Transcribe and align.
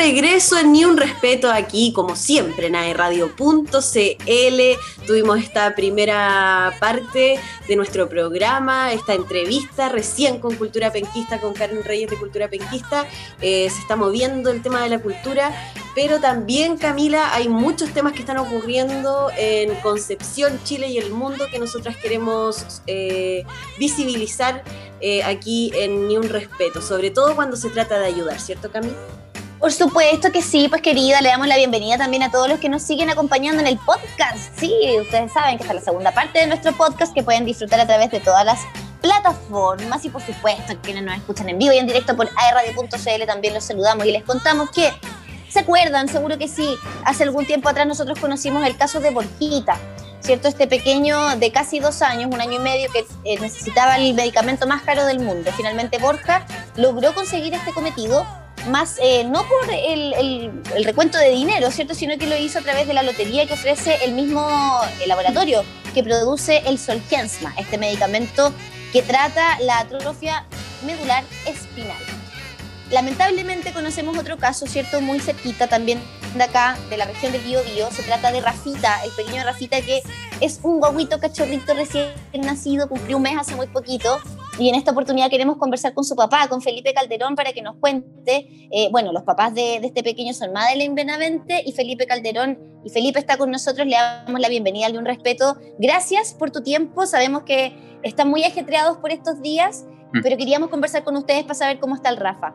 regreso 0.00 0.58
en 0.58 0.72
Ni 0.72 0.86
un 0.86 0.96
Respeto 0.96 1.50
aquí, 1.50 1.92
como 1.92 2.16
siempre, 2.16 2.68
en 2.68 2.74
aerradio.cl. 2.74 3.36
Tuvimos 5.06 5.38
esta 5.38 5.74
primera 5.74 6.74
parte 6.80 7.38
de 7.68 7.76
nuestro 7.76 8.08
programa, 8.08 8.94
esta 8.94 9.12
entrevista 9.12 9.90
recién 9.90 10.40
con 10.40 10.54
Cultura 10.54 10.90
Penquista, 10.90 11.38
con 11.38 11.52
Karen 11.52 11.84
Reyes 11.84 12.08
de 12.08 12.16
Cultura 12.16 12.48
Penquista. 12.48 13.06
Eh, 13.42 13.68
se 13.68 13.78
está 13.78 13.94
moviendo 13.94 14.50
el 14.50 14.62
tema 14.62 14.82
de 14.82 14.88
la 14.88 15.00
cultura, 15.00 15.52
pero 15.94 16.18
también, 16.18 16.78
Camila, 16.78 17.34
hay 17.34 17.50
muchos 17.50 17.90
temas 17.90 18.14
que 18.14 18.20
están 18.20 18.38
ocurriendo 18.38 19.30
en 19.36 19.74
Concepción, 19.82 20.58
Chile 20.64 20.88
y 20.88 20.96
el 20.96 21.10
mundo 21.10 21.46
que 21.52 21.58
nosotras 21.58 21.98
queremos 21.98 22.80
eh, 22.86 23.44
visibilizar 23.78 24.64
eh, 25.02 25.22
aquí 25.24 25.72
en 25.74 26.08
Ni 26.08 26.16
un 26.16 26.30
Respeto, 26.30 26.80
sobre 26.80 27.10
todo 27.10 27.36
cuando 27.36 27.54
se 27.58 27.68
trata 27.68 27.98
de 27.98 28.06
ayudar, 28.06 28.40
¿cierto, 28.40 28.70
Camila? 28.70 28.96
Por 29.60 29.74
supuesto 29.74 30.32
que 30.32 30.40
sí, 30.40 30.68
pues 30.70 30.80
querida, 30.80 31.20
le 31.20 31.28
damos 31.28 31.46
la 31.46 31.58
bienvenida 31.58 31.98
también 31.98 32.22
a 32.22 32.30
todos 32.30 32.48
los 32.48 32.58
que 32.60 32.70
nos 32.70 32.82
siguen 32.82 33.10
acompañando 33.10 33.60
en 33.60 33.66
el 33.66 33.76
podcast. 33.76 34.58
Sí, 34.58 34.74
ustedes 34.98 35.30
saben 35.34 35.58
que 35.58 35.64
está 35.64 35.74
la 35.74 35.82
segunda 35.82 36.12
parte 36.12 36.38
de 36.38 36.46
nuestro 36.46 36.72
podcast 36.72 37.12
que 37.12 37.22
pueden 37.22 37.44
disfrutar 37.44 37.78
a 37.78 37.86
través 37.86 38.10
de 38.10 38.20
todas 38.20 38.42
las 38.46 38.60
plataformas 39.02 40.02
y 40.06 40.08
por 40.08 40.22
supuesto 40.22 40.72
quienes 40.82 41.02
nos 41.02 41.14
escuchan 41.14 41.50
en 41.50 41.58
vivo 41.58 41.74
y 41.74 41.76
en 41.76 41.86
directo 41.86 42.16
por 42.16 42.30
airradio.cl 42.36 43.26
también 43.26 43.52
los 43.52 43.64
saludamos 43.64 44.06
y 44.06 44.12
les 44.12 44.24
contamos 44.24 44.70
que 44.70 44.90
¿Se 45.50 45.58
acuerdan? 45.58 46.06
Seguro 46.06 46.38
que 46.38 46.46
sí. 46.46 46.76
Hace 47.04 47.24
algún 47.24 47.44
tiempo 47.44 47.68
atrás 47.68 47.84
nosotros 47.84 48.20
conocimos 48.20 48.64
el 48.64 48.76
caso 48.76 49.00
de 49.00 49.10
Borjita, 49.10 49.78
¿cierto? 50.20 50.46
Este 50.46 50.68
pequeño 50.68 51.36
de 51.38 51.50
casi 51.50 51.80
dos 51.80 52.02
años, 52.02 52.30
un 52.32 52.40
año 52.40 52.52
y 52.52 52.58
medio, 52.60 52.88
que 52.92 53.04
eh, 53.24 53.36
necesitaba 53.40 53.96
el 53.96 54.14
medicamento 54.14 54.68
más 54.68 54.82
caro 54.82 55.04
del 55.06 55.18
mundo. 55.18 55.50
Finalmente 55.56 55.98
Borja 55.98 56.46
logró 56.76 57.12
conseguir 57.14 57.52
este 57.52 57.72
cometido 57.72 58.24
más 58.68 58.98
eh, 59.02 59.24
no 59.24 59.44
por 59.46 59.70
el, 59.70 60.52
recuento 60.84 61.18
de 61.18 61.30
dinero, 61.30 61.70
¿cierto? 61.70 61.94
Sino 61.94 62.16
que 62.18 62.26
lo 62.26 62.36
hizo 62.36 62.58
a 62.58 62.62
través 62.62 62.86
de 62.86 62.94
la 62.94 63.02
lotería 63.02 63.46
que 63.46 63.54
ofrece 63.54 64.04
el 64.04 64.12
mismo 64.12 64.48
laboratorio 65.06 65.64
que 65.94 66.02
produce 66.02 66.62
el 66.66 66.78
Solgensma, 66.78 67.54
este 67.58 67.78
medicamento 67.78 68.52
que 68.92 69.02
trata 69.02 69.58
la 69.60 69.80
atrofia 69.80 70.46
medular 70.84 71.24
espinal. 71.46 71.96
Lamentablemente 72.90 73.72
conocemos 73.72 74.18
otro 74.18 74.36
caso, 74.36 74.66
¿cierto? 74.66 75.00
Muy 75.00 75.20
cerquita 75.20 75.68
también 75.68 76.00
de 76.34 76.42
acá, 76.42 76.76
de 76.88 76.96
la 76.96 77.04
región 77.04 77.32
de 77.32 77.38
Bío 77.38 77.62
Bío. 77.62 77.88
Se 77.92 78.02
trata 78.02 78.32
de 78.32 78.40
Rafita, 78.40 79.04
el 79.04 79.10
pequeño 79.12 79.44
Rafita 79.44 79.80
que 79.80 80.02
es 80.40 80.58
un 80.62 80.80
guaguito 80.80 81.20
cachorrito 81.20 81.74
recién 81.74 82.12
nacido, 82.34 82.88
cumplió 82.88 83.18
un 83.18 83.22
mes 83.22 83.38
hace 83.38 83.54
muy 83.54 83.68
poquito 83.68 84.20
y 84.60 84.68
en 84.68 84.74
esta 84.74 84.90
oportunidad 84.90 85.30
queremos 85.30 85.56
conversar 85.56 85.94
con 85.94 86.04
su 86.04 86.14
papá, 86.14 86.46
con 86.48 86.60
Felipe 86.60 86.92
Calderón, 86.92 87.34
para 87.34 87.52
que 87.52 87.62
nos 87.62 87.76
cuente, 87.76 88.46
eh, 88.70 88.88
bueno, 88.92 89.10
los 89.10 89.22
papás 89.22 89.54
de, 89.54 89.76
este 89.76 90.02
pequeño 90.02 90.34
son 90.34 90.52
Madeleine 90.52 90.94
Benavente 90.94 91.62
y 91.64 91.72
Felipe 91.72 92.06
Calderón. 92.06 92.58
Y 92.84 92.90
Felipe 92.90 93.18
está 93.18 93.38
con 93.38 93.50
nosotros, 93.50 93.86
le 93.86 93.96
damos 93.96 94.38
la 94.38 94.50
bienvenida, 94.50 94.90
de 94.90 94.98
un 94.98 95.06
respeto. 95.06 95.56
Gracias 95.78 96.34
por 96.34 96.50
tu 96.50 96.62
tiempo, 96.62 97.06
sabemos 97.06 97.44
que 97.44 97.72
están 98.02 98.28
muy 98.28 98.44
ajetreados 98.44 98.98
por 98.98 99.12
estos 99.12 99.40
días, 99.40 99.86
mm. 100.12 100.20
pero 100.22 100.36
queríamos 100.36 100.68
conversar 100.68 101.04
con 101.04 101.16
ustedes 101.16 101.44
para 101.44 101.54
saber 101.54 101.78
cómo 101.78 101.94
está 101.94 102.10
el 102.10 102.18
Rafa. 102.18 102.54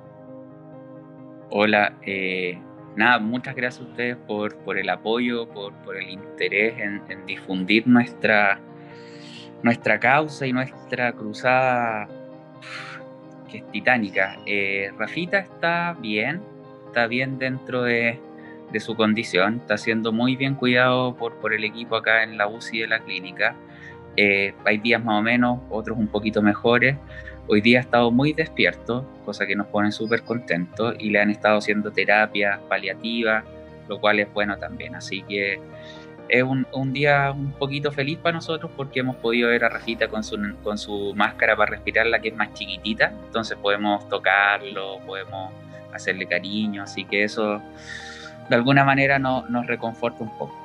Hola, 1.50 1.97
eh, 2.06 2.59
nada, 2.95 3.17
muchas 3.17 3.56
gracias 3.56 3.84
a 3.84 3.90
ustedes 3.90 4.17
por, 4.28 4.56
por 4.64 4.78
el 4.78 4.90
apoyo, 4.90 5.50
por, 5.50 5.73
por 5.81 5.97
el 5.97 6.12
interés 6.12 6.78
en, 6.78 7.02
en 7.09 7.25
difundir 7.25 7.88
nuestra 7.88 8.62
nuestra 9.64 10.00
causa 10.00 10.45
y 10.45 10.53
nuestra 10.53 11.11
cruzada 11.14 12.08
que 13.50 13.58
es 13.58 13.72
titánica. 13.72 14.38
Eh, 14.45 14.92
Rafita 14.97 15.39
está 15.39 15.95
bien, 16.00 16.41
está 16.88 17.07
bien 17.07 17.38
dentro 17.38 17.84
de, 17.84 18.19
su 18.80 18.96
condición, 18.96 19.62
está 19.62 19.78
siendo 19.78 20.12
muy 20.12 20.35
bien 20.35 20.56
cuidado 20.56 21.16
por, 21.16 21.53
el 21.53 21.63
equipo 21.63 21.96
acá 21.96 22.24
en 22.24 22.38
la 22.38 22.47
UCI 22.47 22.80
de 22.80 22.88
la 22.88 23.00
clínica. 23.00 23.56
Eh, 24.18 24.53
hay 24.66 24.78
días 24.80 25.02
más 25.03 25.19
o 25.19 25.22
menos, 25.22 25.59
otros 25.69 25.97
un 25.97 26.07
poquito 26.07 26.41
mejores. 26.41 26.97
Hoy 27.47 27.62
día 27.62 27.78
ha 27.78 27.81
estado 27.81 28.12
muy 28.12 28.34
despierto, 28.34 29.06
cosa 29.24 29.46
que 29.46 29.56
nos 29.56 29.68
pone 29.68 29.91
súper 29.91 30.24
contentos 30.24 30.96
y 31.00 31.09
le 31.09 31.22
han 31.22 31.30
estado 31.30 31.59
haciendo 31.59 31.91
terapia 31.91 32.59
paliativa, 32.68 33.46
lo 33.88 34.01
cual 34.01 34.19
es 34.19 34.34
bueno 34.34 34.57
también. 34.57 34.96
Así 34.96 35.22
que 35.22 35.59
es 36.28 36.44
un, 36.44 36.94
día 36.94 37.31
un 37.31 37.52
poquito 37.52 37.91
feliz 37.91 38.18
para 38.18 38.36
nosotros 38.36 38.72
porque 38.75 39.02
hemos 39.02 39.16
podido 39.18 39.50
ver 39.50 39.63
a 39.63 39.69
Rafita 39.69 40.08
con 40.08 40.24
su, 40.24 40.38
con 40.63 40.78
su 40.78 41.13
máscara 41.16 41.56
para 41.56 41.72
respirar, 41.72 42.08
la 42.08 42.19
que 42.19 42.30
es 42.30 42.36
más 42.36 42.53
chiquitita, 42.53 43.13
entonces 43.25 43.58
podemos 43.62 44.08
tocarlo, 44.09 45.00
podemos 45.06 45.52
hacerle 45.94 46.25
cariño, 46.25 46.84
así 46.84 47.06
que 47.06 47.24
eso 47.24 47.62
de 48.50 48.56
alguna 48.56 48.84
manera 48.84 49.19
nos 49.19 49.68
reconforta 49.68 50.24
un 50.24 50.38
poco. 50.38 50.65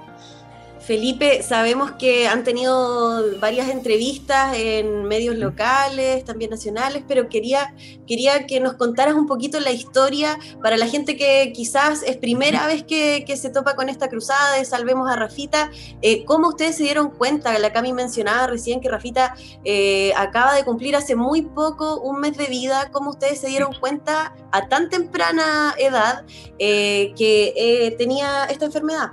Felipe, 0.91 1.45
sabemos 1.45 1.93
que 1.93 2.27
han 2.27 2.43
tenido 2.43 3.39
varias 3.39 3.69
entrevistas 3.69 4.57
en 4.57 5.05
medios 5.05 5.37
locales, 5.37 6.25
también 6.25 6.51
nacionales, 6.51 7.05
pero 7.07 7.29
quería, 7.29 7.77
quería 8.09 8.45
que 8.45 8.59
nos 8.59 8.75
contaras 8.75 9.15
un 9.15 9.29
poquito 9.29 9.61
la 9.61 9.71
historia 9.71 10.37
para 10.61 10.77
la 10.77 10.89
gente 10.89 11.17
que 11.17 11.53
quizás 11.55 12.03
es 12.03 12.17
primera 12.17 12.67
vez 12.67 12.83
que, 12.83 13.25
se 13.37 13.51
topa 13.51 13.77
con 13.77 13.89
esta 13.89 14.09
cruzada 14.09 14.57
de 14.57 14.65
Salvemos 14.65 15.09
a 15.09 15.15
Rafita. 15.15 15.71
Eh, 16.03 16.25
¿Cómo 16.25 16.49
ustedes 16.49 16.75
se 16.75 16.83
dieron 16.83 17.11
cuenta? 17.11 17.57
La 17.61 17.73
Cami 17.73 17.93
mencionaba 17.93 18.49
recién 18.49 18.81
que 18.81 18.89
Rafita 18.89 19.37
eh, 19.65 20.13
acaba 20.17 20.57
de 20.57 20.65
cumplir 20.65 20.97
hace 20.97 21.15
muy 21.15 21.43
poco 21.43 22.01
un 22.01 22.19
mes 22.19 22.37
de 22.37 22.47
vida. 22.47 22.91
¿Cómo 22.91 23.11
ustedes 23.11 23.41
se 23.41 23.47
dieron 23.47 23.75
cuenta 23.79 24.35
a 24.51 24.67
tan 24.67 24.91
temprana 24.91 25.73
edad 25.79 26.25
eh, 26.59 27.13
que 27.17 27.95
tenía 27.97 28.47
esta 28.47 28.65
enfermedad? 28.65 29.13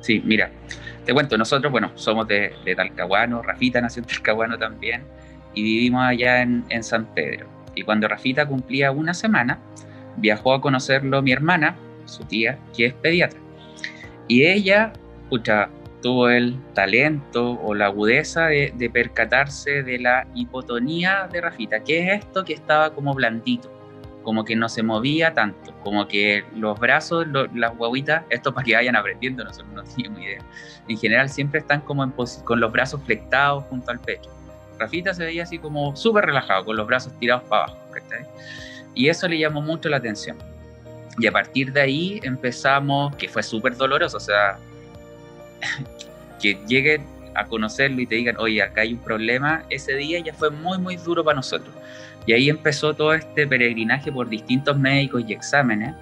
Sí, 0.00 0.20
mira, 0.24 0.50
te 1.04 1.12
cuento, 1.12 1.36
nosotros, 1.36 1.70
bueno, 1.72 1.90
somos 1.94 2.28
de, 2.28 2.54
Talcahuano, 2.76 3.42
Rafita 3.42 3.80
nació 3.80 4.02
en 4.02 4.08
Talcahuano 4.08 4.58
también, 4.58 5.04
y 5.54 5.62
vivimos 5.62 6.04
allá 6.04 6.42
en, 6.42 6.82
San 6.82 7.06
Pedro. 7.14 7.46
Y 7.74 7.82
cuando 7.82 8.08
Rafita 8.08 8.46
cumplía 8.46 8.90
una 8.90 9.14
semana, 9.14 9.58
viajó 10.16 10.54
a 10.54 10.60
conocerlo 10.60 11.22
mi 11.22 11.32
hermana, 11.32 11.76
su 12.04 12.24
tía, 12.24 12.58
que 12.76 12.86
es 12.86 12.94
pediatra. 12.94 13.40
Y 14.28 14.44
ella, 14.44 14.92
escucha, 15.24 15.68
tuvo 16.02 16.28
el 16.28 16.56
talento 16.74 17.52
o 17.62 17.74
la 17.74 17.86
agudeza 17.86 18.46
de, 18.46 18.72
de, 18.76 18.90
percatarse 18.90 19.82
de 19.82 19.98
la 19.98 20.26
hipotonía 20.34 21.28
de 21.30 21.40
Rafita, 21.40 21.82
que 21.82 22.00
es 22.00 22.24
esto 22.24 22.44
que 22.44 22.54
estaba 22.54 22.94
como 22.94 23.14
blandito 23.14 23.81
como 24.22 24.44
que 24.44 24.56
no 24.56 24.68
se 24.68 24.82
movía 24.82 25.34
tanto, 25.34 25.72
como 25.82 26.06
que 26.08 26.44
los 26.54 26.78
brazos, 26.78 27.26
las 27.54 27.76
guaguitas, 27.76 28.24
esto 28.30 28.52
para 28.54 28.64
que 28.64 28.74
vayan 28.74 28.96
aprendiendo, 28.96 29.44
nosotros 29.44 29.72
no 29.72 29.82
teníamos 29.82 30.20
idea. 30.20 30.42
En 30.88 30.98
general 30.98 31.28
siempre 31.28 31.60
están 31.60 31.80
como 31.82 32.10
con 32.44 32.60
los 32.60 32.72
brazos 32.72 33.00
flectados 33.04 33.64
junto 33.64 33.90
al 33.90 34.00
pecho. 34.00 34.30
Rafita 34.78 35.14
se 35.14 35.24
veía 35.24 35.44
así 35.44 35.58
como 35.58 35.94
súper 35.96 36.26
relajado, 36.26 36.64
con 36.64 36.76
los 36.76 36.86
brazos 36.86 37.18
tirados 37.18 37.44
para 37.44 37.64
abajo. 37.64 37.78
Y 38.94 39.08
eso 39.08 39.28
le 39.28 39.38
llamó 39.38 39.62
mucho 39.62 39.88
la 39.88 39.98
atención. 39.98 40.36
Y 41.18 41.26
a 41.26 41.32
partir 41.32 41.72
de 41.72 41.80
ahí 41.80 42.20
empezamos, 42.22 43.14
que 43.16 43.28
fue 43.28 43.42
súper 43.42 43.76
doloroso, 43.76 44.16
o 44.16 44.20
sea, 44.20 44.58
que 46.40 46.58
lleguen 46.66 47.04
a 47.34 47.46
conocerlo 47.46 48.00
y 48.00 48.06
te 48.06 48.16
digan, 48.16 48.36
oye, 48.38 48.62
acá 48.62 48.82
hay 48.82 48.94
un 48.94 48.98
problema, 48.98 49.64
ese 49.70 49.94
día 49.94 50.18
ya 50.20 50.34
fue 50.34 50.50
muy, 50.50 50.78
muy 50.78 50.96
duro 50.96 51.24
para 51.24 51.36
nosotros 51.36 51.74
y 52.26 52.32
ahí 52.32 52.48
empezó 52.48 52.94
todo 52.94 53.14
este 53.14 53.46
peregrinaje 53.46 54.12
por 54.12 54.28
distintos 54.28 54.78
médicos 54.78 55.24
y 55.26 55.32
exámenes, 55.32 55.94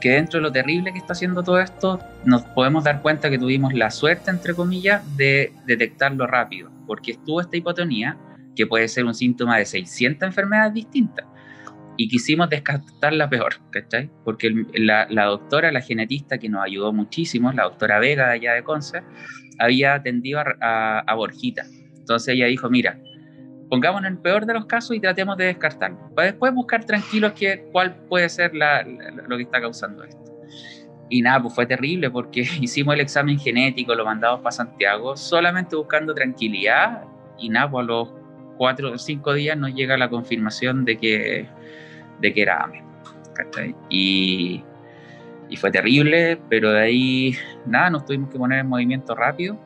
que 0.00 0.10
dentro 0.10 0.38
de 0.38 0.42
lo 0.42 0.52
terrible 0.52 0.92
que 0.92 0.98
está 0.98 1.14
haciendo 1.14 1.42
todo 1.42 1.58
esto, 1.58 1.98
nos 2.24 2.42
podemos 2.42 2.84
dar 2.84 3.00
cuenta 3.00 3.30
que 3.30 3.38
tuvimos 3.38 3.72
la 3.72 3.90
suerte, 3.90 4.30
entre 4.30 4.54
comillas, 4.54 5.02
de 5.16 5.52
detectarlo 5.66 6.26
rápido, 6.26 6.70
porque 6.86 7.12
estuvo 7.12 7.40
esta 7.40 7.56
hipotonía, 7.56 8.18
que 8.54 8.66
puede 8.66 8.86
ser 8.88 9.04
un 9.06 9.14
síntoma 9.14 9.56
de 9.56 9.64
600 9.64 10.26
enfermedades 10.26 10.74
distintas, 10.74 11.26
y 11.96 12.08
quisimos 12.08 12.50
descartarla 12.50 13.30
peor, 13.30 13.54
¿cachai? 13.70 14.10
Porque 14.24 14.52
la, 14.74 15.06
doctora, 15.06 15.72
la 15.72 15.80
genetista 15.80 16.38
que 16.38 16.48
nos 16.48 16.62
ayudó 16.62 16.92
muchísimo, 16.92 17.52
la 17.52 17.64
doctora 17.64 17.98
Vega 18.00 18.26
de 18.26 18.32
allá 18.34 18.52
de 18.52 18.64
Conce, 18.64 19.02
había 19.58 19.94
atendido 19.94 20.40
a, 20.40 20.98
a 20.98 21.14
Borjita. 21.14 21.64
Entonces 21.96 22.34
ella 22.34 22.46
dijo, 22.46 22.68
mira, 22.68 22.98
pongámonos 23.74 24.06
en 24.06 24.14
el 24.14 24.22
peor 24.22 24.46
de 24.46 24.54
los 24.54 24.66
casos 24.66 24.96
y 24.96 25.00
tratemos 25.00 25.36
de 25.36 25.46
descartarlo, 25.46 25.98
para 26.14 26.26
después 26.26 26.54
buscar 26.54 26.84
tranquilos 26.84 27.32
que, 27.32 27.66
cuál 27.72 27.96
puede 28.08 28.28
ser 28.28 28.52
lo 28.54 29.36
que 29.36 29.42
está 29.42 29.60
causando 29.60 30.04
esto. 30.04 30.22
Y 31.10 31.20
nada, 31.22 31.42
pues 31.42 31.54
fue 31.54 31.66
terrible 31.66 32.08
porque 32.08 32.40
hicimos 32.60 32.94
el 32.94 33.00
examen 33.00 33.36
genético, 33.36 33.94
lo 33.96 34.04
mandamos 34.04 34.40
para 34.40 34.52
Santiago, 34.52 35.16
solamente 35.16 35.74
buscando 35.74 36.14
tranquilidad 36.14 37.02
y 37.36 37.48
nada, 37.48 37.68
pues 37.68 37.82
a 37.82 37.86
los 37.86 38.14
cuatro 38.56 38.92
o 38.92 38.98
cinco 38.98 39.34
días 39.34 39.58
nos 39.58 39.74
llega 39.74 39.96
la 39.96 40.08
confirmación 40.08 40.84
de 40.84 40.96
que, 40.96 41.48
de 42.20 42.32
que 42.32 42.42
era 42.42 42.62
AME. 42.62 42.84
Y, 43.90 44.62
y 45.48 45.56
fue 45.56 45.72
terrible, 45.72 46.38
pero 46.48 46.70
de 46.70 46.80
ahí 46.80 47.36
nada, 47.66 47.90
nos 47.90 48.04
tuvimos 48.04 48.30
que 48.30 48.38
poner 48.38 48.60
en 48.60 48.68
movimiento 48.68 49.16
rápido 49.16 49.58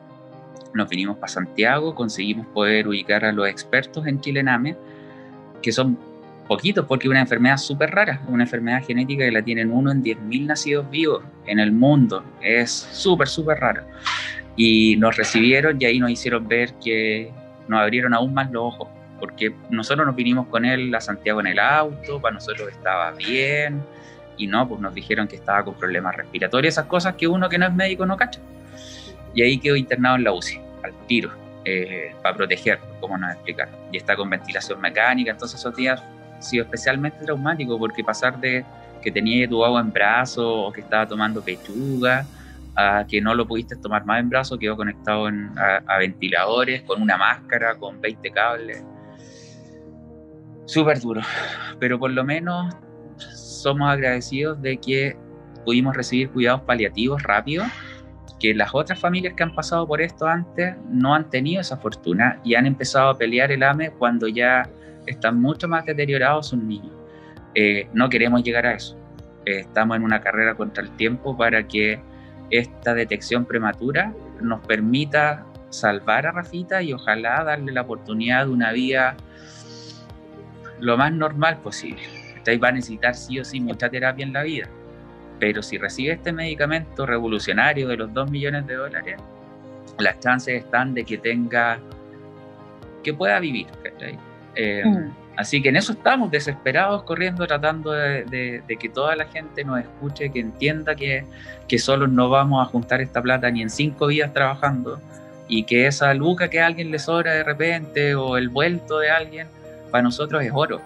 nos 0.73 0.89
vinimos 0.89 1.17
para 1.17 1.27
Santiago, 1.27 1.95
conseguimos 1.95 2.47
poder 2.47 2.87
ubicar 2.87 3.25
a 3.25 3.31
los 3.31 3.47
expertos 3.47 4.05
en 4.07 4.19
Chilename, 4.21 4.75
que 5.61 5.71
son 5.71 5.97
poquitos, 6.47 6.85
porque 6.85 7.07
es 7.07 7.11
una 7.11 7.21
enfermedad 7.21 7.57
súper 7.57 7.91
rara, 7.91 8.21
una 8.27 8.43
enfermedad 8.43 8.83
genética 8.83 9.23
que 9.25 9.31
la 9.31 9.41
tienen 9.41 9.71
uno 9.71 9.91
en 9.91 10.03
10.000 10.03 10.47
nacidos 10.47 10.89
vivos 10.89 11.23
en 11.45 11.59
el 11.59 11.71
mundo. 11.71 12.23
Es 12.41 12.71
súper, 12.71 13.27
súper 13.27 13.59
rara. 13.59 13.85
Y 14.55 14.95
nos 14.97 15.15
recibieron 15.15 15.77
y 15.79 15.85
ahí 15.85 15.99
nos 15.99 16.09
hicieron 16.09 16.47
ver 16.47 16.73
que 16.83 17.31
nos 17.67 17.79
abrieron 17.79 18.13
aún 18.13 18.33
más 18.33 18.51
los 18.51 18.63
ojos, 18.63 18.89
porque 19.19 19.53
nosotros 19.69 20.07
nos 20.07 20.15
vinimos 20.15 20.47
con 20.47 20.65
él 20.65 20.93
a 20.95 21.01
Santiago 21.01 21.39
en 21.39 21.47
el 21.47 21.59
auto, 21.59 22.19
para 22.19 22.33
nosotros 22.33 22.67
estaba 22.69 23.11
bien, 23.11 23.83
y 24.37 24.47
no, 24.47 24.67
pues 24.67 24.81
nos 24.81 24.93
dijeron 24.93 25.27
que 25.27 25.35
estaba 25.35 25.63
con 25.63 25.75
problemas 25.75 26.15
respiratorios, 26.15 26.73
esas 26.73 26.85
cosas 26.85 27.15
que 27.15 27.27
uno 27.27 27.47
que 27.47 27.59
no 27.59 27.67
es 27.67 27.73
médico 27.73 28.05
no 28.05 28.17
cacha. 28.17 28.41
Y 29.33 29.41
ahí 29.41 29.57
quedó 29.57 29.75
internado 29.75 30.15
en 30.15 30.23
la 30.23 30.33
UCI, 30.33 30.59
al 30.83 30.93
tiro, 31.07 31.31
eh, 31.65 32.13
para 32.21 32.35
proteger, 32.35 32.79
como 32.99 33.17
nos 33.17 33.33
explicaron. 33.33 33.75
Y 33.91 33.97
está 33.97 34.15
con 34.15 34.29
ventilación 34.29 34.79
mecánica, 34.81 35.31
entonces 35.31 35.59
esos 35.59 35.75
días 35.75 36.03
sido 36.39 36.63
especialmente 36.63 37.23
traumático 37.23 37.77
porque 37.77 38.03
pasar 38.03 38.39
de 38.39 38.65
que 39.01 39.11
tenía 39.11 39.47
tu 39.47 39.63
agua 39.63 39.81
en 39.81 39.91
brazo 39.91 40.65
o 40.65 40.71
que 40.71 40.81
estaba 40.81 41.07
tomando 41.07 41.41
pechuga 41.41 42.25
a 42.75 43.05
que 43.07 43.21
no 43.21 43.33
lo 43.35 43.47
pudiste 43.47 43.75
tomar 43.75 44.05
más 44.05 44.19
en 44.19 44.29
brazo, 44.29 44.57
quedó 44.57 44.75
conectado 44.75 45.27
a, 45.27 45.97
ventiladores, 45.97 46.81
con 46.83 47.01
una 47.01 47.17
máscara, 47.17 47.75
con 47.75 47.99
20 47.99 48.31
cables. 48.31 48.85
Súper 50.65 50.99
duro, 50.99 51.21
pero 51.79 51.99
por 51.99 52.11
lo 52.11 52.23
menos 52.23 52.73
somos 53.17 53.89
agradecidos 53.89 54.61
de 54.61 54.77
que 54.77 55.17
pudimos 55.65 55.95
recibir 55.95 56.29
cuidados 56.29 56.61
paliativos 56.61 57.21
rápidos, 57.23 57.67
que 58.39 58.53
las 58.53 58.73
otras 58.73 58.99
familias 58.99 59.33
que 59.35 59.43
han 59.43 59.53
pasado 59.53 59.85
por 59.85 60.01
esto 60.01 60.27
antes 60.27 60.75
no 60.89 61.13
han 61.13 61.29
tenido 61.29 61.61
esa 61.61 61.77
fortuna 61.77 62.39
y 62.43 62.55
han 62.55 62.65
empezado 62.65 63.09
a 63.09 63.17
pelear 63.17 63.51
el 63.51 63.63
AME 63.63 63.91
cuando 63.91 64.27
ya 64.27 64.69
están 65.05 65.41
mucho 65.41 65.67
más 65.67 65.85
deteriorados 65.85 66.47
sus 66.47 66.59
niños. 66.59 66.93
Eh, 67.55 67.87
no 67.93 68.09
queremos 68.09 68.43
llegar 68.43 68.65
a 68.65 68.73
eso. 68.73 68.97
Eh, 69.45 69.59
estamos 69.59 69.97
en 69.97 70.03
una 70.03 70.21
carrera 70.21 70.55
contra 70.55 70.83
el 70.83 70.91
tiempo 70.91 71.35
para 71.35 71.67
que 71.67 71.99
esta 72.49 72.93
detección 72.93 73.45
prematura 73.45 74.13
nos 74.41 74.65
permita 74.65 75.45
salvar 75.69 76.25
a 76.25 76.31
Rafita 76.31 76.81
y 76.81 76.93
ojalá 76.93 77.43
darle 77.43 77.71
la 77.71 77.81
oportunidad 77.81 78.45
de 78.45 78.51
una 78.51 78.71
vida 78.71 79.15
lo 80.79 80.97
más 80.97 81.11
normal 81.11 81.59
posible. 81.61 82.01
Va 82.63 82.69
a 82.69 82.71
necesitar 82.71 83.13
sí 83.13 83.39
o 83.39 83.45
sí 83.45 83.59
mucha 83.59 83.89
terapia 83.89 84.25
en 84.25 84.33
la 84.33 84.41
vida, 84.41 84.67
pero 85.39 85.63
si 85.63 85.77
recibe 85.77 86.13
este 86.13 86.31
medicamento 86.31 87.05
revolucionario 87.05 87.87
de 87.87 87.97
los 87.97 88.13
2 88.13 88.29
millones 88.29 88.67
de 88.67 88.75
dólares, 88.75 89.15
las 89.97 90.19
chances 90.19 90.63
están 90.63 90.93
de 90.93 91.03
que 91.05 91.17
tenga, 91.17 91.79
que 93.03 93.13
pueda 93.13 93.39
vivir. 93.39 93.67
Eh, 94.55 94.83
mm. 94.85 95.11
Así 95.37 95.61
que 95.61 95.69
en 95.69 95.77
eso 95.77 95.93
estamos, 95.93 96.29
desesperados, 96.31 97.03
corriendo, 97.03 97.47
tratando 97.47 97.91
de, 97.91 98.61
que 98.77 98.89
toda 98.89 99.15
la 99.15 99.25
gente 99.25 99.63
nos 99.63 99.79
escuche, 99.79 100.29
que 100.31 100.41
entienda 100.41 100.95
que, 100.95 101.23
que 101.65 101.79
solos 101.79 102.09
no 102.09 102.29
vamos 102.29 102.61
a 102.61 102.69
juntar 102.69 102.99
esta 102.99 103.21
plata 103.21 103.49
ni 103.49 103.61
en 103.61 103.69
cinco 103.69 104.07
días 104.07 104.33
trabajando 104.33 104.99
y 105.47 105.63
que 105.63 105.87
esa 105.87 106.13
luca 106.13 106.49
que 106.49 106.59
a 106.59 106.65
alguien 106.65 106.91
le 106.91 106.99
sobra 106.99 107.33
de 107.33 107.43
repente 107.43 108.15
o 108.15 108.35
el 108.35 108.49
vuelto 108.49 108.99
de 108.99 109.11
alguien, 109.11 109.47
para 109.91 110.01
nosotros 110.01 110.43
es 110.43 110.51
oro. 110.53 110.81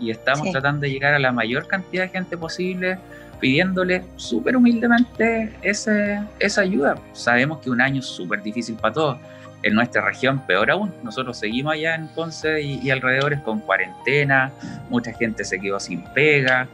Y 0.00 0.10
estamos 0.10 0.50
tratando 0.52 0.82
de 0.82 0.90
llegar 0.90 1.12
a 1.12 1.18
la 1.18 1.30
mayor 1.30 1.66
cantidad 1.66 2.04
de 2.04 2.08
gente 2.08 2.38
posible 2.38 2.98
pidiéndole 3.40 4.04
súper 4.16 4.56
humildemente 4.56 5.54
ese, 5.62 6.20
esa 6.38 6.60
ayuda. 6.62 6.96
Sabemos 7.12 7.58
que 7.58 7.70
un 7.70 7.80
año 7.80 8.00
es 8.00 8.06
súper 8.06 8.42
difícil 8.42 8.76
para 8.76 8.94
todos 8.94 9.18
en 9.62 9.74
nuestra 9.74 10.02
región 10.02 10.40
peor 10.46 10.70
aún. 10.70 10.92
Nosotros 11.02 11.38
seguimos 11.38 11.74
allá 11.74 11.94
en 11.94 12.08
Ponce 12.08 12.60
y, 12.60 12.90
alrededores 12.90 13.40
con 13.40 13.60
cuarentena, 13.60 14.52
mucha 14.88 15.12
gente 15.12 15.44
se 15.44 15.58
quedó 15.58 15.80
sin 15.80 16.04
pega 16.14 16.68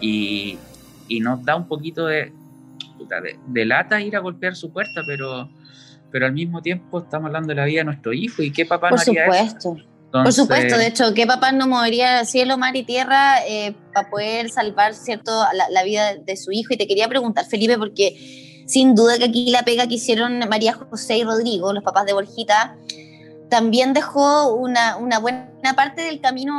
y, 0.00 0.58
nos 1.20 1.44
da 1.44 1.56
un 1.56 1.66
poquito 1.66 2.06
de, 2.06 2.32
de, 3.46 3.64
lata 3.64 4.00
ir 4.00 4.14
a 4.14 4.20
golpear 4.20 4.54
su 4.54 4.70
puerta, 4.70 5.02
pero, 5.06 5.48
pero 6.10 6.26
al 6.26 6.32
mismo 6.32 6.60
tiempo 6.60 7.00
estamos 7.00 7.26
hablando 7.26 7.48
de 7.48 7.54
la 7.54 7.64
vida 7.64 7.80
de 7.80 7.84
nuestro 7.86 8.12
hijo 8.12 8.42
y 8.42 8.52
qué 8.52 8.66
papá 8.66 8.90
Por 8.90 9.00
supuesto. 9.00 9.76
Por 10.10 10.32
supuesto, 10.32 10.78
de 10.78 10.86
hecho, 10.86 11.12
¿qué 11.12 11.26
papá 11.26 11.52
no 11.52 11.66
movería 11.66 12.24
cielo, 12.24 12.56
mar 12.56 12.74
y 12.74 12.82
tierra 12.82 13.44
eh, 13.46 13.74
para 13.92 14.08
poder 14.08 14.48
salvar 14.48 14.94
cierto 14.94 15.44
la, 15.52 15.68
la 15.68 15.82
vida 15.82 16.16
de 16.16 16.36
su 16.36 16.50
hijo? 16.50 16.72
Y 16.72 16.78
te 16.78 16.86
quería 16.86 17.08
preguntar, 17.08 17.44
Felipe, 17.44 17.76
porque 17.76 18.64
sin 18.66 18.94
duda 18.94 19.18
que 19.18 19.24
aquí 19.24 19.50
la 19.50 19.62
pega 19.64 19.86
que 19.86 19.94
hicieron 19.94 20.38
María 20.48 20.72
José 20.72 21.18
y 21.18 21.24
Rodrigo, 21.24 21.72
los 21.72 21.82
papás 21.82 22.06
de 22.06 22.14
Borjita, 22.14 22.76
también 23.48 23.94
dejó 23.94 24.54
una, 24.54 24.98
buena 25.20 25.74
parte 25.74 26.02
del 26.02 26.20
camino 26.20 26.54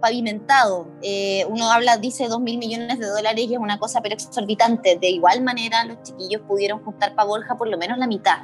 pavimentado. 0.00 0.88
Eh, 1.02 1.46
uno 1.48 1.70
habla, 1.70 1.96
dice, 1.96 2.28
dos 2.28 2.40
mil 2.40 2.58
millones 2.58 2.98
de 2.98 3.06
dólares 3.06 3.46
y 3.48 3.54
es 3.54 3.58
una 3.58 3.78
cosa 3.78 4.00
pero 4.02 4.14
exorbitante. 4.14 4.98
De 5.00 5.08
igual 5.08 5.42
manera, 5.42 5.84
los 5.84 6.02
chiquillos 6.02 6.42
pudieron 6.42 6.84
juntar 6.84 7.14
para 7.14 7.26
Borja 7.26 7.56
por 7.56 7.68
lo 7.68 7.78
menos 7.78 7.98
la 7.98 8.06
mitad 8.06 8.38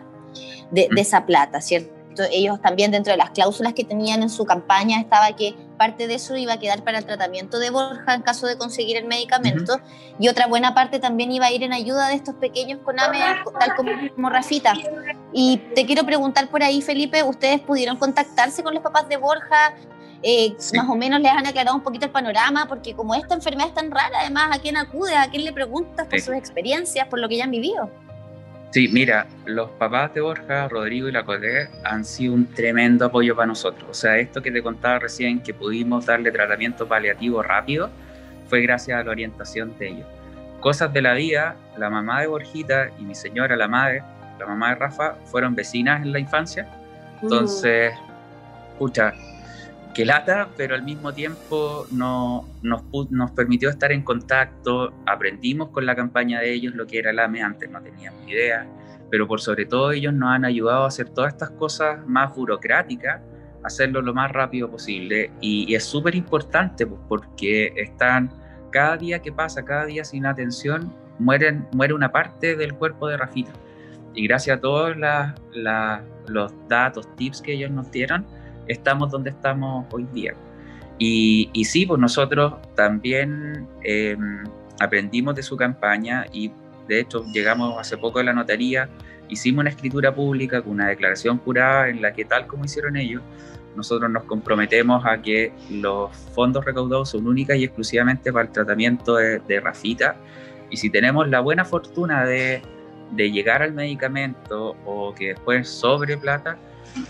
de, 0.70 0.88
de 0.90 1.00
esa 1.00 1.26
plata, 1.26 1.60
¿cierto? 1.60 2.01
Ellos 2.30 2.60
también 2.60 2.90
dentro 2.90 3.12
de 3.12 3.16
las 3.16 3.30
cláusulas 3.30 3.72
que 3.72 3.84
tenían 3.84 4.22
en 4.22 4.30
su 4.30 4.44
campaña 4.44 5.00
estaba 5.00 5.34
que 5.34 5.54
parte 5.78 6.06
de 6.06 6.14
eso 6.14 6.36
iba 6.36 6.54
a 6.54 6.58
quedar 6.58 6.84
para 6.84 6.98
el 6.98 7.04
tratamiento 7.04 7.58
de 7.58 7.70
Borja 7.70 8.14
en 8.14 8.22
caso 8.22 8.46
de 8.46 8.56
conseguir 8.56 8.96
el 8.96 9.06
medicamento 9.06 9.80
y 10.18 10.28
otra 10.28 10.46
buena 10.46 10.74
parte 10.74 10.98
también 10.98 11.32
iba 11.32 11.46
a 11.46 11.52
ir 11.52 11.62
en 11.62 11.72
ayuda 11.72 12.08
de 12.08 12.14
estos 12.14 12.34
pequeños 12.36 12.80
con 12.84 13.00
AME, 13.00 13.18
tal 13.58 13.74
como, 13.74 14.30
Rafita. 14.30 14.74
Y 15.32 15.58
te 15.74 15.86
quiero 15.86 16.04
preguntar 16.04 16.48
por 16.48 16.62
ahí, 16.62 16.82
Felipe, 16.82 17.22
¿ustedes 17.22 17.60
pudieron 17.60 17.96
contactarse 17.96 18.62
con 18.62 18.74
los 18.74 18.82
papás 18.82 19.08
de 19.08 19.16
Borja? 19.16 19.74
Eh, 20.22 20.54
más 20.74 20.88
o 20.88 20.94
menos 20.94 21.20
les 21.20 21.32
han 21.32 21.46
aclarado 21.46 21.76
un 21.76 21.82
poquito 21.82 22.06
el 22.06 22.12
panorama, 22.12 22.66
porque 22.68 22.94
como 22.94 23.14
esta 23.14 23.34
enfermedad 23.34 23.68
es 23.68 23.74
tan 23.74 23.90
rara, 23.90 24.20
además, 24.20 24.56
¿a 24.56 24.60
quién 24.60 24.76
acude? 24.76 25.16
¿A 25.16 25.28
quién 25.28 25.44
le 25.44 25.52
preguntas 25.52 26.06
por 26.06 26.20
sus 26.20 26.34
experiencias, 26.34 27.08
por 27.08 27.18
lo 27.18 27.28
que 27.28 27.38
ya 27.38 27.44
han 27.44 27.50
vivido? 27.50 27.90
Sí, 28.72 28.88
mira, 28.88 29.26
los 29.44 29.68
papás 29.72 30.14
de 30.14 30.22
Borja, 30.22 30.66
Rodrigo 30.66 31.06
y 31.06 31.12
la 31.12 31.24
Coté 31.24 31.68
han 31.84 32.06
sido 32.06 32.32
un 32.32 32.46
tremendo 32.46 33.04
apoyo 33.04 33.36
para 33.36 33.46
nosotros. 33.46 33.84
O 33.90 33.92
sea, 33.92 34.16
esto 34.16 34.40
que 34.40 34.50
te 34.50 34.62
contaba 34.62 34.98
recién, 34.98 35.42
que 35.42 35.52
pudimos 35.52 36.06
darle 36.06 36.32
tratamiento 36.32 36.88
paliativo 36.88 37.42
rápido, 37.42 37.90
fue 38.48 38.62
gracias 38.62 38.98
a 38.98 39.04
la 39.04 39.10
orientación 39.10 39.76
de 39.78 39.88
ellos. 39.88 40.06
Cosas 40.60 40.90
de 40.90 41.02
la 41.02 41.12
vida, 41.12 41.54
la 41.76 41.90
mamá 41.90 42.22
de 42.22 42.28
Borjita 42.28 42.88
y 42.98 43.02
mi 43.02 43.14
señora, 43.14 43.56
la 43.56 43.68
madre, 43.68 44.02
la 44.38 44.46
mamá 44.46 44.70
de 44.70 44.76
Rafa, 44.76 45.16
fueron 45.26 45.54
vecinas 45.54 46.00
en 46.00 46.10
la 46.10 46.18
infancia. 46.18 46.66
Mm. 47.20 47.24
Entonces, 47.24 47.92
escucha, 48.72 49.12
que 49.94 50.04
lata, 50.04 50.48
pero 50.56 50.74
al 50.74 50.82
mismo 50.82 51.12
tiempo 51.12 51.86
no, 51.90 52.48
nos, 52.62 52.82
nos, 53.10 53.30
permitió 53.32 53.68
estar 53.68 53.92
en 53.92 54.02
contacto, 54.02 54.92
aprendimos 55.06 55.68
con 55.68 55.86
la 55.86 55.94
campaña 55.94 56.40
de 56.40 56.52
ellos 56.52 56.74
lo 56.74 56.86
que 56.86 56.98
era 56.98 57.10
el 57.10 57.18
AME, 57.18 57.42
antes 57.42 57.70
no 57.70 57.80
teníamos 57.82 58.26
idea, 58.26 58.66
pero 59.10 59.26
por 59.28 59.40
sobre 59.40 59.66
todo 59.66 59.92
ellos 59.92 60.14
nos 60.14 60.30
han 60.30 60.44
ayudado 60.44 60.84
a 60.84 60.88
hacer 60.88 61.10
todas 61.10 61.34
estas 61.34 61.50
cosas 61.50 62.06
más 62.06 62.34
burocráticas, 62.34 63.20
hacerlo 63.62 64.02
lo 64.02 64.14
más 64.14 64.32
rápido 64.32 64.70
posible 64.70 65.30
y, 65.40 65.74
es 65.74 65.84
súper 65.84 66.14
importante 66.14 66.86
pues, 66.86 67.00
porque 67.08 67.72
están, 67.76 68.30
cada 68.70 68.96
día 68.96 69.20
que 69.20 69.32
pasa, 69.32 69.64
cada 69.64 69.84
día 69.84 70.04
sin 70.04 70.26
atención, 70.26 70.92
mueren, 71.18 71.66
muere 71.72 71.94
una 71.94 72.10
parte 72.10 72.56
del 72.56 72.74
cuerpo 72.74 73.08
de 73.08 73.18
Rafita. 73.18 73.52
Y 74.14 74.26
gracias 74.26 74.58
a 74.58 74.60
todos 74.60 74.94
los 76.26 76.54
datos, 76.68 77.16
tips 77.16 77.40
que 77.40 77.52
ellos 77.54 77.70
nos 77.70 77.90
dieron, 77.90 78.26
estamos 78.66 79.10
donde 79.10 79.30
estamos 79.30 79.86
hoy 79.92 80.06
día. 80.12 80.34
Y, 80.98 81.50
y 81.52 81.64
sí, 81.64 81.86
pues 81.86 82.00
nosotros 82.00 82.54
también 82.74 83.66
em, 83.82 84.44
aprendimos 84.80 85.34
de 85.34 85.42
su 85.42 85.56
campaña 85.56 86.26
y 86.32 86.52
de 86.88 87.00
hecho 87.00 87.24
llegamos 87.32 87.78
hace 87.78 87.96
poco 87.96 88.18
a 88.18 88.22
la 88.22 88.32
notaría, 88.32 88.88
hicimos 89.28 89.60
una 89.60 89.70
escritura 89.70 90.14
pública 90.14 90.62
con 90.62 90.72
una 90.72 90.88
declaración 90.88 91.38
jurada 91.38 91.88
en 91.88 92.02
la 92.02 92.12
que 92.12 92.24
tal 92.24 92.46
como 92.46 92.64
hicieron 92.64 92.96
ellos, 92.96 93.22
nosotros 93.74 94.10
nos 94.10 94.24
comprometemos 94.24 95.04
a 95.06 95.20
que 95.20 95.52
los 95.70 96.14
fondos 96.34 96.64
recaudados 96.64 97.10
son 97.10 97.26
únicas 97.26 97.56
y 97.56 97.64
exclusivamente 97.64 98.32
para 98.32 98.46
el 98.46 98.52
tratamiento 98.52 99.16
de, 99.16 99.38
de 99.40 99.60
Rafita. 99.60 100.16
Y 100.70 100.76
si 100.76 100.90
tenemos 100.90 101.28
la 101.28 101.40
buena 101.40 101.64
fortuna 101.64 102.24
de, 102.24 102.62
de 103.12 103.30
llegar 103.30 103.62
al 103.62 103.72
medicamento 103.72 104.76
o 104.84 105.14
que 105.14 105.28
después 105.28 105.68
sobre 105.68 106.16
plata, 106.16 106.58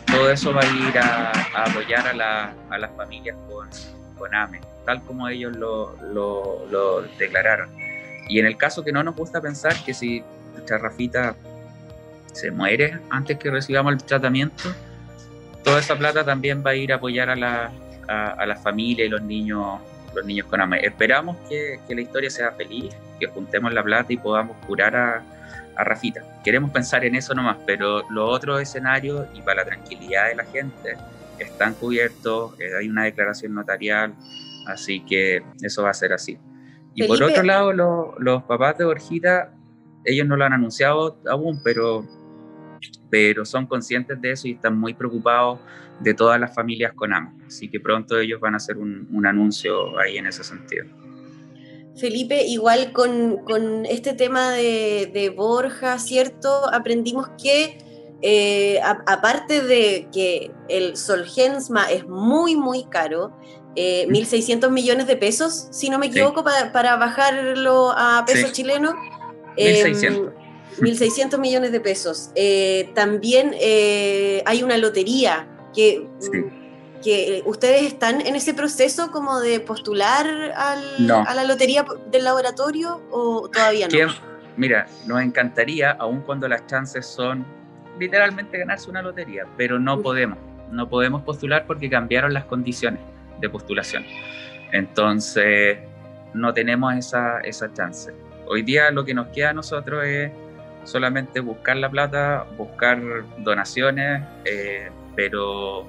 todo 0.07 0.31
eso 0.31 0.53
va 0.53 0.63
a 0.63 0.67
ir 0.67 0.99
a, 0.99 1.31
apoyar 1.65 2.07
a, 2.07 2.79
las 2.79 2.91
familias 2.97 3.37
con, 3.49 3.69
con, 4.19 4.35
AME, 4.35 4.61
tal 4.85 5.03
como 5.03 5.29
ellos 5.29 5.57
lo, 5.57 7.03
declararon. 7.19 7.71
Y 8.29 8.39
en 8.39 8.47
el 8.47 8.57
caso 8.57 8.85
que 8.85 8.93
no 8.93 9.03
nos 9.03 9.17
gusta 9.17 9.41
pensar 9.41 9.75
que 9.85 9.93
si 9.95 10.23
nuestra 10.53 10.79
Rafita 10.79 11.35
se 12.33 12.51
muere 12.51 12.99
antes 13.11 13.37
que 13.39 13.51
recibamos 13.51 13.93
el 13.93 14.03
tratamiento, 14.03 14.73
toda 15.65 15.81
esa 15.81 15.97
plata 15.97 16.25
también 16.25 16.63
va 16.65 16.71
a 16.71 16.75
ir 16.75 16.93
a 16.93 16.97
apoyar 16.97 17.31
a 17.31 17.37
la, 17.37 17.73
a, 18.09 18.47
la 18.47 18.57
familia 18.57 19.05
y 19.05 19.09
los 19.09 19.23
niños, 19.23 19.81
los 20.15 20.25
niños 20.25 20.47
con 20.47 20.61
AME. 20.61 20.85
Esperamos 20.85 21.37
que, 21.49 21.81
que 21.87 21.95
la 21.95 22.01
historia 22.01 22.31
sea 22.31 22.53
feliz, 22.53 22.95
que 23.27 23.33
juntemos 23.33 23.73
la 23.73 23.83
plata 23.83 24.13
y 24.13 24.17
podamos 24.17 24.57
curar 24.67 24.97
a, 24.97 25.23
a 25.77 25.85
Rafita. 25.85 26.23
Queremos 26.45 26.71
pensar 26.71 27.05
en 27.05 27.15
eso 27.15 27.35
nomás, 27.35 27.59
pero 27.67 28.03
los 28.11 28.29
otros 28.29 28.61
escenarios 28.61 29.27
y 29.35 29.43
para 29.43 29.63
la 29.63 29.65
tranquilidad 29.65 30.29
de 30.29 30.35
la 30.35 30.45
gente 30.45 30.97
están 31.39 31.75
cubiertos, 31.75 32.59
eh, 32.61 32.71
hay 32.79 32.89
una 32.89 33.05
declaración 33.05 33.55
notarial, 33.55 34.15
Así 34.67 35.01
que 35.01 35.43
eso 35.61 35.83
va 35.83 35.91
a 35.91 35.95
ser 35.95 36.13
así. 36.13 36.39
Y 36.95 37.07
por 37.07 37.23
otro 37.23 37.43
lado, 37.43 37.73
los 38.19 38.43
papás 38.45 38.79
de 38.79 38.85
Borjita, 38.85 39.55
ellos 40.05 40.27
no 40.27 40.37
lo 40.37 40.45
han 40.45 40.53
anunciado 40.53 41.19
aún, 41.27 41.61
pero, 41.65 42.07
pero 43.11 43.45
son 43.45 43.67
conscientes 43.67 44.21
de 44.21 44.33
eso 44.33 44.49
y 44.49 44.53
están 44.53 44.79
muy 44.79 44.95
preocupados 44.95 45.59
de 46.01 46.15
todas 46.15 46.39
las 46.39 46.55
familias 46.55 46.93
con 46.93 47.13
AMA. 47.13 47.35
Así 47.47 47.69
que 47.69 47.81
pronto 47.81 48.19
ellos 48.19 48.41
van 48.41 48.55
a 48.55 48.57
hacer 48.59 48.77
un, 48.77 49.09
un 49.11 49.27
anuncio 49.27 49.99
ahí 49.99 50.19
en 50.19 50.27
ese 50.27 50.45
sentido. 50.45 50.87
Felipe, 51.97 52.45
igual 52.45 52.93
con, 52.93 53.39
con 53.45 53.85
este 53.87 54.15
tema 54.15 54.53
de, 54.53 55.11
de, 55.13 55.31
Borja, 55.31 55.99
¿cierto? 55.99 56.73
Aprendimos 56.73 57.29
que, 57.43 57.79
eh, 58.23 58.81
aparte 58.83 59.63
de 59.63 60.09
que 60.13 60.51
el 60.69 60.97
Solgensma 60.97 61.91
es 61.91 62.07
muy, 62.07 62.57
muy 62.57 62.85
caro, 62.85 63.33
eh, 63.77 64.07
1.600 64.09 64.71
millones 64.71 65.07
de 65.07 65.17
pesos, 65.17 65.69
si 65.71 65.91
no 65.91 65.99
me 65.99 66.07
equivoco, 66.07 66.45
para, 66.45 66.73
para, 66.73 66.97
bajarlo 66.97 67.93
a 67.97 68.25
pesos 68.27 68.53
chilenos. 68.53 68.95
1.600. 69.57 70.33
1.600 70.79 71.39
millones 71.39 71.73
de 71.73 71.81
pesos. 71.81 72.31
Eh, 72.35 72.91
también 72.95 73.55
eh, 73.61 74.43
hay 74.47 74.63
una 74.63 74.77
lotería 74.79 75.49
que 75.75 76.07
que 77.03 77.43
ustedes 77.45 77.83
están 77.83 78.21
en 78.21 78.37
ese 78.37 78.55
proceso 78.55 79.11
como 79.11 79.41
de 79.41 79.61
postular 79.61 80.27
al, 80.57 81.11
a 81.11 81.35
la 81.35 81.45
lotería 81.45 81.85
del 82.11 82.25
laboratorio 82.25 83.03
o 83.11 83.49
todavía 83.49 83.89
no? 83.89 84.13
Mira, 84.57 84.87
nos 85.07 85.23
encantaría, 85.23 85.93
aun 85.93 86.21
cuando 86.21 86.47
las 86.47 86.67
chances 86.67 87.07
son 87.07 87.45
literalmente 87.99 88.59
ganarse 88.59 88.91
una 88.91 89.03
lotería, 89.03 89.47
pero 89.57 89.79
no 89.79 90.01
podemos, 90.01 90.39
no 90.71 90.89
podemos 90.89 91.23
postular 91.23 91.67
porque 91.67 91.89
cambiaron 91.89 92.35
las 92.35 92.45
condiciones 92.45 93.01
de 93.41 93.49
postulación. 93.49 94.05
Entonces, 94.73 95.79
no 96.35 96.53
tenemos 96.53 96.95
esa, 96.95 97.41
esa 97.41 97.73
chance. 97.73 98.13
Hoy 98.47 98.63
día 98.63 98.91
lo 98.91 99.05
que 99.05 99.15
nos 99.15 99.29
queda 99.29 99.51
a 99.51 99.53
nosotros 99.55 100.05
es 100.05 100.31
solamente 100.85 101.41
buscar 101.41 101.77
la 101.77 101.91
plata, 101.91 102.47
buscar 102.57 103.01
donaciones, 103.39 104.23
eh, 104.45 104.91
pero 105.15 105.87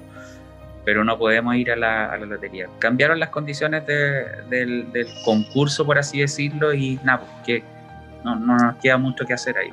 pero 0.84 1.04
no 1.04 1.18
podemos 1.18 1.56
ir 1.56 1.72
a 1.72 1.76
la, 1.76 2.16
lotería. 2.18 2.68
Cambiaron 2.78 3.18
las 3.18 3.30
condiciones 3.30 3.86
del, 3.86 5.08
concurso, 5.24 5.84
por 5.84 5.98
así 5.98 6.20
decirlo, 6.20 6.74
y 6.74 6.98
nada, 7.02 7.20
pues, 7.20 7.30
que 7.44 7.64
no, 8.24 8.36
nos 8.36 8.76
queda 8.76 8.98
mucho 8.98 9.24
que 9.24 9.34
hacer 9.34 9.56
ahí. 9.58 9.72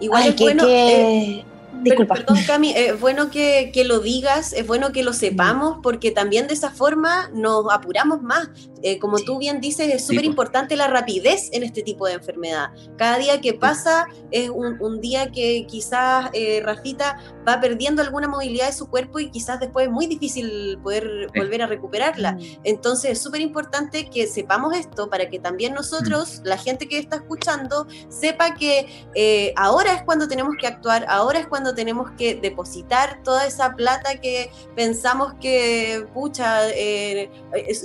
Igual 0.00 0.28
es 0.28 0.36
bueno. 0.36 0.64
Eh, 0.66 1.44
Disculpa. 1.82 2.14
Perdón, 2.14 2.38
Cami, 2.46 2.72
es 2.76 3.00
bueno 3.00 3.30
que, 3.30 3.70
que, 3.72 3.84
lo 3.84 4.00
digas, 4.00 4.52
es 4.52 4.66
bueno 4.66 4.92
que 4.92 5.02
lo 5.02 5.12
sepamos, 5.12 5.78
porque 5.82 6.10
también 6.10 6.46
de 6.46 6.54
esa 6.54 6.70
forma 6.70 7.30
nos 7.32 7.64
apuramos 7.72 8.22
más. 8.22 8.48
Eh, 8.82 8.98
como 8.98 9.18
tú 9.18 9.38
bien 9.38 9.60
dices, 9.60 9.92
es 9.92 10.06
súper 10.06 10.24
importante 10.24 10.76
la 10.76 10.86
rapidez 10.86 11.50
en 11.52 11.62
este 11.62 11.82
tipo 11.82 12.06
de 12.06 12.14
enfermedad. 12.14 12.70
Cada 12.96 13.18
día 13.18 13.40
que 13.40 13.52
pasa 13.52 14.06
es 14.30 14.50
un, 14.50 15.00
día 15.00 15.30
que 15.30 15.66
quizás 15.66 16.30
eh, 16.32 16.62
Rafita 16.64 17.18
va 17.46 17.60
perdiendo 17.60 18.02
alguna 18.02 18.28
movilidad 18.28 18.66
de 18.66 18.72
su 18.72 18.88
cuerpo 18.88 19.18
y 19.18 19.30
quizás 19.30 19.60
después 19.60 19.86
es 19.86 19.92
muy 19.92 20.06
difícil 20.06 20.78
poder 20.82 21.28
volver 21.34 21.62
a 21.62 21.66
recuperarla. 21.66 22.32
Mm. 22.32 22.40
Entonces 22.64 23.12
es 23.12 23.22
súper 23.22 23.40
importante 23.40 24.08
que 24.10 24.26
sepamos 24.26 24.76
esto 24.76 25.08
para 25.08 25.28
que 25.28 25.38
también 25.38 25.74
nosotros, 25.74 26.40
mm. 26.40 26.46
la 26.46 26.58
gente 26.58 26.88
que 26.88 26.98
está 26.98 27.16
escuchando, 27.16 27.86
sepa 28.08 28.54
que 28.54 28.86
eh, 29.14 29.52
ahora 29.56 29.94
es 29.94 30.02
cuando 30.02 30.28
tenemos 30.28 30.54
que 30.58 30.66
actuar, 30.66 31.04
ahora 31.08 31.38
es 31.38 31.46
cuando 31.60 31.74
tenemos 31.74 32.10
que 32.12 32.36
depositar 32.36 33.22
toda 33.22 33.46
esa 33.46 33.74
plata 33.74 34.18
que 34.18 34.50
pensamos 34.74 35.34
que, 35.34 36.06
pucha, 36.14 36.62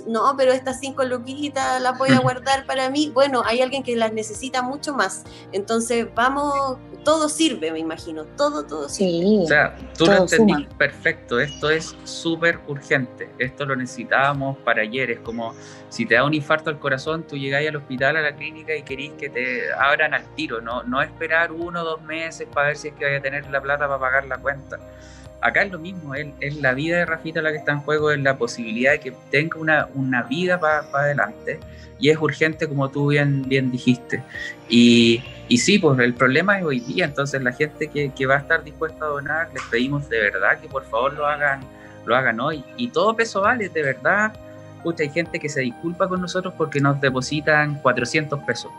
no, 0.07 0.33
pero 0.37 0.53
esta 0.53 0.73
cinco 0.73 1.03
luquitas 1.03 1.81
las 1.81 1.97
voy 1.97 2.11
a 2.11 2.19
guardar 2.21 2.65
para 2.65 2.89
mí. 2.89 3.11
Bueno, 3.13 3.43
hay 3.45 3.59
alguien 3.59 3.83
que 3.83 3.97
las 3.97 4.13
necesita 4.13 4.61
mucho 4.61 4.93
más. 4.93 5.25
Entonces, 5.51 6.07
vamos, 6.15 6.77
todo 7.03 7.27
sirve, 7.27 7.69
me 7.69 7.79
imagino. 7.79 8.23
Todo, 8.37 8.63
todo 8.65 8.87
sirve. 8.87 9.43
o 9.43 9.47
sea, 9.47 9.75
tú 9.97 10.05
lo 10.05 10.13
entendí 10.13 10.65
perfecto. 10.77 11.41
Esto 11.41 11.69
es 11.69 11.97
súper 12.05 12.61
urgente. 12.69 13.29
Esto 13.39 13.65
lo 13.65 13.75
necesitábamos 13.75 14.57
para 14.59 14.83
ayer. 14.83 15.11
Es 15.11 15.19
como 15.19 15.53
si 15.95 16.05
te 16.05 16.15
da 16.15 16.25
un 16.25 16.33
infarto 16.33 16.69
al 16.69 16.77
corazón, 16.77 17.23
tú 17.23 17.37
llegáis 17.37 17.69
al 17.69 17.77
hospital, 17.77 18.17
a 18.17 18.21
la 18.21 18.35
clínica 18.35 18.75
y 18.75 18.83
querís 18.83 19.13
que 19.13 19.29
te 19.29 19.71
abran 19.71 20.13
al 20.13 20.25
tiro. 20.35 20.59
No, 20.59 20.83
no 20.83 21.01
esperar 21.01 21.53
uno 21.53 21.81
o 21.81 21.85
dos 21.85 22.01
meses 22.01 22.49
para 22.53 22.67
ver 22.67 22.75
si 22.75 22.89
es 22.89 22.95
que 22.95 23.05
vaya 23.05 23.17
a 23.19 23.21
tener 23.21 23.49
la 23.49 23.61
plata 23.61 23.87
para 23.87 23.99
pagar 23.99 24.25
la 24.25 24.37
cuenta 24.37 24.77
acá 25.41 25.61
es 25.61 25.71
lo 25.71 25.77
mismo, 25.77 26.15
es, 26.15 26.27
es, 26.39 26.55
la 26.57 26.73
vida 26.73 26.97
de 26.97 27.05
Rafita 27.05 27.39
la 27.41 27.51
que 27.51 27.57
está 27.57 27.73
en 27.73 27.79
juego, 27.81 28.09
es 28.09 28.19
la 28.19 28.35
posibilidad 28.35 28.93
de 28.93 28.99
que 28.99 29.13
tenga 29.29 29.59
una, 29.59 29.87
una 29.93 30.23
vida 30.23 30.59
para 30.59 30.79
adelante 30.79 31.59
y 31.99 32.09
es 32.09 32.17
urgente 32.17 32.67
como 32.67 32.89
tú 32.89 33.07
bien, 33.07 33.43
bien 33.43 33.71
dijiste. 33.71 34.23
Y, 34.69 35.23
y, 35.47 35.59
sí, 35.59 35.77
pues 35.77 35.99
el 35.99 36.15
problema 36.15 36.57
es 36.57 36.65
hoy 36.65 36.79
día, 36.79 37.05
entonces 37.05 37.41
la 37.43 37.51
gente 37.51 37.87
que, 37.87 38.11
que, 38.11 38.25
va 38.25 38.35
a 38.35 38.39
estar 38.39 38.63
dispuesta 38.63 39.05
a 39.05 39.09
donar, 39.09 39.49
les 39.53 39.63
pedimos 39.63 40.09
de 40.09 40.19
verdad 40.19 40.59
que 40.59 40.67
por 40.67 40.83
favor 40.85 41.13
lo 41.13 41.25
hagan, 41.27 41.61
lo 42.05 42.15
hagan 42.15 42.39
hoy. 42.39 42.63
Y 42.77 42.89
todo 42.89 43.15
peso 43.15 43.41
vale, 43.41 43.69
de 43.69 43.83
verdad. 43.83 44.33
Pucha, 44.85 45.03
hay 45.03 45.09
gente 45.09 45.39
que 45.39 45.49
se 45.49 45.61
disculpa 45.61 46.07
con 46.07 46.21
nosotros 46.21 46.53
porque 46.55 46.79
nos 46.79 47.01
depositan 47.01 47.81
400 47.81 48.39
pesos 48.43 48.71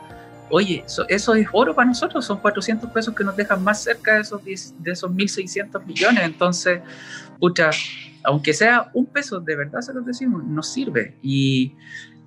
Oye, 0.48 0.84
eso, 0.86 1.04
es 1.08 1.48
oro 1.52 1.74
para 1.74 1.88
nosotros, 1.88 2.24
son 2.24 2.38
400 2.38 2.90
pesos 2.90 3.14
que 3.14 3.24
nos 3.24 3.36
dejan 3.36 3.64
más 3.64 3.82
cerca 3.82 4.14
de 4.14 4.20
esos, 4.20 4.44
de 4.44 4.90
esos 4.92 5.10
1.600 5.10 5.84
millones. 5.84 6.22
Entonces, 6.22 6.80
pucha, 7.40 7.70
aunque 8.22 8.52
sea 8.52 8.88
un 8.94 9.06
peso, 9.06 9.40
de 9.40 9.56
verdad 9.56 9.80
se 9.80 9.92
los 9.92 10.06
decimos, 10.06 10.44
nos 10.44 10.72
sirve. 10.72 11.16
Y, 11.20 11.72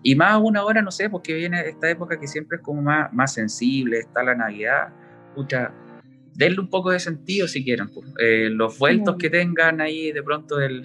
y 0.04 0.16
más 0.16 0.32
aún 0.32 0.58
ahora, 0.58 0.82
no 0.82 0.92
sé, 0.92 1.10
porque 1.10 1.34
viene 1.34 1.62
esta 1.70 1.90
época 1.90 2.20
que 2.20 2.28
siempre 2.28 2.58
es 2.58 2.64
como 2.64 2.82
más, 2.82 3.12
más 3.14 3.34
sensible, 3.34 4.00
está 4.00 4.22
la 4.22 4.36
Navidad, 4.36 4.90
pucha, 5.34 5.72
denle 6.36 6.60
un 6.60 6.70
poco 6.70 6.92
de 6.92 7.00
sentido 7.00 7.48
si 7.48 7.64
quieren. 7.64 7.88
Pues. 7.88 8.06
Eh, 8.20 8.50
los 8.52 8.78
vueltos 8.78 9.16
que 9.16 9.30
tengan 9.30 9.80
ahí 9.80 10.12
de 10.12 10.24
pronto 10.24 10.58
del, 10.58 10.84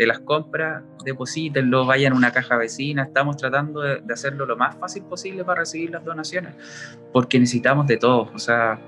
de 0.00 0.06
las 0.06 0.20
compras, 0.20 0.82
deposítenlo, 1.04 1.84
vayan 1.84 2.14
a 2.14 2.16
una 2.16 2.32
caja 2.32 2.56
vecina. 2.56 3.02
Estamos 3.02 3.36
tratando 3.36 3.82
de, 3.82 4.02
hacerlo 4.10 4.46
lo 4.46 4.56
más 4.56 4.74
fácil 4.76 5.02
posible 5.02 5.44
para 5.44 5.60
recibir 5.60 5.90
las 5.90 6.02
donaciones, 6.02 6.54
porque 7.12 7.38
necesitamos 7.38 7.86
de 7.86 7.98
todos. 7.98 8.30
O 8.34 8.38
sea, 8.38 8.80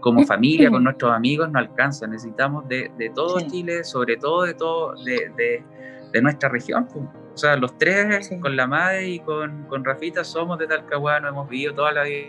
como 0.00 0.26
familia, 0.26 0.70
con 0.70 0.84
nuestros 0.84 1.10
amigos, 1.10 1.50
no 1.50 1.58
alcanza. 1.58 2.06
Necesitamos 2.06 2.68
de, 2.68 2.90
de 2.98 3.08
todo 3.08 3.40
Chile, 3.40 3.82
sobre 3.82 4.18
todo 4.18 4.42
de 4.42 4.52
todo 4.52 4.92
de, 5.02 5.64
de 6.12 6.20
nuestra 6.20 6.50
región. 6.50 6.86
O 7.32 7.38
sea, 7.38 7.56
los 7.56 7.78
tres, 7.78 8.30
con 8.38 8.54
la 8.54 8.66
madre 8.66 9.08
y 9.08 9.20
con, 9.20 9.64
con 9.68 9.82
Rafita, 9.82 10.22
somos 10.22 10.58
de 10.58 10.66
Talcahuano, 10.66 11.28
hemos 11.28 11.48
vivido 11.48 11.72
toda 11.72 11.92
la 11.92 12.02
vida 12.02 12.28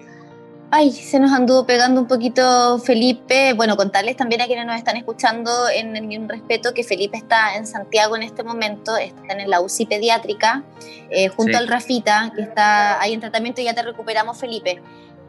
Ay, 0.71 0.91
se 0.91 1.19
nos 1.19 1.31
anduvo 1.31 1.65
pegando 1.65 1.99
un 1.99 2.07
poquito 2.07 2.77
Felipe. 2.77 3.53
Bueno, 3.53 3.75
contarles 3.75 4.15
también 4.15 4.41
a 4.41 4.45
quienes 4.45 4.67
nos 4.67 4.77
están 4.77 4.97
escuchando 4.97 5.51
en, 5.67 6.21
un 6.21 6.29
respeto 6.29 6.75
que 6.75 6.83
Felipe 6.83 7.17
está 7.17 7.55
en 7.55 7.65
Santiago 7.65 8.15
en 8.15 8.21
este 8.21 8.43
momento, 8.43 8.95
está 8.95 9.33
en 9.33 9.49
la 9.49 9.61
UCI 9.61 9.87
pediátrica, 9.87 10.63
eh, 11.09 11.29
junto 11.29 11.57
al 11.57 11.67
Rafita, 11.67 12.31
que 12.35 12.43
está 12.43 13.01
ahí 13.01 13.13
en 13.13 13.19
tratamiento 13.19 13.61
y 13.61 13.63
ya 13.63 13.73
te 13.73 13.81
recuperamos, 13.81 14.37
Felipe. 14.37 14.79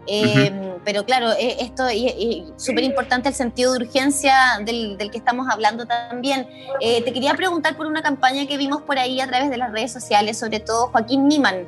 Eh, 0.07 0.79
pero 0.85 1.07
claro, 1.07 1.33
eh, 1.33 1.57
esto 1.61 1.89
es 1.89 2.53
súper 2.63 2.85
importante 2.85 3.31
el 3.31 3.35
sentido 3.35 3.73
de 3.73 3.85
urgencia 3.85 4.61
del, 4.63 4.99
que 5.11 5.17
estamos 5.17 5.47
hablando 5.51 5.87
también. 5.87 6.47
te 6.81 7.13
quería 7.15 7.33
preguntar 7.33 7.79
por 7.79 7.87
una 7.87 8.03
campaña 8.03 8.47
que 8.47 8.59
vimos 8.59 8.83
por 8.83 8.99
ahí 8.99 9.23
a 9.23 9.27
través 9.27 9.49
de 9.49 9.57
las 9.57 9.73
redes 9.73 9.91
sociales, 9.91 10.39
sobre 10.39 10.61
todo 10.61 10.89
Joaquín 10.89 11.29
Niman, 11.29 11.67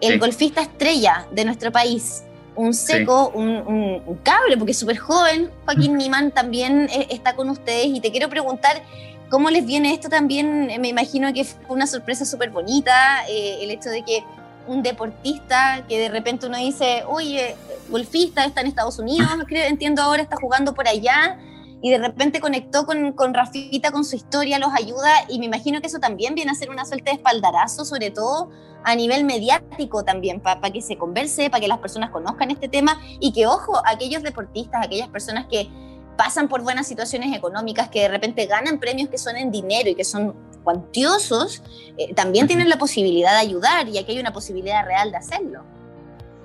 el 0.00 0.20
golfista 0.20 0.60
estrella 0.60 1.26
de 1.32 1.44
nuestro 1.44 1.72
país 1.72 2.22
un 2.56 2.74
seco, 2.74 3.30
un, 3.34 4.18
cable, 4.22 4.56
porque 4.56 4.72
es 4.72 4.78
súper 4.78 4.98
joven. 4.98 5.50
Joaquín 5.64 5.96
Niman 5.96 6.30
también 6.30 6.88
eh, 6.92 7.08
está 7.10 7.34
con 7.34 7.50
ustedes 7.50 7.86
y 7.86 8.00
te 8.00 8.10
quiero 8.10 8.28
preguntar 8.28 8.82
cómo 9.28 9.50
les 9.50 9.66
viene 9.66 9.92
esto 9.92 10.08
también. 10.08 10.66
Me 10.80 10.88
imagino 10.88 11.32
que 11.32 11.44
fue 11.44 11.76
una 11.76 11.86
sorpresa 11.86 12.24
súper 12.24 12.50
bonita 12.50 13.26
eh, 13.28 13.58
el 13.62 13.70
hecho 13.70 13.90
de 13.90 14.02
que 14.02 14.22
un 14.66 14.82
deportista 14.82 15.84
que 15.88 15.98
de 15.98 16.08
repente 16.08 16.46
uno 16.46 16.56
dice, 16.56 17.04
oye, 17.06 17.54
golfista, 17.88 18.44
está 18.44 18.60
en 18.62 18.68
Estados 18.68 18.98
Unidos, 18.98 19.28
entiendo 19.50 20.02
ahora, 20.02 20.22
está 20.22 20.36
jugando 20.36 20.74
por 20.74 20.88
allá. 20.88 21.38
Y 21.84 21.90
de 21.90 21.98
repente 21.98 22.40
conectó 22.40 22.86
con, 22.86 23.12
con 23.12 23.34
Rafita, 23.34 23.90
con 23.90 24.06
su 24.06 24.16
historia, 24.16 24.58
los 24.58 24.72
ayuda. 24.72 25.10
Y 25.28 25.38
me 25.38 25.44
imagino 25.44 25.82
que 25.82 25.88
eso 25.88 25.98
también 25.98 26.34
viene 26.34 26.50
a 26.50 26.54
ser 26.54 26.70
una 26.70 26.86
suerte 26.86 27.10
de 27.10 27.16
espaldarazo, 27.16 27.84
sobre 27.84 28.10
todo 28.10 28.48
a 28.84 28.94
nivel 28.94 29.24
mediático 29.24 30.02
también, 30.02 30.40
para 30.40 30.70
que 30.70 30.80
se 30.80 30.96
converse, 30.96 31.50
para 31.50 31.60
que 31.60 31.68
las 31.68 31.80
personas 31.80 32.08
conozcan 32.08 32.50
este 32.50 32.70
tema 32.70 32.98
y 33.20 33.34
que, 33.34 33.46
ojo, 33.46 33.82
aquellos 33.84 34.22
deportistas, 34.22 34.82
aquellas 34.82 35.08
personas 35.08 35.44
que 35.44 35.68
pasan 36.16 36.48
por 36.48 36.62
buenas 36.62 36.86
situaciones 36.86 37.36
económicas, 37.36 37.90
que 37.90 38.00
de 38.00 38.08
repente 38.08 38.46
ganan 38.46 38.80
premios 38.80 39.10
que 39.10 39.18
son 39.18 39.36
en 39.36 39.50
dinero 39.50 39.90
y 39.90 39.94
que 39.94 40.04
son 40.04 40.34
cuantiosos, 40.62 41.62
eh, 41.98 42.14
también 42.14 42.46
tienen 42.46 42.70
la 42.70 42.78
posibilidad 42.78 43.32
de 43.32 43.40
ayudar 43.40 43.88
y 43.90 43.98
aquí 43.98 44.12
hay 44.12 44.20
una 44.20 44.32
posibilidad 44.32 44.86
real 44.86 45.10
de 45.10 45.18
hacerlo. 45.18 45.73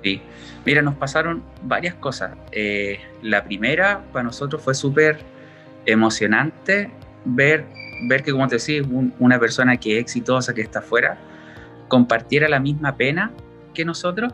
Sí, 0.04 0.22
mira, 0.66 0.82
nos 0.82 0.96
pasaron 0.96 1.44
varias 1.64 1.96
cosas. 1.96 2.32
Eh, 2.52 3.00
la 3.22 3.44
primera 3.44 4.02
para 4.14 4.24
nosotros 4.24 4.62
fue 4.62 4.74
súper 4.74 5.20
emocionante 5.86 6.92
ver, 7.26 7.66
ver 8.08 8.24
que, 8.24 8.32
como 8.32 8.48
te 8.48 8.56
decía, 8.56 8.82
una 9.20 9.40
persona 9.40 9.78
que 9.78 9.96
es 9.96 10.02
exitosa, 10.02 10.54
que 10.54 10.62
está 10.62 10.80
afuera, 10.80 11.18
compartiera 11.88 12.48
la 12.48 12.60
misma 12.60 12.96
pena 12.96 13.32
que 13.74 13.84
nosotros. 13.84 14.34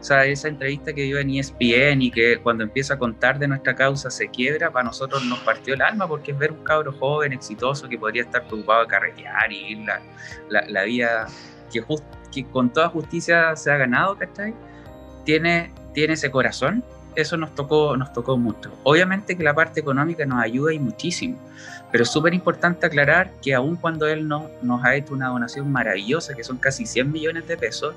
O 0.00 0.02
sea, 0.02 0.24
esa 0.24 0.48
entrevista 0.48 0.94
que 0.94 1.02
dio 1.02 1.18
en 1.18 1.28
ESPN 1.28 2.00
y 2.00 2.10
que 2.10 2.38
cuando 2.38 2.64
empieza 2.64 2.94
a 2.94 2.98
contar 2.98 3.38
de 3.38 3.46
nuestra 3.48 3.74
causa 3.74 4.10
se 4.10 4.28
quiebra, 4.28 4.70
para 4.70 4.84
nosotros 4.84 5.22
nos 5.26 5.40
partió 5.40 5.74
el 5.74 5.82
alma 5.82 6.08
porque 6.08 6.32
es 6.32 6.38
ver 6.38 6.52
un 6.52 6.64
cabro 6.64 6.92
joven, 6.92 7.34
exitoso, 7.34 7.86
que 7.86 7.98
podría 7.98 8.22
estar 8.22 8.46
preocupado 8.46 8.82
de 8.82 8.86
carretear 8.86 9.52
y 9.52 9.84
la, 9.84 10.00
la, 10.48 10.84
vida 10.84 11.26
que, 11.70 11.84
que 12.32 12.44
con 12.46 12.72
toda 12.72 12.88
justicia 12.88 13.54
se 13.56 13.70
ha 13.70 13.76
ganado, 13.76 14.16
¿cachai? 14.16 14.54
Tiene, 15.30 15.70
tiene 15.94 16.14
ese 16.14 16.28
corazón 16.28 16.82
eso 17.14 17.36
nos 17.36 17.54
tocó, 17.54 17.96
nos 17.96 18.12
tocó 18.12 18.36
mucho. 18.36 18.70
Obviamente 18.82 19.36
que 19.36 19.44
la 19.44 19.54
parte 19.54 19.78
económica 19.78 20.26
nos 20.26 20.42
ayuda 20.42 20.72
y 20.72 20.78
muchísimo, 20.78 21.38
pero 21.92 22.02
es 22.02 22.10
súper 22.10 22.34
importante 22.34 22.86
aclarar 22.86 23.30
que 23.40 23.54
aun 23.54 23.76
cuando 23.76 24.08
él 24.08 24.26
no, 24.26 24.50
nos 24.62 24.84
ha 24.84 24.94
hecho 24.96 25.14
una 25.14 25.28
donación 25.28 25.70
maravillosa, 25.70 26.34
que 26.34 26.42
son 26.42 26.58
casi 26.58 26.86
100 26.86 27.12
millones 27.12 27.46
de 27.46 27.56
pesos, 27.56 27.94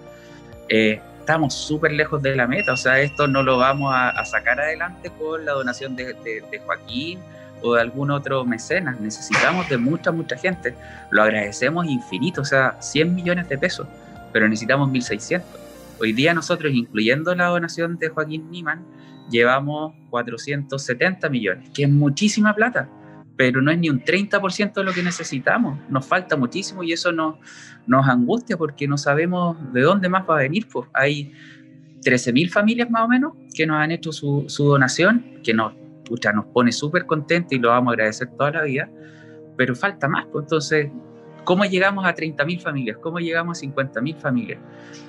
eh, 0.69 1.01
estamos 1.19 1.53
súper 1.55 1.93
lejos 1.93 2.21
de 2.21 2.35
la 2.35 2.47
meta. 2.47 2.73
O 2.73 2.77
sea, 2.77 2.99
esto 2.99 3.27
no 3.27 3.41
lo 3.41 3.57
vamos 3.57 3.91
a, 3.95 4.23
sacar 4.25 4.59
adelante 4.59 5.11
con 5.17 5.43
la 5.43 5.53
donación 5.53 5.95
de, 5.95 6.13
de, 6.13 6.59
Joaquín 6.65 7.19
o 7.61 7.73
de 7.75 7.81
algún 7.81 8.11
otro 8.11 8.45
mecenas. 8.45 8.99
Necesitamos 8.99 9.69
de 9.69 9.77
mucha, 9.77 10.11
mucha 10.11 10.37
gente. 10.37 10.75
Lo 11.09 11.23
agradecemos 11.23 11.87
infinito, 11.87 12.41
o 12.41 12.45
sea, 12.45 12.77
100 12.79 13.15
millones 13.15 13.49
de 13.49 13.57
pesos, 13.57 13.87
pero 14.31 14.47
necesitamos 14.47 14.89
1.600. 14.89 15.62
Hoy 16.03 16.11
día 16.11 16.33
nosotros, 16.33 16.73
incluyendo 16.73 17.33
la 17.33 17.45
donación 17.45 17.97
de 17.97 18.09
Joaquín 18.09 18.51
Niman, 18.51 18.85
llevamos 19.29 19.93
470 20.09 21.29
millones, 21.29 21.69
que 21.73 21.83
es 21.83 21.89
muchísima 21.89 22.53
plata, 22.53 22.89
pero 23.37 23.61
no 23.61 23.71
es 23.71 23.77
ni 23.77 23.89
un 23.89 24.03
30% 24.03 24.73
de 24.73 24.83
lo 24.83 24.91
que 24.91 25.01
necesitamos. 25.01 25.79
Nos 25.87 26.05
falta 26.05 26.35
muchísimo 26.35 26.83
y 26.83 26.91
eso 26.91 27.13
nos, 27.13 27.35
nos 27.87 28.05
angustia 28.05 28.57
porque 28.57 28.85
no 28.85 28.97
sabemos 28.97 29.55
de 29.71 29.79
dónde 29.79 30.09
más 30.09 30.29
va 30.29 30.35
a 30.35 30.39
venir. 30.39 30.67
Pues 30.69 30.89
hay 30.93 31.31
13.000 32.01 32.49
familias 32.49 32.91
más 32.91 33.03
o 33.03 33.07
menos 33.07 33.31
que 33.55 33.65
nos 33.65 33.77
han 33.77 33.91
hecho 33.91 34.11
su, 34.11 34.43
su 34.47 34.65
donación, 34.65 35.39
que 35.41 35.53
nos, 35.53 35.71
nos 36.35 36.45
pone 36.47 36.73
súper 36.73 37.05
contentos 37.05 37.53
y 37.53 37.59
lo 37.59 37.69
vamos 37.69 37.91
a 37.91 37.93
agradecer 37.93 38.27
toda 38.37 38.51
la 38.51 38.63
vida, 38.63 38.89
pero 39.55 39.73
falta 39.73 40.09
más. 40.09 40.25
Pues 40.33 40.43
entonces 40.43 40.91
¿Cómo 41.43 41.65
llegamos 41.65 42.05
a 42.05 42.15
30.000 42.15 42.61
familias? 42.61 42.97
¿Cómo 42.97 43.19
llegamos 43.19 43.61
a 43.61 43.65
50.000 43.65 44.17
familias? 44.17 44.59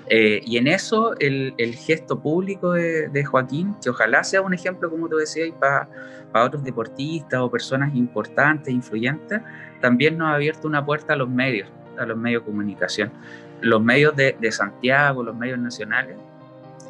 Eh, 0.09 0.41
y 0.45 0.57
en 0.57 0.67
eso 0.67 1.15
el, 1.21 1.55
gesto 1.77 2.21
público 2.21 2.73
de, 2.73 3.25
Joaquín, 3.25 3.75
que 3.83 3.91
ojalá 3.91 4.25
sea 4.25 4.41
un 4.41 4.53
ejemplo, 4.53 4.91
como 4.91 5.09
tú 5.09 5.17
decías, 5.17 5.49
para, 5.61 5.89
para 6.33 6.45
otros 6.47 6.65
deportistas 6.65 7.41
o 7.41 7.51
personas 7.51 7.95
importantes, 7.95 8.75
influyentes, 8.75 9.41
también 9.81 10.19
nos 10.19 10.29
ha 10.29 10.35
abierto 10.35 10.67
una 10.67 10.85
puerta 10.85 11.13
a 11.13 11.17
los 11.17 11.29
medios, 11.29 11.69
a 11.99 12.05
los 12.05 12.17
medios 12.17 12.43
de 12.43 12.47
comunicación. 12.47 13.13
Los 13.61 13.81
medios 13.83 14.15
de, 14.17 14.37
Santiago, 14.51 15.23
los 15.23 15.37
medios 15.37 15.59
nacionales, 15.59 16.17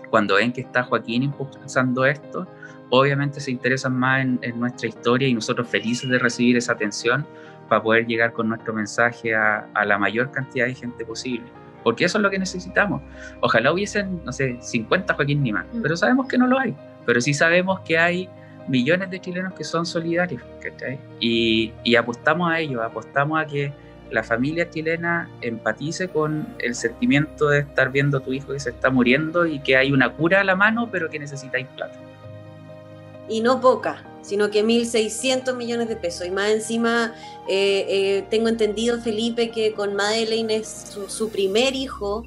cuando 0.08 0.36
ven 0.36 0.52
que 0.52 0.62
está 0.62 0.84
Joaquín 0.84 1.22
impulsando 1.22 2.06
esto, 2.06 2.46
obviamente 2.88 3.40
se 3.40 3.50
interesan 3.50 3.94
más 3.96 4.22
en, 4.22 4.38
en 4.42 4.58
nuestra 4.58 4.88
historia 4.88 5.28
y 5.28 5.34
nosotros 5.34 5.68
felices 5.68 6.08
de 6.08 6.18
recibir 6.18 6.56
esa 6.56 6.72
atención 6.72 7.26
para 7.68 7.82
poder 7.82 8.06
llegar 8.06 8.32
con 8.32 8.48
nuestro 8.48 8.72
mensaje 8.72 9.34
a, 9.34 9.68
la 9.84 9.98
mayor 9.98 10.30
cantidad 10.30 10.66
de 10.66 10.74
gente 10.74 11.04
posible. 11.04 11.46
Porque 11.82 12.04
eso 12.04 12.18
es 12.18 12.22
lo 12.22 12.30
que 12.30 12.38
necesitamos. 12.38 13.02
Ojalá 13.40 13.72
hubiesen, 13.72 14.24
no 14.24 14.32
sé, 14.32 14.56
50 14.60 15.14
Joaquín 15.14 15.42
Niman, 15.42 15.66
mm. 15.72 15.82
pero 15.82 15.96
sabemos 15.96 16.26
que 16.28 16.38
no 16.38 16.46
lo 16.46 16.58
hay. 16.58 16.74
Pero 17.04 17.20
sí 17.20 17.34
sabemos 17.34 17.80
que 17.80 17.98
hay 17.98 18.28
millones 18.68 19.10
de 19.10 19.20
chilenos 19.20 19.52
que 19.52 19.64
son 19.64 19.84
solidarios, 19.84 20.42
Y, 21.20 21.72
y 21.84 21.96
apostamos 21.96 22.50
a 22.50 22.60
ello, 22.60 22.82
apostamos 22.82 23.38
a 23.38 23.46
que 23.46 23.72
la 24.10 24.22
familia 24.22 24.70
chilena 24.70 25.28
empatice 25.40 26.08
con 26.08 26.46
el 26.58 26.74
sentimiento 26.74 27.48
de 27.48 27.60
estar 27.60 27.90
viendo 27.90 28.18
a 28.18 28.20
tu 28.20 28.32
hijo 28.32 28.52
que 28.52 28.60
se 28.60 28.70
está 28.70 28.90
muriendo 28.90 29.44
y 29.46 29.58
que 29.58 29.76
hay 29.76 29.92
una 29.92 30.10
cura 30.10 30.40
a 30.40 30.44
la 30.44 30.56
mano, 30.56 30.88
pero 30.90 31.10
que 31.10 31.18
necesitáis 31.18 31.66
plata. 31.76 31.98
Y 33.28 33.40
no 33.40 33.60
poca, 33.60 34.02
sino 34.24 34.50
que 34.50 34.64
1.600 34.64 35.54
millones 35.54 35.88
de 35.88 35.96
pesos. 35.96 36.26
Y 36.26 36.30
más 36.30 36.50
encima, 36.50 37.14
eh, 37.48 37.86
eh, 37.88 38.24
tengo 38.30 38.48
entendido, 38.48 39.00
Felipe, 39.00 39.50
que 39.50 39.72
con 39.72 39.94
Madeleine 39.94 40.56
es 40.56 40.96
su 41.08 41.28
primer 41.28 41.74
hijo 41.74 42.24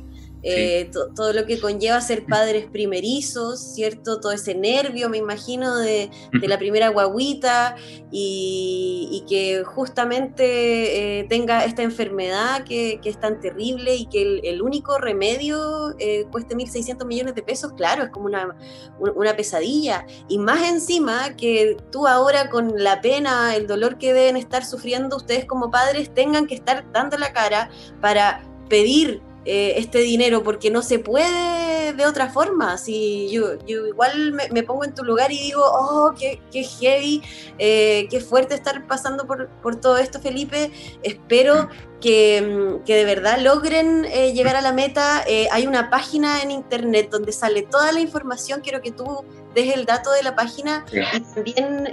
eh, 0.49 0.89
todo 1.13 1.33
lo 1.33 1.45
que 1.45 1.59
conlleva 1.59 1.99
ser 1.99 2.25
padres 2.25 2.67
primerizos, 2.71 3.59
¿cierto? 3.59 4.21
Todo 4.21 4.31
ese 4.31 4.55
nervio, 4.55 5.09
me 5.09 5.17
imagino, 5.17 5.77
de, 5.77 6.09
la 6.41 6.57
primera 6.57 6.87
guaguita 6.87 7.75
y, 8.11 9.25
que 9.27 9.65
justamente 9.65 11.19
eh, 11.19 11.25
tenga 11.25 11.65
esta 11.65 11.83
enfermedad 11.83 12.63
que, 12.63 13.01
es 13.03 13.19
tan 13.19 13.41
terrible 13.41 13.95
y 13.95 14.05
que 14.05 14.39
el, 14.43 14.61
único 14.61 14.97
remedio 14.97 15.93
eh, 15.99 16.25
cueste 16.31 16.55
1.600 16.55 17.05
millones 17.05 17.35
de 17.35 17.41
pesos, 17.41 17.73
claro, 17.73 18.03
es 18.03 18.09
como 18.09 18.27
una, 18.27 18.55
una 18.99 19.35
pesadilla. 19.35 20.05
Y 20.29 20.37
más 20.39 20.69
encima 20.69 21.35
que 21.35 21.75
tú 21.91 22.07
ahora 22.07 22.49
con 22.49 22.81
la 22.81 23.01
pena, 23.01 23.53
el 23.55 23.67
dolor 23.67 23.97
que 23.97 24.13
deben 24.13 24.37
estar 24.37 24.65
sufriendo 24.65 25.17
ustedes 25.17 25.43
como 25.43 25.71
padres, 25.71 26.13
tengan 26.13 26.47
que 26.47 26.55
estar 26.55 26.89
dando 26.93 27.17
la 27.17 27.33
cara 27.33 27.69
para 28.01 28.43
pedir 28.69 29.21
eh, 29.49 29.75
este 29.77 29.99
dinero 29.99 30.43
porque 30.43 30.69
no 30.69 30.81
se 30.81 30.99
puede 30.99 31.93
de 31.93 32.05
otra 32.05 32.27
forma. 32.27 32.77
Si 32.77 33.29
yo, 33.31 33.57
yo 33.65 33.87
igual 33.87 34.33
me, 34.33 34.63
pongo 34.63 34.83
en 34.83 34.93
tu 34.93 35.05
lugar 35.05 35.31
y 35.31 35.37
digo, 35.37 35.63
oh, 35.63 36.13
qué, 36.19 36.41
qué 36.51 36.65
heavy, 36.65 37.23
eh, 37.57 38.07
qué 38.09 38.19
fuerte 38.19 38.55
estar 38.55 38.85
pasando 38.87 39.25
por, 39.25 39.47
por, 39.61 39.77
todo 39.77 39.99
esto, 39.99 40.19
Felipe. 40.19 40.69
Espero 41.01 41.69
que, 42.01 42.41
mm, 42.41 42.83
que 42.83 42.95
de 42.95 43.05
verdad 43.05 43.39
logren 43.39 44.03
eh, 44.11 44.33
llegar 44.33 44.57
a 44.57 44.61
la 44.61 44.73
meta. 44.73 45.23
hay 45.51 45.65
una 45.65 45.89
página 45.89 46.41
en 46.41 46.51
internet 46.51 47.07
donde 47.09 47.31
sale 47.31 47.61
toda 47.61 47.93
la 47.93 48.01
información. 48.01 48.59
Quiero 48.59 48.81
que 48.81 48.91
tú 48.91 49.23
des 49.55 49.73
el 49.73 49.85
dato 49.85 50.11
de 50.11 50.23
la 50.23 50.35
página 50.35 50.83
y 50.91 51.21
también, 51.21 51.85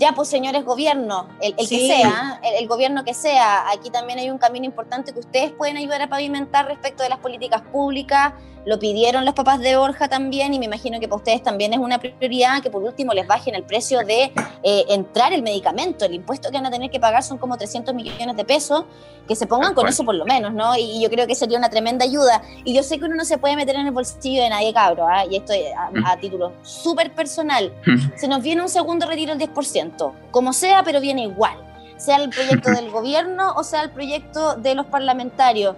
ya, 0.01 0.13
pues 0.13 0.29
señores 0.29 0.65
gobierno, 0.65 1.29
el, 1.43 1.55
que 1.55 1.67
sea, 1.67 2.41
el, 2.59 2.67
gobierno 2.67 3.05
que 3.05 3.13
sea, 3.13 3.69
aquí 3.69 3.91
también 3.91 4.19
hay 4.19 4.31
un 4.31 4.39
camino 4.39 4.65
importante 4.65 5.13
que 5.13 5.19
ustedes 5.19 5.53
pueden 5.53 5.77
ayudar 5.77 6.01
a 6.01 6.09
pavimentar 6.09 6.67
respecto 6.67 7.03
de 7.03 7.11
las 7.11 7.19
políticas 7.19 7.61
públicas, 7.61 8.33
lo 8.65 8.79
pidieron 8.79 9.25
los 9.25 9.35
papás 9.35 9.61
de 9.61 9.77
Borja 9.77 10.09
también 10.09 10.53
y 10.55 10.59
me 10.59 10.67
imagino 10.67 11.01
que 11.01 11.09
para 11.09 11.17
ustedes 11.17 11.43
también 11.43 11.73
es 11.73 11.79
una 11.79 11.99
prioridad 11.99 12.63
que 12.63 12.71
por 12.71 12.83
último 12.83 13.13
les 13.13 13.27
bajen 13.27 13.55
el 13.55 13.63
precio 13.63 14.01
de 14.01 14.33
eh, 14.63 14.85
entrar 14.89 15.33
el 15.33 15.43
medicamento. 15.43 16.05
El 16.05 16.15
impuesto 16.15 16.51
que 16.51 16.57
van 16.57 16.67
a 16.67 16.71
tener 16.71 16.91
que 16.91 17.01
pagar 17.01 17.23
son 17.23 17.39
como 17.39 17.57
300 17.57 17.95
millones 17.95 18.37
de 18.37 18.45
pesos, 18.45 18.85
que 19.27 19.35
se 19.35 19.47
pongan 19.47 19.75
con 19.75 19.89
eso 19.89 20.05
por 20.05 20.15
lo 20.15 20.25
menos, 20.25 20.53
¿no? 20.53 20.77
Y 20.77 21.01
yo 21.03 21.09
creo 21.09 21.27
que 21.27 21.35
sería 21.35 21.59
una 21.59 21.71
tremenda 21.71 22.05
ayuda. 22.05 22.43
Y 22.65 22.75
yo 22.75 22.83
sé 22.83 22.99
que 22.99 23.05
uno 23.05 23.15
no 23.15 23.25
se 23.25 23.39
puede 23.39 23.57
meter 23.57 23.77
en 23.77 23.87
el 23.87 23.93
bolsillo 23.93 24.43
de 24.43 24.51
nadie, 24.51 24.73
cabro, 24.73 25.07
¿ah? 25.09 25.25
y 25.25 25.37
esto 25.37 25.53
a, 25.53 25.91
mm. 25.91 26.07
a 26.07 26.17
título 26.19 26.53
súper 26.63 27.15
personal. 27.15 27.73
Mm. 27.87 28.17
Se 28.17 28.29
nos 28.29 28.43
viene 28.43 28.63
un 28.63 28.69
segundo 28.69 29.07
retiro 29.07 29.35
del 29.35 29.49
10%, 29.53 30.13
como 30.31 30.53
sea, 30.53 30.83
pero 30.83 31.01
viene 31.01 31.23
igual 31.23 31.57
sea 32.01 32.17
el 32.17 32.31
proyecto 32.31 32.71
del 32.75 32.91
gobierno 32.91 33.53
o 33.57 33.63
sea 33.63 33.83
el 33.83 33.91
proyecto 33.91 34.57
de 34.57 34.75
los 34.75 34.87
parlamentarios. 34.87 35.77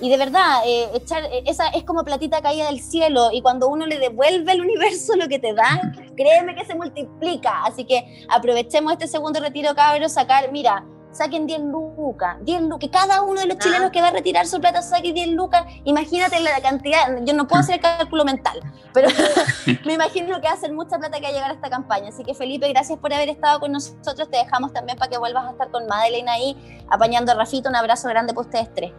Y 0.00 0.10
de 0.10 0.16
verdad, 0.16 0.62
eh, 0.64 0.88
echar, 0.94 1.24
eh, 1.24 1.42
esa 1.46 1.68
es 1.68 1.84
como 1.84 2.04
platita 2.04 2.40
caída 2.40 2.66
del 2.66 2.80
cielo 2.80 3.30
y 3.32 3.42
cuando 3.42 3.68
uno 3.68 3.86
le 3.86 3.98
devuelve 3.98 4.52
al 4.52 4.60
universo 4.60 5.16
lo 5.16 5.28
que 5.28 5.38
te 5.38 5.54
da, 5.54 5.92
créeme 6.16 6.54
que 6.54 6.64
se 6.64 6.74
multiplica. 6.74 7.64
Así 7.64 7.84
que 7.84 8.26
aprovechemos 8.28 8.92
este 8.92 9.08
segundo 9.08 9.40
retiro, 9.40 9.74
cabros, 9.74 10.12
sacar, 10.12 10.52
mira, 10.52 10.84
saquen 11.10 11.46
10 11.46 11.60
lucas, 11.60 12.36
10 12.42 12.62
lucas, 12.62 12.78
que 12.78 12.90
cada 12.90 13.22
uno 13.22 13.40
de 13.40 13.46
los 13.46 13.58
chilenos 13.58 13.88
ah. 13.88 13.90
que 13.90 14.00
va 14.00 14.08
a 14.08 14.12
retirar 14.12 14.46
su 14.46 14.60
plata 14.60 14.82
saque 14.82 15.12
10 15.12 15.28
lucas, 15.28 15.64
imagínate 15.84 16.38
la 16.40 16.60
cantidad, 16.60 17.24
yo 17.24 17.34
no 17.34 17.48
puedo 17.48 17.60
hacer 17.62 17.76
el 17.76 17.80
cálculo 17.80 18.24
mental, 18.24 18.60
pero 18.92 19.08
me 19.84 19.94
imagino 19.94 20.40
que 20.40 20.46
va 20.46 20.54
a 20.54 20.56
ser 20.56 20.72
mucha 20.72 20.98
plata 20.98 21.18
que 21.18 21.24
va 21.24 21.28
a 21.28 21.32
llegar 21.32 21.50
a 21.50 21.54
esta 21.54 21.70
campaña, 21.70 22.10
así 22.10 22.22
que 22.24 22.34
Felipe, 22.34 22.68
gracias 22.68 22.98
por 22.98 23.12
haber 23.12 23.30
estado 23.30 23.60
con 23.60 23.72
nosotros, 23.72 24.30
te 24.30 24.36
dejamos 24.36 24.72
también 24.72 24.98
para 24.98 25.10
que 25.10 25.18
vuelvas 25.18 25.46
a 25.46 25.50
estar 25.50 25.70
con 25.70 25.86
Madeleine 25.86 26.30
ahí, 26.30 26.84
apañando 26.90 27.32
a 27.32 27.34
Rafito, 27.34 27.68
un 27.68 27.76
abrazo 27.76 28.08
grande 28.08 28.32
para 28.34 28.46
ustedes 28.46 28.72
tres. 28.74 28.92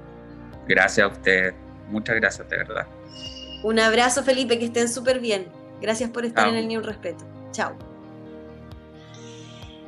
Gracias 0.70 1.04
a 1.04 1.12
usted, 1.12 1.54
muchas 1.90 2.16
gracias, 2.18 2.48
de 2.48 2.58
verdad. 2.58 2.86
Un 3.64 3.80
abrazo 3.80 4.24
Felipe, 4.24 4.60
que 4.60 4.66
estén 4.66 4.88
súper 4.88 5.20
bien, 5.20 5.48
gracias 5.82 6.12
por 6.12 6.26
estar 6.26 6.48
en 6.48 6.56
el 6.56 6.68
Ni 6.68 6.78
Un 6.78 6.84
Respeto, 6.84 7.26
chao. 7.52 7.76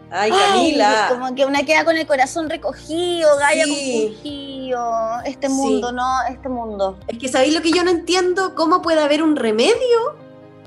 Ay, 0.09 0.31
Camila. 0.31 1.07
como 1.09 1.33
que 1.35 1.45
una 1.45 1.63
queda 1.63 1.85
con 1.85 1.95
el 1.95 2.05
corazón 2.05 2.49
recogido, 2.49 3.37
Gaia 3.37 3.65
confundido. 3.65 5.21
Este 5.23 5.47
mundo, 5.47 5.91
¿no? 5.93 6.03
Este 6.29 6.49
mundo. 6.49 6.99
Es 7.07 7.17
que 7.17 7.29
sabéis 7.29 7.53
lo 7.53 7.61
que 7.61 7.71
yo 7.71 7.83
no 7.83 7.91
entiendo, 7.91 8.53
cómo 8.55 8.81
puede 8.81 9.01
haber 9.01 9.23
un 9.23 9.37
remedio, 9.37 10.17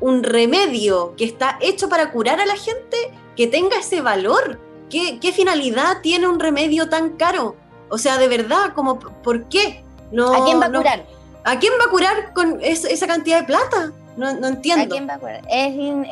un 0.01 0.23
remedio 0.23 1.15
que 1.17 1.25
está 1.25 1.59
hecho 1.61 1.91
para 1.91 2.11
curar 2.11 2.41
a 2.41 2.47
la 2.47 2.57
gente, 2.57 2.97
que 3.37 3.47
tenga 3.47 3.79
ese 3.79 4.01
valor. 4.01 4.61
¿Qué, 4.89 5.19
finalidad 5.35 6.01
tiene 6.03 6.27
un 6.27 6.41
remedio 6.41 6.89
tan 6.89 7.11
caro? 7.17 7.57
O 7.91 7.99
sea, 7.99 8.17
de 8.17 8.29
verdad, 8.29 8.73
como, 8.75 8.99
¿por 8.99 9.49
qué? 9.49 9.84
No, 10.15 10.33
¿A 10.33 10.45
quién 10.45 10.61
va 10.61 10.67
a 10.67 10.73
curar? 10.73 11.05
¿A 11.43 11.59
quién 11.59 11.73
va 11.81 11.87
a 11.87 11.91
curar 11.91 12.33
con 12.33 12.59
esa 12.63 13.07
cantidad 13.07 13.41
de 13.41 13.47
plata? 13.47 13.93
No, 14.17 14.33
no 14.33 14.47
entiendo. 14.47 14.85
¿A 14.85 14.89
quién 14.89 15.09
va 15.09 15.15
a 15.15 15.19
curar? 15.19 15.43
Es, 15.51 15.75
eh, 15.75 16.07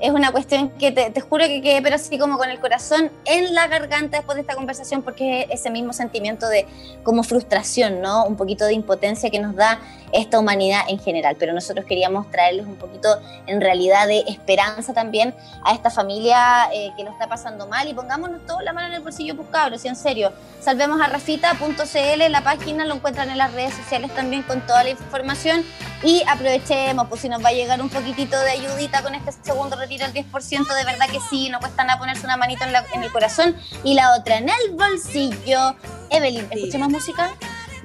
es 0.00 0.10
una 0.10 0.32
cuestión 0.32 0.70
que 0.70 0.92
te, 0.92 1.20
juro 1.20 1.44
que 1.46 1.60
quedé, 1.62 1.80
pero 1.82 1.96
así 1.96 2.18
como 2.18 2.38
con 2.38 2.50
el 2.50 2.58
corazón 2.58 3.10
en 3.24 3.54
la 3.54 3.66
garganta 3.66 4.18
después 4.18 4.36
de 4.36 4.42
esta 4.42 4.54
conversación, 4.54 5.02
porque 5.02 5.42
es 5.42 5.60
ese 5.60 5.70
mismo 5.70 5.92
sentimiento 5.92 6.48
de 6.48 6.66
como 7.02 7.22
frustración, 7.22 8.00
¿no? 8.00 8.24
Un 8.24 8.36
poquito 8.36 8.64
de 8.64 8.72
impotencia 8.72 9.30
que 9.30 9.38
nos 9.38 9.54
da 9.54 9.78
esta 10.12 10.38
humanidad 10.38 10.82
en 10.88 10.98
general. 10.98 11.36
Pero 11.38 11.52
nosotros 11.52 11.84
queríamos 11.86 12.30
traerles 12.30 12.66
un 12.66 12.76
poquito, 12.76 13.08
en 13.46 13.60
realidad, 13.60 14.06
de 14.06 14.20
esperanza 14.28 14.92
también 14.92 15.34
a 15.64 15.72
esta 15.72 15.90
familia 15.90 16.68
eh, 16.72 16.92
que 16.96 17.04
lo 17.04 17.10
está 17.10 17.26
pasando 17.28 17.66
mal 17.66 17.88
y 17.88 17.94
pongámonos 17.94 18.44
todos 18.46 18.62
la 18.62 18.72
mano 18.72 18.88
en 18.88 18.94
el 18.94 19.02
bolsillo, 19.02 19.36
pues 19.36 19.48
cabros, 19.48 19.84
y 19.84 19.88
en 19.88 19.96
serio. 19.96 20.32
Salvemos 20.60 21.00
a 21.00 21.06
rafita.cl, 21.06 22.30
la 22.30 22.42
página 22.42 22.84
lo 22.84 22.94
encuentran 22.94 23.30
en 23.30 23.38
las 23.38 23.52
redes 23.52 23.74
sociales 23.74 24.12
también 24.14 24.42
con 24.42 24.60
toda 24.66 24.82
la 24.82 24.90
información 24.90 25.64
y 26.02 26.22
aprovechemos, 26.28 27.08
pues 27.08 27.20
si 27.20 27.28
nos 27.28 27.44
va 27.44 27.50
a 27.50 27.52
llegar 27.52 27.80
un 27.80 27.88
poquitito 27.88 28.38
de 28.40 28.50
ayudita 28.50 29.02
con 29.02 29.14
este 29.14 29.32
segundo 29.32 29.76
retiro 29.76 30.06
el 30.06 30.12
10%, 30.12 30.74
de 30.74 30.84
verdad 30.84 31.06
que 31.10 31.20
sí, 31.30 31.48
no 31.48 31.58
cuesta 31.60 31.84
nada 31.84 31.98
ponerse 31.98 32.24
una 32.24 32.36
manito 32.36 32.64
en, 32.64 33.02
el 33.02 33.12
corazón 33.12 33.56
y 33.84 33.94
la 33.94 34.14
otra 34.16 34.38
en 34.38 34.48
el 34.48 34.72
bolsillo. 34.72 35.76
Evelyn, 36.10 36.46
¿escuchemos 36.50 36.88
música? 36.88 37.34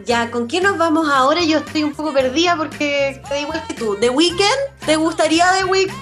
Ya, 0.06 0.32
¿con 0.32 0.48
quién 0.48 0.64
nos 0.64 0.78
vamos 0.78 1.08
ahora? 1.10 1.42
Yo 1.42 1.60
estoy 1.60 1.84
un 1.84 1.94
poco 1.94 2.14
perdida 2.14 2.56
porque 2.56 3.22
te 3.28 3.42
igual 3.42 3.64
que 3.68 3.74
tú. 3.74 3.98
¿The 4.00 4.10
Weeknd? 4.10 4.86
¿Te 4.86 4.96
gustaría 4.96 5.52
The 5.54 5.66
Weeknd? 5.66 5.96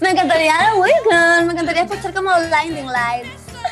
Me 0.00 0.10
encantaría 0.10 0.54
The 0.72 0.80
Weeknd, 0.80 1.46
me 1.46 1.52
encantaría 1.52 1.82
escuchar 1.82 2.14
como 2.14 2.30
Blinding 2.30 2.86
Lights. 2.86 3.28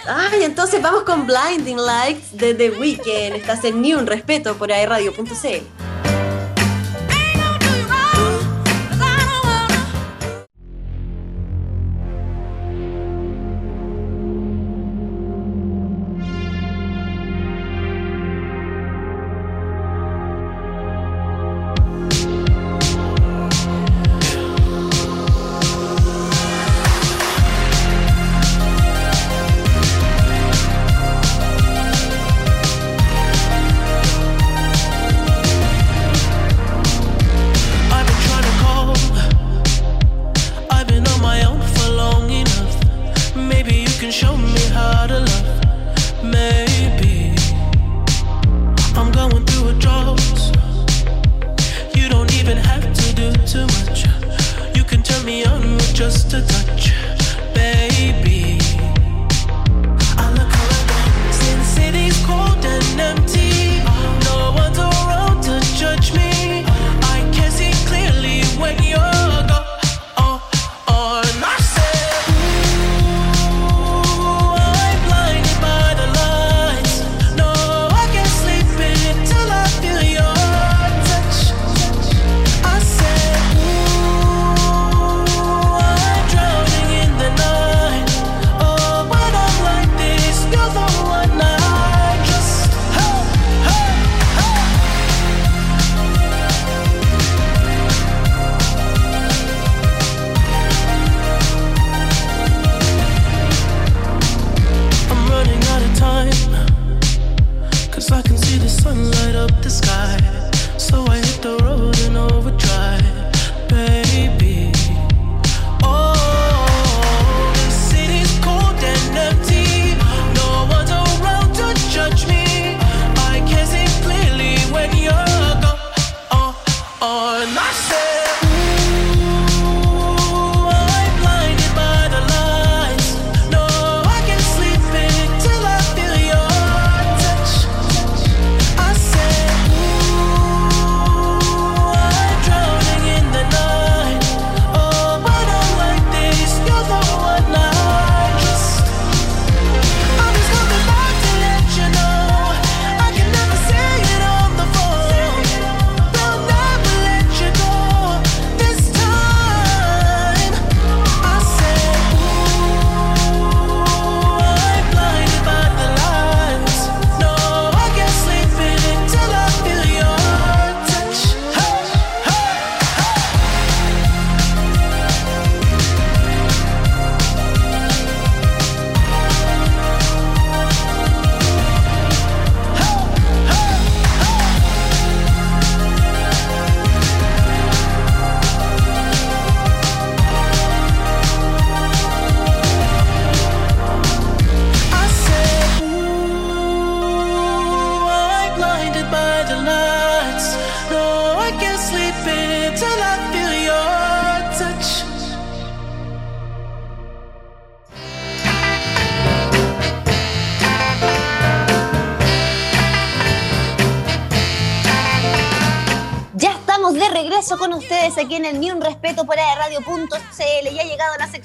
Ay, 0.07 0.45
entonces 0.45 0.81
vamos 0.83 1.03
con 1.03 1.27
Blinding 1.27 1.79
Lights 1.79 2.37
de 2.37 2.55
The 2.55 2.71
Weeknd. 2.71 3.35
Estás 3.37 3.65
en 3.65 3.81
Ni 3.81 3.95
Un 3.95 4.07
Respeto 4.07 4.57
por 4.57 4.71
aerradio.cl. 4.71 5.88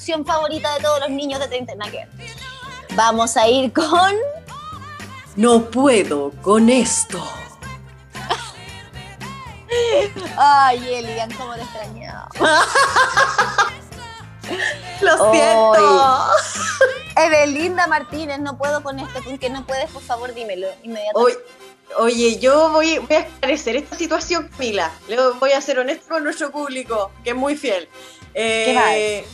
sección 0.03 0.25
favorita 0.25 0.75
de 0.75 0.81
todos 0.81 0.99
los 0.99 1.11
niños 1.11 1.39
de 1.39 1.47
30 1.47 1.75
Nugget. 1.75 2.09
Vamos 2.93 3.37
a 3.37 3.47
ir 3.47 3.71
con... 3.71 4.13
No 5.37 5.63
puedo 5.63 6.31
con 6.41 6.67
esto. 6.69 7.25
Ay, 10.37 10.93
Elian, 10.93 11.31
cómo 11.31 11.53
te 11.53 11.61
extrañaba. 11.61 12.27
Lo 15.01 15.31
siento. 15.31 16.27
Evelinda 17.15 17.87
Martínez, 17.87 18.39
no 18.39 18.57
puedo 18.57 18.83
con 18.83 18.99
esto. 18.99 19.23
¿Con 19.23 19.37
que 19.37 19.49
no 19.49 19.65
puedes? 19.65 19.89
Por 19.89 20.01
favor, 20.01 20.33
dímelo 20.33 20.67
inmediatamente. 20.83 21.41
Oye, 21.97 22.39
yo 22.39 22.71
voy, 22.71 22.97
voy 22.97 23.15
a 23.15 23.19
esclarecer 23.19 23.77
esta 23.77 23.95
situación, 23.95 24.49
Mila. 24.59 24.91
Le 25.07 25.15
voy 25.39 25.53
a 25.53 25.61
ser 25.61 25.79
honesta 25.79 26.09
con 26.09 26.25
nuestro 26.25 26.51
público, 26.51 27.09
que 27.23 27.29
es 27.29 27.35
muy 27.37 27.55
fiel. 27.55 27.87
Eh, 28.33 29.25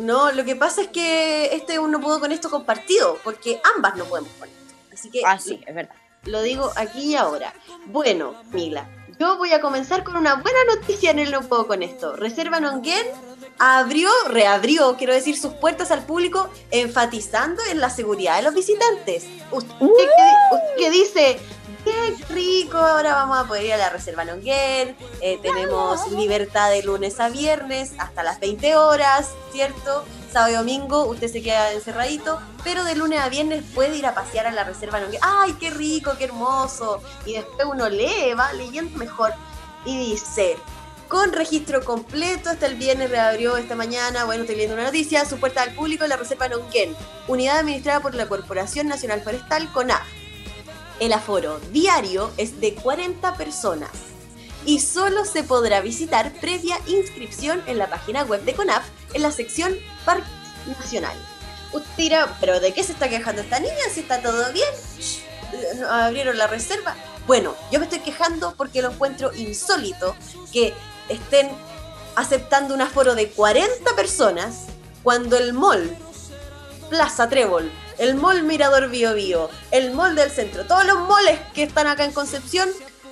no, 0.00 0.32
lo 0.32 0.44
que 0.44 0.56
pasa 0.56 0.82
es 0.82 0.88
que 0.88 1.54
este 1.54 1.76
no 1.76 2.00
puedo 2.00 2.20
con 2.20 2.32
esto 2.32 2.50
compartido, 2.50 3.18
porque 3.24 3.60
ambas 3.76 3.96
no 3.96 4.04
podemos 4.04 4.30
con 4.38 4.48
esto. 4.48 4.74
Así 4.92 5.10
que 5.10 5.22
Ah, 5.24 5.38
sí, 5.38 5.60
es 5.66 5.74
verdad. 5.74 5.94
lo 6.24 6.42
digo 6.42 6.72
aquí 6.76 7.12
y 7.12 7.16
ahora. 7.16 7.52
Bueno, 7.86 8.34
Mila, 8.52 8.88
yo 9.18 9.36
voy 9.38 9.52
a 9.52 9.60
comenzar 9.60 10.04
con 10.04 10.16
una 10.16 10.34
buena 10.34 10.58
noticia 10.74 11.10
en 11.10 11.18
el 11.18 11.30
No 11.30 11.42
Puedo 11.42 11.66
Con 11.66 11.82
Esto. 11.82 12.16
Reserva 12.16 12.60
Nonguén 12.60 13.06
abrió, 13.58 14.10
reabrió, 14.28 14.96
quiero 14.96 15.14
decir, 15.14 15.38
sus 15.38 15.54
puertas 15.54 15.90
al 15.90 16.04
público, 16.04 16.50
enfatizando 16.70 17.62
en 17.70 17.80
la 17.80 17.90
seguridad 17.90 18.36
de 18.36 18.42
los 18.42 18.54
visitantes. 18.54 19.24
Usted, 19.50 19.68
que, 19.78 20.54
usted 20.54 20.76
que 20.76 20.90
dice, 20.90 21.38
qué 21.86 22.24
rico, 22.34 22.78
ahora 22.78 23.14
vamos 23.14 23.38
a 23.38 23.44
poder 23.44 23.64
ir 23.64 23.72
a 23.72 23.76
la 23.76 23.90
Reserva 23.90 24.24
Nonguén, 24.24 24.96
eh, 25.20 25.38
tenemos 25.40 26.10
libertad 26.10 26.70
de 26.70 26.82
lunes 26.82 27.20
a 27.20 27.28
viernes 27.28 27.92
hasta 27.98 28.24
las 28.24 28.40
20 28.40 28.74
horas, 28.74 29.30
¿cierto? 29.52 30.04
Sábado 30.32 30.52
y 30.52 30.56
domingo 30.56 31.06
usted 31.06 31.30
se 31.30 31.42
queda 31.42 31.72
encerradito, 31.72 32.40
pero 32.64 32.82
de 32.84 32.96
lunes 32.96 33.20
a 33.20 33.28
viernes 33.28 33.64
puede 33.72 33.96
ir 33.96 34.06
a 34.06 34.14
pasear 34.14 34.48
a 34.48 34.50
la 34.50 34.64
Reserva 34.64 34.98
Nonguén. 34.98 35.20
¡Ay, 35.22 35.52
qué 35.60 35.70
rico, 35.70 36.14
qué 36.18 36.24
hermoso! 36.24 37.00
Y 37.24 37.34
después 37.34 37.66
uno 37.70 37.88
lee, 37.88 38.34
va 38.36 38.52
leyendo 38.52 38.98
mejor 38.98 39.32
y 39.84 39.96
dice, 39.96 40.56
con 41.06 41.32
registro 41.32 41.84
completo, 41.84 42.50
hasta 42.50 42.66
el 42.66 42.74
viernes 42.74 43.10
reabrió 43.10 43.56
esta 43.56 43.76
mañana, 43.76 44.24
bueno, 44.24 44.42
estoy 44.42 44.56
leyendo 44.56 44.74
una 44.74 44.86
noticia, 44.86 45.24
su 45.24 45.38
puerta 45.38 45.62
al 45.62 45.72
público 45.72 46.02
en 46.02 46.10
la 46.10 46.16
Reserva 46.16 46.48
Nonquén, 46.48 46.96
unidad 47.28 47.58
administrada 47.58 48.00
por 48.00 48.16
la 48.16 48.26
Corporación 48.26 48.88
Nacional 48.88 49.22
Forestal, 49.22 49.72
CONAF. 49.72 50.15
El 50.98 51.12
aforo 51.12 51.60
diario 51.72 52.30
es 52.38 52.60
de 52.60 52.74
40 52.74 53.36
personas 53.36 53.90
y 54.64 54.80
solo 54.80 55.24
se 55.24 55.44
podrá 55.44 55.80
visitar 55.80 56.32
previa 56.40 56.78
inscripción 56.86 57.62
en 57.66 57.78
la 57.78 57.88
página 57.88 58.24
web 58.24 58.42
de 58.44 58.54
CONAF 58.54 58.84
en 59.12 59.22
la 59.22 59.30
sección 59.30 59.76
Parque 60.04 60.26
Nacional. 60.66 61.16
Usted 61.72 61.90
dirá, 61.96 62.36
¿pero 62.40 62.60
de 62.60 62.72
qué 62.72 62.82
se 62.82 62.92
está 62.92 63.08
quejando 63.08 63.42
esta 63.42 63.60
niña? 63.60 63.74
Si 63.92 64.00
está 64.00 64.22
todo 64.22 64.52
bien. 64.52 64.68
¿no 65.78 65.88
¿Abrieron 65.88 66.38
la 66.38 66.46
reserva? 66.46 66.96
Bueno, 67.26 67.54
yo 67.70 67.78
me 67.78 67.84
estoy 67.84 68.00
quejando 68.00 68.54
porque 68.56 68.80
lo 68.80 68.90
encuentro 68.90 69.34
insólito 69.34 70.16
que 70.52 70.72
estén 71.08 71.50
aceptando 72.14 72.74
un 72.74 72.80
aforo 72.80 73.14
de 73.14 73.28
40 73.28 73.94
personas 73.94 74.64
cuando 75.02 75.36
el 75.36 75.52
mall, 75.52 75.96
Plaza 76.88 77.28
Trébol, 77.28 77.70
el 77.98 78.14
mall 78.14 78.42
Mirador 78.42 78.88
Bio 78.88 79.14
Bio, 79.14 79.50
el 79.70 79.92
mall 79.92 80.14
del 80.14 80.30
centro, 80.30 80.66
todos 80.66 80.84
los 80.84 80.98
moles 81.00 81.38
que 81.54 81.62
están 81.62 81.86
acá 81.86 82.04
en 82.04 82.12
Concepción 82.12 82.68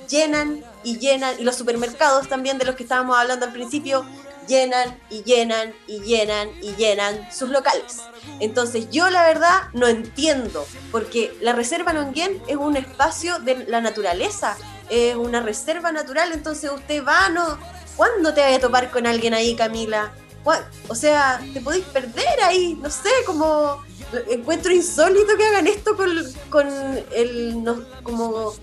llenan 0.09 0.63
y 0.83 0.97
llenan, 0.99 1.35
y 1.39 1.43
los 1.43 1.55
supermercados 1.55 2.27
también 2.27 2.57
de 2.57 2.65
los 2.65 2.75
que 2.75 2.83
estábamos 2.83 3.17
hablando 3.17 3.45
al 3.47 3.51
principio, 3.53 4.05
llenan 4.47 4.99
y 5.09 5.23
llenan 5.23 5.73
y 5.87 6.01
llenan 6.01 6.49
y 6.61 6.75
llenan 6.75 7.27
sus 7.33 7.49
locales. 7.49 7.97
Entonces 8.39 8.87
yo 8.91 9.09
la 9.09 9.23
verdad 9.23 9.63
no 9.73 9.87
entiendo, 9.87 10.67
porque 10.91 11.35
la 11.41 11.53
Reserva 11.53 11.93
Nonguén 11.93 12.41
es 12.47 12.55
un 12.57 12.77
espacio 12.77 13.39
de 13.39 13.65
la 13.67 13.81
naturaleza, 13.81 14.55
es 14.89 15.15
una 15.15 15.41
reserva 15.41 15.91
natural, 15.91 16.31
entonces 16.31 16.69
usted 16.71 17.03
va, 17.03 17.29
no... 17.29 17.57
¿Cuándo 17.95 18.33
te 18.33 18.41
vas 18.41 18.53
a 18.53 18.59
topar 18.59 18.91
con 18.91 19.07
alguien 19.07 19.33
ahí, 19.33 19.55
Camila? 19.55 20.11
¿Cuá- 20.43 20.67
O 20.89 20.95
sea, 20.95 21.39
te 21.53 21.61
podéis 21.61 21.85
perder 21.85 22.41
ahí, 22.43 22.77
no 22.79 22.89
sé, 22.91 23.09
como 23.25 23.81
encuentro 24.29 24.71
insólito 24.73 25.35
que 25.37 25.45
hagan 25.45 25.67
esto 25.67 25.95
con, 25.95 26.09
con 26.49 26.67
el, 27.13 27.63
no, 27.63 27.83
como, 28.03 28.53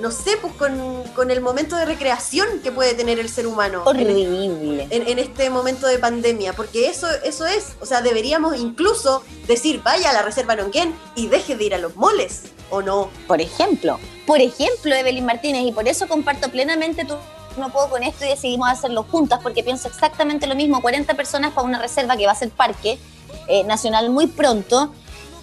no 0.00 0.10
sé, 0.10 0.36
pues 0.40 0.52
con, 0.54 1.02
con 1.14 1.30
el 1.30 1.40
momento 1.40 1.76
de 1.76 1.84
recreación 1.84 2.60
que 2.62 2.72
puede 2.72 2.94
tener 2.94 3.18
el 3.18 3.28
ser 3.28 3.46
humano. 3.46 3.82
en, 3.82 3.88
Horrible. 3.88 4.86
en- 4.90 5.08
en 5.08 5.18
este 5.18 5.50
momento 5.50 5.86
de 5.86 5.98
pandemia, 5.98 6.52
porque 6.54 6.88
eso, 6.88 7.06
eso 7.24 7.46
es, 7.46 7.72
o 7.80 7.86
sea, 7.86 8.00
deberíamos 8.00 8.56
incluso 8.58 9.22
decir, 9.46 9.82
vaya 9.82 10.10
a 10.10 10.12
la 10.12 10.22
Reserva 10.22 10.56
Nonguén 10.56 10.94
y 11.14 11.26
deje 11.28 11.56
de 11.56 11.64
ir 11.64 11.74
a 11.74 11.78
los 11.78 11.94
moles, 11.96 12.42
¿o 12.70 12.80
no? 12.82 13.10
Por 13.26 13.40
ejemplo, 13.40 13.98
por 14.26 14.40
ejemplo, 14.40 14.94
Evelyn 14.94 15.26
Martínez, 15.26 15.64
y 15.66 15.72
por 15.72 15.86
eso 15.88 16.08
comparto 16.08 16.48
plenamente 16.50 17.04
tu 17.04 17.14
no 17.58 17.70
puedo 17.70 17.90
con 17.90 18.02
esto 18.02 18.24
y 18.24 18.28
decidimos 18.28 18.66
hacerlo 18.70 19.02
juntas 19.02 19.40
porque 19.42 19.62
pienso 19.62 19.86
exactamente 19.86 20.46
lo 20.46 20.54
mismo, 20.54 20.80
40 20.80 21.12
personas 21.14 21.52
para 21.52 21.66
una 21.66 21.78
reserva 21.78 22.16
que 22.16 22.24
va 22.24 22.32
a 22.32 22.34
ser 22.34 22.48
parque 22.48 22.98
eh, 23.48 23.64
nacional 23.64 24.10
muy 24.10 24.26
pronto. 24.26 24.92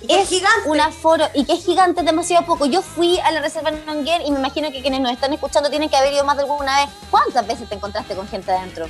Y 0.07 0.13
es 0.13 0.29
gigante. 0.29 0.69
un 0.69 0.79
aforo 0.79 1.25
y 1.33 1.43
que 1.43 1.53
es 1.53 1.65
gigante, 1.65 2.03
demasiado 2.03 2.45
poco. 2.45 2.65
Yo 2.65 2.81
fui 2.81 3.19
a 3.19 3.31
la 3.31 3.41
reserva 3.41 3.71
Nonguer 3.71 4.21
y 4.25 4.31
me 4.31 4.39
imagino 4.39 4.71
que 4.71 4.81
quienes 4.81 5.01
nos 5.01 5.11
están 5.11 5.33
escuchando 5.33 5.69
tienen 5.69 5.89
que 5.89 5.97
haber 5.97 6.13
ido 6.13 6.23
más 6.23 6.37
de 6.37 6.43
alguna 6.43 6.85
vez. 6.85 6.89
¿Cuántas 7.11 7.45
veces 7.45 7.67
te 7.67 7.75
encontraste 7.75 8.15
con 8.15 8.27
gente 8.27 8.51
adentro? 8.51 8.87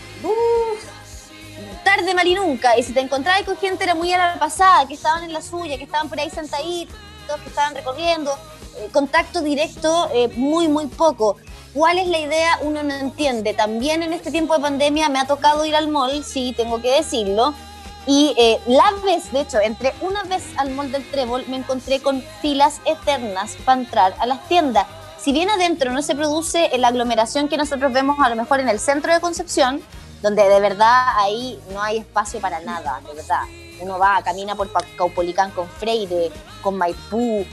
tarde 1.83 2.13
mal 2.13 2.27
y 2.27 2.35
nunca. 2.35 2.77
Y 2.77 2.83
si 2.83 2.93
te 2.93 2.99
encontrabas 2.99 3.43
con 3.43 3.57
gente 3.57 3.83
era 3.83 3.95
muy 3.95 4.11
a 4.13 4.17
la 4.17 4.39
pasada, 4.39 4.87
que 4.87 4.93
estaban 4.93 5.23
en 5.23 5.33
la 5.33 5.41
suya, 5.41 5.77
que 5.77 5.85
estaban 5.85 6.09
por 6.09 6.19
ahí 6.19 6.29
sentaditos, 6.29 6.95
que 7.43 7.49
estaban 7.49 7.73
recorriendo. 7.73 8.31
Eh, 8.77 8.89
contacto 8.91 9.41
directo, 9.41 10.09
eh, 10.13 10.29
muy, 10.35 10.67
muy 10.67 10.87
poco. 10.87 11.37
¿Cuál 11.73 11.99
es 11.99 12.07
la 12.07 12.19
idea? 12.19 12.59
Uno 12.61 12.83
no 12.83 12.93
entiende. 12.93 13.53
También 13.53 14.03
en 14.03 14.13
este 14.13 14.31
tiempo 14.31 14.53
de 14.55 14.61
pandemia 14.61 15.09
me 15.09 15.19
ha 15.19 15.25
tocado 15.25 15.65
ir 15.65 15.75
al 15.75 15.87
mall, 15.87 16.23
sí, 16.23 16.53
tengo 16.55 16.81
que 16.81 16.91
decirlo. 16.91 17.53
Y 18.07 18.33
eh, 18.37 18.59
la 18.65 18.91
vez, 19.03 19.31
de 19.31 19.41
hecho, 19.41 19.59
entré 19.59 19.93
una 20.01 20.23
vez 20.23 20.43
al 20.57 20.71
mall 20.71 20.91
del 20.91 21.09
Trébol, 21.09 21.45
me 21.47 21.57
encontré 21.57 21.99
con 22.01 22.23
filas 22.41 22.81
eternas 22.85 23.55
para 23.65 23.81
entrar 23.81 24.15
a 24.19 24.25
las 24.25 24.47
tiendas. 24.47 24.87
Si 25.19 25.33
bien 25.33 25.49
adentro 25.49 25.91
no 25.91 26.01
se 26.01 26.15
produce 26.15 26.71
la 26.77 26.87
aglomeración 26.87 27.49
que 27.49 27.57
nosotros 27.57 27.91
vemos 27.91 28.17
a 28.19 28.29
lo 28.29 28.35
mejor 28.35 28.61
en 28.61 28.69
el 28.69 28.79
centro 28.79 29.13
de 29.13 29.19
Concepción, 29.19 29.81
donde 30.21 30.43
de 30.43 30.59
verdad 30.59 31.17
ahí 31.17 31.59
no 31.73 31.81
hay 31.81 31.97
espacio 31.97 32.39
para 32.39 32.59
nada, 32.61 33.01
de 33.07 33.13
verdad. 33.13 33.43
Uno 33.81 33.99
va, 33.99 34.21
camina 34.23 34.55
por 34.55 34.69
Caupolicán 34.95 35.51
con 35.51 35.67
Freire, 35.67 36.31
con 36.61 36.77
Maipú. 36.77 37.45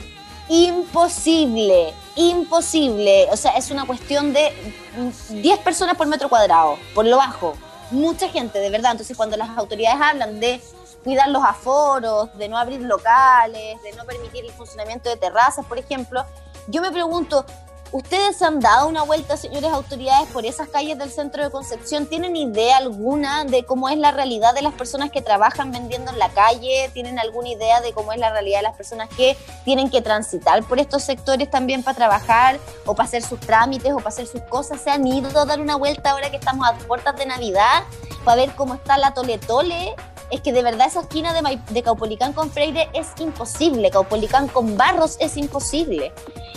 Imposible, 0.49 1.93
imposible. 2.15 3.27
O 3.31 3.37
sea, 3.37 3.51
es 3.51 3.69
una 3.69 3.85
cuestión 3.85 4.33
de 4.33 4.53
mm, 4.97 5.41
10 5.41 5.59
personas 5.59 5.95
por 5.95 6.07
metro 6.07 6.29
cuadrado, 6.29 6.77
por 6.93 7.05
lo 7.05 7.17
bajo. 7.17 7.53
Mucha 7.91 8.27
gente, 8.29 8.59
de 8.59 8.69
verdad. 8.69 8.91
Entonces, 8.91 9.15
cuando 9.15 9.37
las 9.37 9.49
autoridades 9.57 10.01
hablan 10.01 10.39
de 10.39 10.61
cuidar 11.03 11.29
los 11.29 11.43
aforos, 11.43 12.29
de 12.37 12.49
no 12.49 12.57
abrir 12.57 12.81
locales, 12.81 13.81
de 13.81 13.93
no 13.93 14.03
permitir 14.05 14.43
el 14.43 14.51
funcionamiento 14.51 15.09
de 15.09 15.15
terrazas, 15.15 15.65
por 15.65 15.77
ejemplo, 15.77 16.25
yo 16.67 16.81
me 16.81 16.91
pregunto, 16.91 17.45
¿Ustedes 17.93 18.41
han 18.41 18.59
dado 18.59 18.89
una 18.89 19.03
vuelta, 19.03 19.37
señores 19.37 19.71
autoridades, 19.71 20.27
por 20.29 20.45
esas 20.45 20.67
calles 20.67 20.97
del 20.97 21.09
centro 21.09 21.41
de 21.41 21.49
Concepción? 21.49 22.05
¿Tienen 22.05 22.35
idea 22.35 22.77
alguna 22.77 23.45
de 23.45 23.63
cómo 23.63 23.87
es 23.87 23.97
la 23.97 24.11
realidad 24.11 24.53
de 24.53 24.61
las 24.61 24.73
personas 24.73 25.09
que 25.09 25.21
trabajan 25.21 25.71
vendiendo 25.71 26.11
en 26.11 26.19
la 26.19 26.27
calle? 26.29 26.91
¿Tienen 26.93 27.17
alguna 27.17 27.47
idea 27.47 27.79
de 27.79 27.93
cómo 27.93 28.11
es 28.11 28.19
la 28.19 28.29
realidad 28.29 28.59
de 28.59 28.63
las 28.63 28.75
personas 28.75 29.07
que 29.15 29.37
tienen 29.63 29.89
que 29.89 30.01
transitar 30.01 30.63
por 30.63 30.79
estos 30.79 31.03
sectores 31.03 31.49
también 31.49 31.81
para 31.81 31.95
trabajar 31.95 32.59
o 32.85 32.93
para 32.93 33.07
hacer 33.07 33.23
sus 33.23 33.39
trámites 33.39 33.93
o 33.93 33.97
para 33.97 34.09
hacer 34.09 34.27
sus 34.27 34.41
cosas? 34.41 34.81
¿Se 34.81 34.89
han 34.89 35.07
ido 35.07 35.29
a 35.39 35.45
dar 35.45 35.61
una 35.61 35.77
vuelta 35.77 36.11
ahora 36.11 36.29
que 36.29 36.37
estamos 36.37 36.67
a 36.67 36.73
puertas 36.73 37.15
de 37.15 37.25
Navidad 37.25 37.83
para 38.25 38.35
ver 38.35 38.53
cómo 38.55 38.73
está 38.73 38.97
la 38.97 39.13
tole 39.13 39.37
tole? 39.37 39.95
Es 40.29 40.41
que 40.41 40.51
de 40.51 40.61
verdad 40.61 40.87
esa 40.87 41.01
esquina 41.01 41.33
de, 41.33 41.59
de 41.69 41.83
Caupolicán 41.83 42.33
con 42.33 42.51
Freire 42.51 42.89
es 42.93 43.07
imposible, 43.19 43.89
Caupolicán 43.91 44.47
con 44.49 44.75
Barros 44.75 45.15
es 45.19 45.37
imposible 45.37 46.11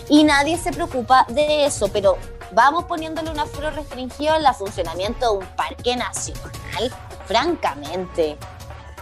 y 0.08 0.24
nadie 0.24 0.58
se 0.58 0.72
preocupa 0.72 1.24
de 1.28 1.66
eso, 1.66 1.88
pero 1.88 2.16
vamos 2.52 2.84
poniéndole 2.84 3.30
un 3.30 3.38
aforo 3.38 3.70
restringido 3.70 4.34
el 4.34 4.44
funcionamiento 4.54 5.32
de 5.32 5.38
un 5.38 5.46
parque 5.54 5.94
nacional, 5.94 6.92
francamente. 7.26 8.36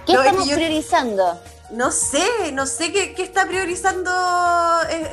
¿Qué 0.06 0.12
No, 0.12 0.20
es 0.20 0.24
que 0.24 0.28
estamos 0.28 0.48
yo- 0.48 0.56
priorizando? 0.56 1.40
No 1.70 1.90
sé, 1.90 2.52
no 2.52 2.66
sé 2.66 2.92
qué, 2.92 3.14
qué 3.14 3.22
está 3.22 3.46
priorizando 3.46 4.10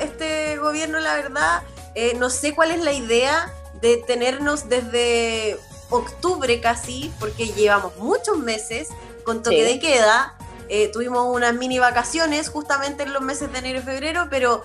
este 0.00 0.56
gobierno, 0.56 0.98
la 1.00 1.14
verdad. 1.14 1.62
Eh, 1.94 2.14
no 2.18 2.30
sé 2.30 2.54
cuál 2.54 2.70
es 2.70 2.82
la 2.82 2.92
idea 2.92 3.52
de 3.80 3.98
tenernos 4.06 4.68
desde 4.68 5.58
octubre 5.90 6.60
casi, 6.60 7.12
porque 7.20 7.46
llevamos 7.48 7.96
muchos 7.96 8.38
meses 8.38 8.88
con 9.26 9.42
toque 9.42 9.56
Sí. 9.56 9.62
de 9.74 9.78
queda. 9.78 10.32
Eh, 10.68 10.90
tuvimos 10.92 11.26
unas 11.32 11.54
mini 11.54 11.78
vacaciones 11.78 12.48
justamente 12.48 13.02
en 13.04 13.12
los 13.12 13.22
meses 13.22 13.52
de 13.52 13.58
enero 13.58 13.78
y 13.78 13.82
febrero, 13.82 14.26
pero 14.30 14.64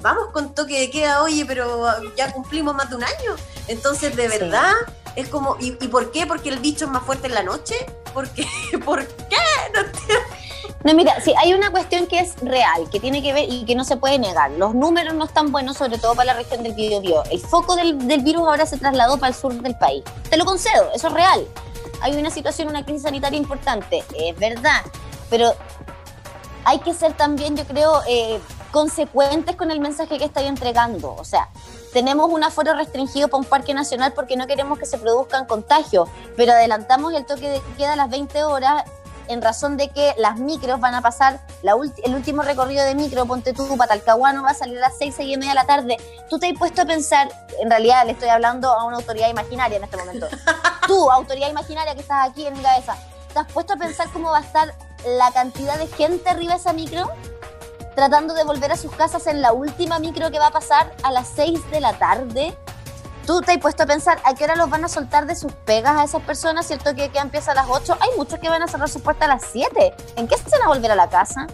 vamos 0.00 0.28
con 0.32 0.54
toque 0.54 0.78
de 0.78 0.90
queda, 0.90 1.22
oye, 1.22 1.44
pero 1.44 1.86
ah, 1.86 1.98
ya 2.16 2.32
cumplimos 2.32 2.74
más 2.74 2.88
de 2.88 2.96
un 2.96 3.04
año. 3.04 3.36
Entonces, 3.68 4.14
de 4.16 4.30
Sí. 4.30 4.38
verdad, 4.38 4.72
es 5.16 5.28
como, 5.28 5.56
¿y, 5.60 5.76
y 5.84 5.88
por 5.88 6.10
qué? 6.12 6.26
¿Porque 6.26 6.48
el 6.48 6.58
bicho 6.60 6.84
es 6.86 6.90
más 6.90 7.02
fuerte 7.02 7.26
en 7.26 7.34
la 7.34 7.42
noche? 7.42 7.74
¿Por 8.14 8.28
qué? 8.30 8.46
¿Por 8.84 9.06
qué? 9.06 9.36
No 9.74 9.80
entiendo. 9.80 10.24
No, 10.84 10.94
mira, 10.94 11.20
sí, 11.22 11.34
hay 11.38 11.52
una 11.52 11.70
cuestión 11.70 12.06
que 12.06 12.20
es 12.20 12.36
real, 12.40 12.88
que 12.90 12.98
tiene 13.00 13.22
que 13.22 13.34
ver 13.34 13.46
y 13.50 13.66
que 13.66 13.74
no 13.74 13.84
se 13.84 13.98
puede 13.98 14.18
negar. 14.18 14.50
Los 14.52 14.74
números 14.74 15.12
no 15.12 15.26
están 15.26 15.52
buenos, 15.52 15.76
sobre 15.76 15.98
todo 15.98 16.14
para 16.14 16.32
la 16.32 16.34
región 16.38 16.62
del 16.62 16.72
Biobío. 16.72 17.22
El 17.30 17.38
foco 17.40 17.76
del, 17.76 18.08
del 18.08 18.22
virus 18.22 18.44
ahora 18.48 18.64
se 18.64 18.78
trasladó 18.78 19.18
para 19.18 19.28
el 19.28 19.34
sur 19.38 19.52
del 19.52 19.76
país. 19.76 20.02
Te 20.30 20.38
lo 20.38 20.46
concedo, 20.46 20.90
eso 20.94 21.08
es 21.08 21.12
real. 21.12 21.46
Hay 22.00 22.16
una 22.16 22.30
situación, 22.30 22.68
una 22.68 22.84
crisis 22.84 23.02
sanitaria 23.02 23.38
importante, 23.38 24.02
es 24.18 24.36
verdad, 24.38 24.82
pero 25.28 25.54
hay 26.64 26.78
que 26.80 26.94
ser 26.94 27.12
también, 27.14 27.56
yo 27.56 27.64
creo, 27.64 28.00
eh, 28.08 28.40
consecuentes 28.70 29.56
con 29.56 29.70
el 29.70 29.80
mensaje 29.80 30.18
que 30.18 30.24
estáis 30.24 30.48
entregando. 30.48 31.14
O 31.14 31.24
sea, 31.24 31.48
tenemos 31.92 32.30
un 32.30 32.44
aforo 32.44 32.74
restringido 32.74 33.28
para 33.28 33.40
un 33.40 33.44
parque 33.44 33.74
nacional 33.74 34.12
porque 34.12 34.36
no 34.36 34.46
queremos 34.46 34.78
que 34.78 34.86
se 34.86 34.98
produzcan 34.98 35.46
contagios, 35.46 36.08
pero 36.36 36.52
adelantamos 36.52 37.12
el 37.14 37.26
toque 37.26 37.48
de 37.48 37.62
queda 37.76 37.94
a 37.94 37.96
las 37.96 38.10
20 38.10 38.44
horas 38.44 38.84
en 39.30 39.40
razón 39.40 39.76
de 39.76 39.88
que 39.90 40.12
las 40.18 40.38
micros 40.38 40.80
van 40.80 40.94
a 40.94 41.02
pasar, 41.02 41.40
la 41.62 41.76
el 42.04 42.14
último 42.14 42.42
recorrido 42.42 42.84
de 42.84 42.96
micro, 42.96 43.26
ponte 43.26 43.52
tú, 43.52 43.76
para 43.76 43.94
Talcahuano, 43.94 44.42
va 44.42 44.50
a 44.50 44.54
salir 44.54 44.78
a 44.78 44.80
las 44.80 44.98
6, 44.98 45.14
6 45.16 45.34
y 45.34 45.36
media 45.36 45.50
de 45.50 45.54
la 45.54 45.66
tarde. 45.66 45.96
Tú 46.28 46.40
te 46.40 46.48
has 46.48 46.58
puesto 46.58 46.82
a 46.82 46.84
pensar, 46.84 47.28
en 47.60 47.70
realidad 47.70 48.04
le 48.06 48.12
estoy 48.12 48.28
hablando 48.28 48.72
a 48.72 48.84
una 48.84 48.96
autoridad 48.96 49.28
imaginaria 49.28 49.78
en 49.78 49.84
este 49.84 49.96
momento. 49.96 50.26
Tú, 50.88 51.08
autoridad 51.10 51.48
imaginaria 51.48 51.94
que 51.94 52.00
estás 52.00 52.28
aquí 52.28 52.44
en 52.44 52.54
mi 52.54 52.62
cabeza, 52.62 52.96
¿te 53.32 53.38
has 53.38 53.52
puesto 53.52 53.74
a 53.74 53.76
pensar 53.76 54.10
cómo 54.12 54.30
va 54.30 54.38
a 54.38 54.42
estar 54.42 54.74
la 55.06 55.30
cantidad 55.30 55.78
de 55.78 55.86
gente 55.86 56.28
arriba 56.28 56.54
de 56.54 56.58
esa 56.58 56.72
micro? 56.72 57.08
Tratando 57.94 58.34
de 58.34 58.42
volver 58.42 58.72
a 58.72 58.76
sus 58.76 58.90
casas 58.92 59.28
en 59.28 59.42
la 59.42 59.52
última 59.52 60.00
micro 60.00 60.30
que 60.32 60.40
va 60.40 60.48
a 60.48 60.52
pasar 60.52 60.92
a 61.04 61.12
las 61.12 61.28
6 61.36 61.70
de 61.70 61.80
la 61.80 61.92
tarde. 61.92 62.56
¿Tú 63.30 63.40
te 63.42 63.52
has 63.52 63.58
puesto 63.58 63.84
a 63.84 63.86
pensar 63.86 64.18
a 64.24 64.34
qué 64.34 64.42
hora 64.42 64.56
los 64.56 64.68
van 64.68 64.84
a 64.84 64.88
soltar 64.88 65.24
de 65.24 65.36
sus 65.36 65.52
pegas 65.52 65.96
a 65.96 66.02
esas 66.02 66.20
personas? 66.20 66.66
¿Cierto 66.66 66.96
que, 66.96 67.12
que 67.12 67.20
empieza 67.20 67.52
a 67.52 67.54
las 67.54 67.66
8? 67.68 67.96
Hay 68.00 68.08
muchos 68.16 68.40
que 68.40 68.48
van 68.48 68.60
a 68.60 68.66
cerrar 68.66 68.88
sus 68.88 69.02
puertas 69.02 69.28
a 69.28 69.34
las 69.34 69.44
7. 69.52 69.94
¿En 70.16 70.26
qué 70.26 70.36
se 70.36 70.50
van 70.50 70.62
a 70.64 70.66
volver 70.66 70.90
a 70.90 70.96
la 70.96 71.08
casa? 71.08 71.46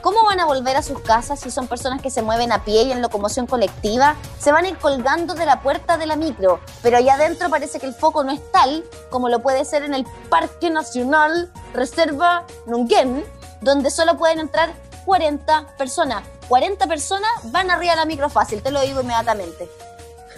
¿Cómo 0.00 0.24
van 0.24 0.40
a 0.40 0.46
volver 0.46 0.78
a 0.78 0.82
sus 0.82 0.98
casas 1.00 1.38
si 1.38 1.50
son 1.50 1.68
personas 1.68 2.00
que 2.00 2.08
se 2.08 2.22
mueven 2.22 2.50
a 2.50 2.64
pie 2.64 2.84
y 2.84 2.92
en 2.92 3.02
locomoción 3.02 3.46
colectiva? 3.46 4.16
Se 4.38 4.52
van 4.52 4.64
a 4.64 4.70
ir 4.70 4.78
colgando 4.78 5.34
de 5.34 5.44
la 5.44 5.60
puerta 5.60 5.98
de 5.98 6.06
la 6.06 6.16
micro, 6.16 6.60
pero 6.82 6.96
allá 6.96 7.12
adentro 7.12 7.50
parece 7.50 7.78
que 7.78 7.84
el 7.84 7.94
foco 7.94 8.24
no 8.24 8.32
es 8.32 8.40
tal 8.50 8.82
como 9.10 9.28
lo 9.28 9.42
puede 9.42 9.66
ser 9.66 9.82
en 9.82 9.92
el 9.92 10.06
Parque 10.30 10.70
Nacional 10.70 11.52
Reserva 11.74 12.46
Nunquén, 12.64 13.22
donde 13.60 13.90
solo 13.90 14.16
pueden 14.16 14.38
entrar 14.38 14.72
40 15.04 15.76
personas. 15.76 16.22
40 16.48 16.86
personas 16.86 17.30
van 17.52 17.70
arriba 17.70 17.92
de 17.92 17.98
la 17.98 18.06
micro 18.06 18.30
fácil, 18.30 18.62
te 18.62 18.70
lo 18.70 18.80
digo 18.80 19.02
inmediatamente. 19.02 19.68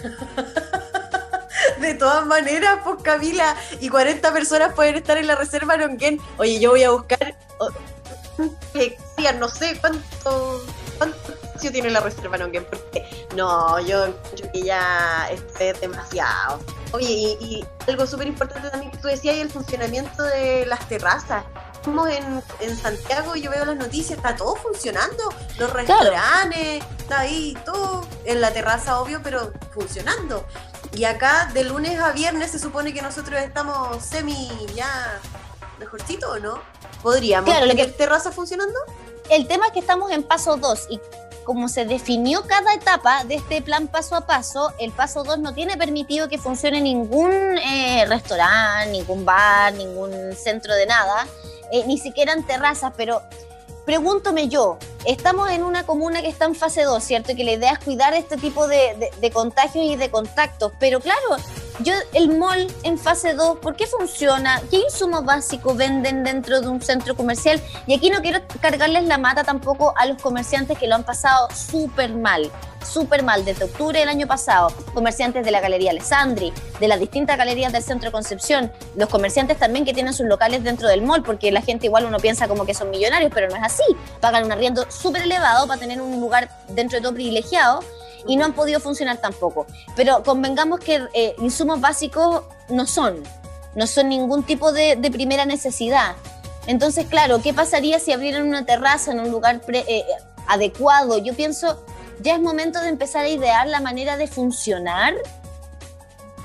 De 1.79 1.93
todas 1.95 2.25
maneras, 2.25 2.79
pues 2.83 2.97
Camila, 3.03 3.55
y 3.79 3.89
40 3.89 4.33
personas 4.33 4.73
pueden 4.73 4.95
estar 4.95 5.17
en 5.17 5.27
la 5.27 5.35
reserva 5.35 5.77
Nonquén. 5.77 6.19
Oye, 6.37 6.59
yo 6.59 6.71
voy 6.71 6.83
a 6.83 6.91
buscar 6.91 7.35
no 9.39 9.47
sé 9.47 9.77
cuánto, 9.79 10.63
cuánto 10.97 11.33
espacio 11.33 11.71
tiene 11.71 11.89
la 11.89 11.99
reserva 11.99 12.37
Nonquén, 12.37 12.65
porque 12.65 13.05
no, 13.35 13.79
yo 13.79 14.05
encuentro 14.05 14.51
que 14.51 14.61
ya 14.61 15.29
es 15.59 15.81
demasiado. 15.81 16.59
Oye, 16.91 17.07
y, 17.07 17.37
y 17.41 17.65
algo 17.87 18.05
súper 18.05 18.27
importante 18.27 18.69
también 18.69 18.91
que 18.91 18.97
tú 18.97 19.07
decías, 19.07 19.35
y 19.35 19.39
el 19.39 19.49
funcionamiento 19.49 20.23
de 20.23 20.65
las 20.65 20.87
terrazas. 20.87 21.43
Estamos 21.83 22.07
en, 22.11 22.41
en 22.61 22.77
Santiago 22.77 23.35
y 23.35 23.41
yo 23.41 23.51
veo 23.51 23.65
las 23.65 23.75
noticias, 23.75 24.17
está 24.17 24.37
todo 24.37 24.55
funcionando. 24.55 25.21
Los 25.59 25.69
restaurantes, 25.73 26.81
está 26.97 27.19
ahí 27.19 27.57
todo 27.65 28.07
en 28.23 28.39
la 28.39 28.51
terraza, 28.53 29.01
obvio, 29.01 29.19
pero 29.21 29.51
funcionando. 29.73 30.45
Y 30.95 31.03
acá 31.03 31.49
de 31.53 31.65
lunes 31.65 31.99
a 31.99 32.13
viernes 32.13 32.51
se 32.51 32.59
supone 32.59 32.93
que 32.93 33.01
nosotros 33.01 33.37
estamos 33.41 34.01
semi 34.01 34.49
ya 34.73 35.19
mejorcito, 35.77 36.31
¿o 36.31 36.39
no? 36.39 36.61
¿Podríamos 37.01 37.49
Claro, 37.49 37.65
lo 37.65 37.75
que- 37.75 37.87
terraza 37.87 38.31
funcionando? 38.31 38.79
El 39.29 39.45
tema 39.49 39.65
es 39.67 39.73
que 39.73 39.79
estamos 39.79 40.09
en 40.11 40.23
paso 40.23 40.55
2 40.55 40.87
y 40.89 41.01
como 41.43 41.67
se 41.67 41.83
definió 41.83 42.43
cada 42.47 42.73
etapa 42.73 43.25
de 43.25 43.35
este 43.35 43.61
plan 43.61 43.89
paso 43.89 44.15
a 44.15 44.25
paso, 44.25 44.71
el 44.79 44.93
paso 44.93 45.25
2 45.25 45.39
no 45.39 45.53
tiene 45.53 45.75
permitido 45.75 46.29
que 46.29 46.37
funcione 46.37 46.79
ningún 46.79 47.33
eh, 47.57 48.05
restaurante, 48.07 48.89
ningún 48.89 49.25
bar, 49.25 49.73
ningún 49.73 50.33
centro 50.37 50.73
de 50.73 50.85
nada, 50.85 51.27
eh, 51.73 51.83
ni 51.87 51.97
siquiera 51.97 52.31
en 52.33 52.45
terrazas, 52.45 52.93
pero 52.95 53.21
pregúntome 53.85 54.47
yo, 54.47 54.77
estamos 55.05 55.49
en 55.49 55.63
una 55.63 55.85
comuna 55.85 56.21
que 56.21 56.29
está 56.29 56.45
en 56.45 56.55
fase 56.55 56.83
2, 56.83 57.03
¿cierto? 57.03 57.33
Y 57.33 57.35
que 57.35 57.43
la 57.43 57.51
idea 57.51 57.71
es 57.73 57.79
cuidar 57.79 58.13
este 58.13 58.37
tipo 58.37 58.67
de, 58.67 58.95
de- 58.97 59.11
de 59.19 59.31
contagios 59.31 59.83
y 59.85 59.95
de 59.97 60.09
contactos, 60.09 60.71
pero 60.79 60.99
claro, 61.01 61.19
yo, 61.79 61.93
el 62.13 62.37
mall 62.37 62.67
en 62.83 62.99
fase 62.99 63.33
2, 63.33 63.57
¿por 63.57 63.75
qué 63.75 63.87
funciona? 63.87 64.61
¿Qué 64.69 64.77
insumos 64.77 65.25
básicos 65.25 65.75
venden 65.75 66.23
dentro 66.23 66.61
de 66.61 66.67
un 66.67 66.81
centro 66.81 67.15
comercial? 67.15 67.59
Y 67.87 67.95
aquí 67.95 68.09
no 68.09 68.21
quiero 68.21 68.41
cargarles 68.61 69.05
la 69.05 69.17
mata 69.17 69.43
tampoco 69.43 69.93
a 69.97 70.05
los 70.05 70.21
comerciantes 70.21 70.77
que 70.77 70.87
lo 70.87 70.95
han 70.95 71.03
pasado 71.03 71.47
súper 71.51 72.13
mal, 72.13 72.51
súper 72.85 73.23
mal, 73.23 73.43
desde 73.43 73.65
octubre 73.65 73.99
del 73.99 74.09
año 74.09 74.27
pasado. 74.27 74.71
Comerciantes 74.93 75.43
de 75.43 75.51
la 75.51 75.61
Galería 75.61 75.91
Alessandri, 75.91 76.53
de 76.79 76.87
las 76.87 76.99
distintas 76.99 77.37
galerías 77.37 77.73
del 77.73 77.81
Centro 77.81 78.11
Concepción, 78.11 78.71
los 78.95 79.09
comerciantes 79.09 79.57
también 79.57 79.83
que 79.83 79.93
tienen 79.93 80.13
sus 80.13 80.27
locales 80.27 80.63
dentro 80.63 80.87
del 80.87 81.01
mall, 81.01 81.23
porque 81.23 81.51
la 81.51 81.61
gente 81.61 81.87
igual 81.87 82.05
uno 82.05 82.19
piensa 82.19 82.47
como 82.47 82.65
que 82.65 82.75
son 82.75 82.91
millonarios, 82.91 83.31
pero 83.33 83.49
no 83.49 83.55
es 83.55 83.63
así. 83.63 83.83
Pagan 84.19 84.45
un 84.45 84.51
arriendo 84.51 84.85
súper 84.91 85.23
elevado 85.23 85.65
para 85.65 85.79
tener 85.79 86.01
un 86.01 86.21
lugar 86.21 86.49
dentro 86.69 86.97
de 86.97 87.01
todo 87.01 87.13
privilegiado 87.13 87.79
y 88.27 88.35
no 88.35 88.45
han 88.45 88.53
podido 88.53 88.79
funcionar 88.79 89.17
tampoco. 89.17 89.65
Pero 89.95 90.23
convengamos 90.23 90.79
que 90.79 91.01
eh, 91.13 91.35
insumos 91.39 91.81
básicos 91.81 92.43
no 92.69 92.85
son, 92.85 93.23
no 93.75 93.87
son 93.87 94.09
ningún 94.09 94.43
tipo 94.43 94.71
de, 94.71 94.95
de 94.95 95.11
primera 95.11 95.45
necesidad. 95.45 96.15
Entonces, 96.67 97.07
claro, 97.07 97.41
¿qué 97.41 97.53
pasaría 97.53 97.99
si 97.99 98.13
abrieran 98.13 98.47
una 98.47 98.65
terraza 98.65 99.11
en 99.11 99.19
un 99.19 99.29
lugar 99.29 99.61
pre- 99.61 99.85
eh, 99.87 100.05
adecuado? 100.47 101.17
Yo 101.17 101.33
pienso, 101.33 101.83
ya 102.21 102.35
es 102.35 102.41
momento 102.41 102.79
de 102.79 102.89
empezar 102.89 103.25
a 103.25 103.29
idear 103.29 103.67
la 103.67 103.81
manera 103.81 104.15
de 104.15 104.27
funcionar 104.27 105.13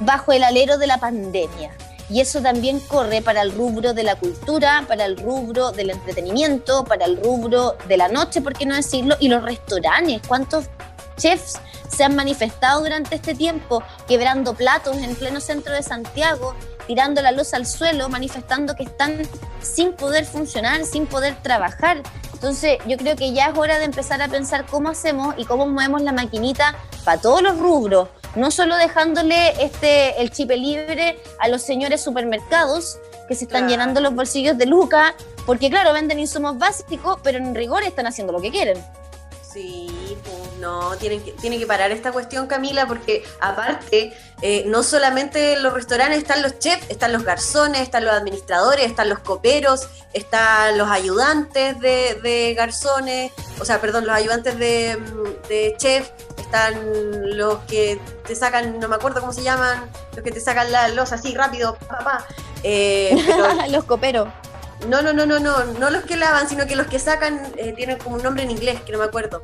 bajo 0.01 0.33
el 0.33 0.43
alero 0.43 0.79
de 0.79 0.87
la 0.87 0.99
pandemia. 0.99 1.71
Y 2.11 2.21
eso 2.23 2.41
también 2.41 2.81
corre 2.81 3.21
para 3.21 3.43
el 3.43 3.53
rubro 3.53 3.93
de 3.93 4.03
la 4.03 4.17
cultura, 4.17 4.85
para 4.89 5.05
el 5.05 5.19
rubro 5.19 5.73
del 5.73 5.91
entretenimiento, 5.91 6.85
para 6.85 7.05
el 7.05 7.23
rubro 7.23 7.77
de 7.87 7.99
la 7.99 8.09
noche, 8.09 8.41
por 8.41 8.55
qué 8.55 8.65
no 8.65 8.75
decirlo, 8.75 9.15
y 9.21 9.29
los 9.29 9.43
restaurantes. 9.43 10.23
¿Cuántos 10.27 10.65
chefs 11.19 11.59
se 11.95 12.05
han 12.05 12.17
manifestado 12.17 12.81
durante 12.83 13.15
este 13.17 13.35
tiempo 13.35 13.83
quebrando 14.07 14.55
platos 14.55 14.97
en 14.97 15.15
pleno 15.17 15.41
centro 15.41 15.75
de 15.75 15.83
Santiago, 15.83 16.55
tirando 16.87 17.21
la 17.21 17.33
luz 17.33 17.53
al 17.53 17.67
suelo, 17.67 18.09
manifestando 18.09 18.75
que 18.75 18.85
están 18.85 19.23
sin 19.61 19.93
poder 19.93 20.25
funcionar, 20.25 20.85
sin 20.87 21.07
poder 21.07 21.37
trabajar? 21.43 22.03
Entonces 22.33 22.79
yo 22.87 22.97
creo 22.97 23.17
que 23.17 23.33
ya 23.33 23.49
es 23.49 23.59
hora 23.59 23.79
de 23.79 23.85
empezar 23.85 24.23
a 24.23 24.29
pensar 24.29 24.65
cómo 24.67 24.89
hacemos 24.91 25.35
y 25.39 25.45
cómo 25.45 25.67
movemos 25.67 26.03
la 26.03 26.13
maquinita 26.13 26.75
para 27.05 27.21
todos 27.21 27.43
los 27.43 27.59
rubros, 27.59 28.09
no 28.37 28.51
solo 28.51 28.77
dejándole 28.77 29.61
este 29.63 30.21
el 30.23 30.31
chip 30.31 30.51
libre 30.51 31.19
a 31.41 31.49
los 31.49 31.63
señores 31.63 32.01
supermercados 32.03 32.99
que 33.27 33.35
se 33.35 33.45
están 33.45 33.63
Claro. 33.63 33.71
llenando 33.71 34.01
los 34.01 34.15
bolsillos 34.15 34.57
de 34.57 34.67
lucas, 34.67 35.15
porque 35.45 35.69
claro, 35.69 35.93
venden 35.93 36.19
insumos 36.21 36.57
básicos, 36.59 37.19
pero 37.23 37.39
en 37.39 37.55
rigor 37.55 37.83
están 37.83 38.07
haciendo 38.07 38.33
lo 38.33 38.41
que 38.41 38.51
quieren. 38.51 38.79
Sí, 39.53 40.17
pues 40.23 40.48
no, 40.61 40.97
tienen 40.97 41.23
que, 41.23 41.33
tiene 41.33 41.59
que 41.59 41.67
parar 41.67 41.91
esta 41.91 42.13
cuestión, 42.13 42.47
Camila, 42.47 42.87
porque 42.87 43.25
aparte, 43.41 44.13
eh, 44.43 44.65
no 44.67 44.83
solamente 44.83 45.55
en 45.55 45.63
los 45.63 45.73
restaurantes 45.73 46.19
están 46.19 46.43
los 46.43 46.59
chefs, 46.59 46.89
están 46.89 47.13
los 47.13 47.25
garzones, 47.25 47.83
están 47.83 48.05
los 48.05 48.15
administradores, 48.15 48.87
están 48.87 49.09
los 49.09 49.19
coperos, 49.21 49.89
están 50.13 50.79
los 50.79 50.89
ayudantes 50.89 51.79
de, 51.81 52.19
de 52.23 52.55
garzones, 52.55 53.33
o 53.61 53.65
sea, 53.65 53.81
perdón, 53.81 54.07
los 54.07 54.15
ayudantes 54.15 54.59
de, 54.59 54.97
mm, 54.97 55.49
de 55.49 55.75
chef, 55.79 56.11
están 56.49 57.37
los 57.37 57.59
que 57.65 58.01
te 58.27 58.35
sacan, 58.35 58.81
no 58.81 58.89
me 58.89 58.97
acuerdo 58.97 59.21
cómo 59.21 59.33
se 59.33 59.43
llaman, 59.43 59.91
los 60.15 60.25
que 60.25 60.31
te 60.31 60.41
sacan 60.41 60.73
la 60.73 60.89
losa 60.89 61.17
así 61.17 61.35
rápido, 61.35 61.75
papá. 61.75 62.25
Eh, 62.63 63.15
pero 63.27 63.71
los 63.71 63.85
coperos. 63.85 64.29
no, 64.89 65.03
no, 65.03 65.13
no, 65.13 65.27
no, 65.27 65.39
no, 65.39 65.65
no 65.65 65.91
los 65.91 66.05
que 66.05 66.17
lavan, 66.17 66.49
sino 66.49 66.67
que 66.67 66.75
los 66.75 66.87
que 66.87 66.99
sacan 66.99 67.53
eh, 67.57 67.73
tienen 67.77 67.99
como 67.99 68.17
un 68.17 68.23
nombre 68.23 68.45
en 68.45 68.51
inglés, 68.51 68.81
que 68.81 68.93
no 68.93 68.99
me 68.99 69.05
acuerdo. 69.05 69.43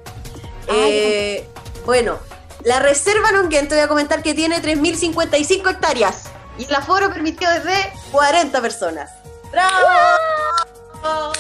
Eh, 0.69 1.49
bueno, 1.85 2.19
la 2.65 2.79
reserva 2.79 3.31
Nonquén, 3.33 3.69
te 3.69 3.75
voy 3.75 3.85
a 3.85 3.89
comentar 3.89 4.23
que 4.23 4.35
tiene 4.35 4.63
3.055 4.63 5.71
hectáreas 5.71 6.25
y 6.59 6.65
el 6.65 6.75
aforo 6.75 7.13
permitido 7.13 7.51
es 7.53 7.65
de 7.65 7.93
40 8.11 8.61
personas. 8.61 9.11
¡Bravo! 9.51 11.33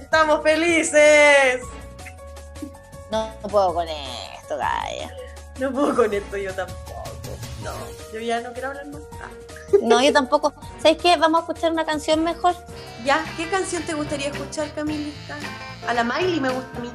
¡Estamos 0.00 0.42
felices! 0.42 1.60
No, 3.10 3.30
no 3.42 3.48
puedo 3.48 3.74
con 3.74 3.86
esto, 3.88 4.56
Gaya. 4.56 5.14
No 5.58 5.70
puedo 5.70 5.94
con 5.94 6.14
esto 6.14 6.36
yo 6.36 6.54
tampoco. 6.54 7.04
No, 7.62 7.72
yo 8.12 8.20
ya 8.20 8.40
no 8.40 8.52
quiero 8.52 8.68
hablar 8.68 8.86
más. 8.86 9.02
Ah. 9.20 9.28
No, 9.82 10.02
yo 10.02 10.12
tampoco. 10.12 10.52
¿Sabes 10.82 10.98
qué? 10.98 11.16
Vamos 11.16 11.40
a 11.40 11.42
escuchar 11.42 11.72
una 11.72 11.84
canción 11.84 12.24
mejor. 12.24 12.54
Ya, 13.04 13.24
¿qué 13.36 13.48
canción 13.48 13.82
te 13.82 13.94
gustaría 13.94 14.28
escuchar, 14.28 14.72
Camilita? 14.74 15.36
A 15.86 15.94
la 15.94 16.04
Miley 16.04 16.40
me 16.40 16.48
gusta 16.50 16.78
a 16.78 16.80
mí. 16.80 16.90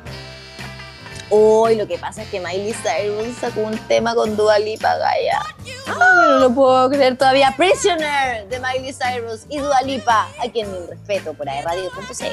Hoy 1.29 1.75
lo 1.75 1.87
que 1.87 1.97
pasa 1.97 2.21
es 2.21 2.29
que 2.29 2.39
Miley 2.39 2.73
Cyrus 2.73 3.35
sacó 3.39 3.61
un 3.61 3.77
tema 3.87 4.15
con 4.15 4.37
Dua 4.37 4.57
Lipa, 4.59 4.95
Gaia. 4.95 5.41
Ay, 5.87 5.95
no 5.95 6.39
lo 6.39 6.53
puedo 6.53 6.89
creer 6.89 7.17
todavía. 7.17 7.53
Prisoner 7.57 8.47
de 8.47 8.59
Miley 8.59 8.93
Cyrus 8.93 9.41
y 9.49 9.59
Dua 9.59 9.81
Lipa, 9.81 10.29
a 10.41 10.49
quien 10.49 10.71
mi 10.71 10.77
respeto 10.87 11.33
por 11.33 11.49
aerradio.cl. 11.49 12.23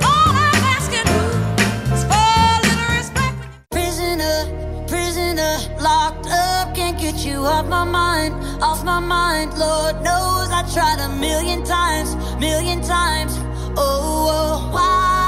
All 0.00 0.30
I'm 0.30 0.64
asking 0.76 1.08
is 1.92 2.04
for 2.04 2.14
a 2.14 2.60
little 2.62 2.96
respect. 2.96 3.36
Prisoner, 3.70 4.86
prisoner, 4.86 5.58
locked 5.80 6.28
up, 6.28 6.72
can't 6.74 6.98
get 7.00 7.24
you 7.26 7.44
off 7.44 7.66
my 7.66 7.84
mind, 7.84 8.32
off 8.62 8.84
my 8.84 9.00
mind. 9.00 9.58
Lord 9.58 10.00
knows 10.04 10.50
I 10.50 10.62
tried 10.72 11.00
a 11.00 11.08
million 11.18 11.64
times, 11.64 12.14
million 12.38 12.80
times. 12.80 13.36
Oh, 13.76 14.28
oh, 14.30 14.70
why 14.72 15.19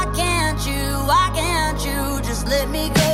why 1.07 1.31
can't 1.35 1.85
you 1.85 2.21
just 2.23 2.47
let 2.47 2.69
me 2.71 2.91
go? 2.91 3.12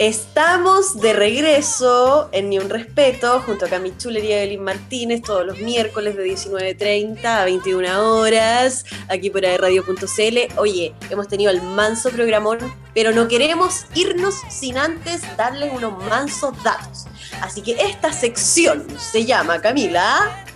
Estamos 0.00 0.98
de 0.98 1.12
regreso 1.12 2.30
en 2.32 2.48
Ni 2.48 2.58
Un 2.58 2.70
Respeto 2.70 3.42
junto 3.44 3.66
a 3.66 3.68
Cami 3.68 3.94
Chuler 3.98 4.24
y 4.24 4.32
Evelyn 4.32 4.64
Martínez 4.64 5.20
todos 5.20 5.44
los 5.44 5.58
miércoles 5.58 6.16
de 6.16 6.24
19.30 6.24 7.22
a 7.22 7.44
21 7.44 8.16
horas 8.16 8.86
aquí 9.10 9.28
por 9.28 9.42
radio.cl. 9.42 10.58
Oye, 10.58 10.94
hemos 11.10 11.28
tenido 11.28 11.50
el 11.50 11.60
manso 11.60 12.08
programón, 12.08 12.56
pero 12.94 13.12
no 13.12 13.28
queremos 13.28 13.84
irnos 13.94 14.36
sin 14.48 14.78
antes 14.78 15.20
darles 15.36 15.70
unos 15.70 16.02
mansos 16.06 16.54
datos. 16.62 17.04
Así 17.42 17.60
que 17.60 17.72
esta 17.72 18.10
sección 18.10 18.86
se 18.98 19.26
llama, 19.26 19.60
Camila... 19.60 20.46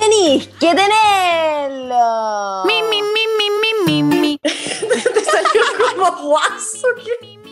Tenéis 0.00 0.48
que 0.48 0.74
tenerlo. 0.74 2.64
Mi, 2.66 2.82
mi, 2.82 3.00
mi, 3.00 3.26
mi, 3.38 3.50
mi, 3.86 4.02
mi, 4.02 4.18
mi. 4.18 4.38
Te 4.42 4.50
salió 5.24 5.62
como 5.96 6.28
guaso. 6.28 6.88
¿qué? 7.02 7.43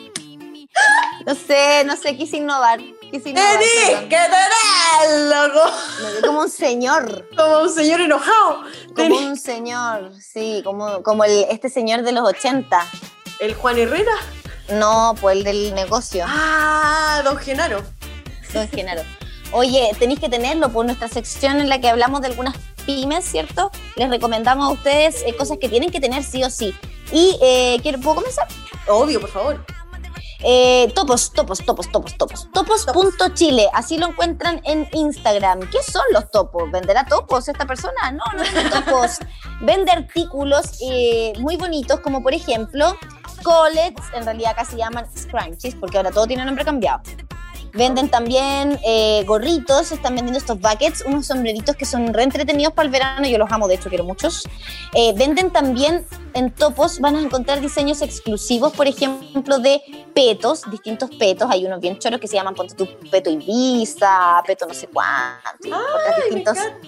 No 1.27 1.35
sé, 1.37 1.85
no 1.85 1.97
sé, 1.97 2.17
quise 2.17 2.39
innovar. 2.39 2.81
Quise 3.13 3.31
innovar. 3.31 3.53
¡Tenéis 3.59 4.09
perdón. 4.09 4.09
que 4.09 6.03
Me 6.03 6.13
vi 6.15 6.21
como 6.27 6.41
un 6.41 6.51
señor. 6.51 7.29
Como 7.37 7.59
un 7.61 7.71
señor 7.71 8.01
enojado. 8.01 8.63
Como 8.97 9.17
un 9.19 9.37
señor, 9.37 10.13
sí, 10.21 10.63
como, 10.65 11.03
como 11.03 11.25
el, 11.25 11.47
este 11.51 11.69
señor 11.69 12.03
de 12.03 12.13
los 12.13 12.29
80. 12.29 12.85
¿El 13.39 13.55
Juan 13.55 13.79
Herrera? 13.79 14.13
No, 14.71 15.15
pues 15.21 15.37
el 15.37 15.45
del 15.45 15.75
negocio, 15.75 16.25
Ah, 16.29 17.21
don 17.25 17.37
Genaro. 17.37 17.83
don 18.53 18.69
Genaro. 18.69 19.03
Oye, 19.53 19.91
tenéis 19.99 20.19
que 20.21 20.29
tenerlo 20.29 20.71
por 20.71 20.85
nuestra 20.87 21.09
sección 21.09 21.61
en 21.61 21.69
la 21.69 21.81
que 21.81 21.89
hablamos 21.89 22.21
de 22.23 22.29
algunas 22.29 22.57
pymes, 22.87 23.25
¿cierto? 23.25 23.71
Les 23.97 24.09
recomendamos 24.09 24.67
a 24.67 24.71
ustedes 24.73 25.23
eh, 25.27 25.37
cosas 25.37 25.59
que 25.61 25.69
tienen 25.69 25.91
que 25.91 26.01
tener 26.01 26.25
sí 26.25 26.43
o 26.43 26.51
sí. 26.51 26.75
Y, 27.13 27.39
eh, 27.43 27.79
¿quiero, 27.83 27.99
¿puedo 28.01 28.17
comenzar? 28.17 28.49
Obvio, 28.89 29.21
por 29.21 29.31
favor. 29.31 29.65
Eh, 30.45 30.93
topos, 30.95 31.33
topos, 31.33 31.65
topos, 31.65 31.91
topos, 31.91 32.19
topos. 32.19 32.49
Topos.chile, 32.53 33.69
así 33.73 33.99
lo 33.99 34.09
encuentran 34.09 34.61
en 34.65 34.89
Instagram. 34.93 35.61
¿Qué 35.71 35.79
son 35.83 36.03
los 36.13 36.31
topos? 36.31 36.71
¿Venderá 36.71 37.05
topos 37.05 37.49
esta 37.49 37.67
persona? 37.67 38.11
No, 38.13 38.25
no 38.37 38.43
vende 38.43 38.71
topos. 38.85 39.19
Vende 39.61 39.93
artículos 39.93 40.79
eh, 40.83 41.33
muy 41.39 41.57
bonitos, 41.57 42.01
como 42.01 42.23
por 42.23 42.35
ejemplo, 42.35 42.97
collets, 43.43 44.03
en 44.15 44.25
realidad 44.25 44.53
acá 44.53 44.65
se 44.65 44.77
llaman 44.77 45.07
scrunchies, 45.17 45.75
porque 45.77 45.97
ahora 45.97 46.11
todo 46.11 46.27
tiene 46.27 46.45
nombre 46.45 46.65
cambiado. 46.65 47.03
Venden 47.75 48.09
también 48.09 48.79
eh, 48.85 49.25
gorritos, 49.27 49.93
están 49.93 50.15
vendiendo 50.15 50.39
estos 50.39 50.61
buckets, 50.61 51.03
unos 51.07 51.27
sombreritos 51.27 51.75
que 51.75 51.85
son 51.85 52.13
re 52.13 52.23
entretenidos 52.23 52.75
para 52.75 52.87
el 52.87 52.93
verano, 52.93 53.27
yo 53.27 53.39
los 53.39 53.51
amo, 53.51 53.67
de 53.67 53.77
hecho 53.77 53.89
quiero 53.89 54.05
muchos. 54.05 54.47
Eh, 54.95 55.15
venden 55.17 55.51
también 55.51 56.05
en 56.35 56.51
Topos 56.51 57.01
van 57.01 57.17
a 57.17 57.21
encontrar 57.21 57.61
diseños 57.61 58.03
exclusivos, 58.03 58.73
por 58.73 58.87
ejemplo, 58.87 59.59
de 59.59 59.81
petos, 60.15 60.63
distintos 60.71 61.11
petos. 61.19 61.49
Hay 61.51 61.65
unos 61.65 61.81
bien 61.81 61.99
choros 61.99 62.21
que 62.21 62.29
se 62.29 62.37
llaman, 62.37 62.55
ponte 62.55 62.75
tu 62.75 62.87
peto 63.11 63.31
Ibiza, 63.31 64.43
peto 64.47 64.67
no 64.67 64.75
sé 64.75 64.89
cuánto. 64.89 65.41
Ay, 65.65 66.31
me 66.33 66.41
distintos 66.41 66.59
encanta. 66.59 66.79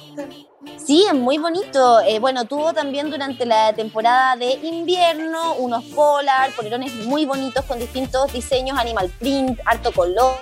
Sí, 0.84 1.04
es 1.06 1.14
muy 1.14 1.38
bonito. 1.38 2.00
Eh, 2.00 2.18
bueno, 2.18 2.44
tuvo 2.44 2.72
también 2.72 3.10
durante 3.10 3.46
la 3.46 3.72
temporada 3.72 4.36
de 4.36 4.52
invierno 4.62 5.54
unos 5.54 5.82
polar, 5.84 6.50
polerones 6.54 6.94
muy 7.06 7.24
bonitos 7.24 7.64
con 7.64 7.78
distintos 7.78 8.32
diseños, 8.32 8.78
animal 8.78 9.10
print, 9.18 9.58
harto 9.64 9.92
color, 9.92 10.36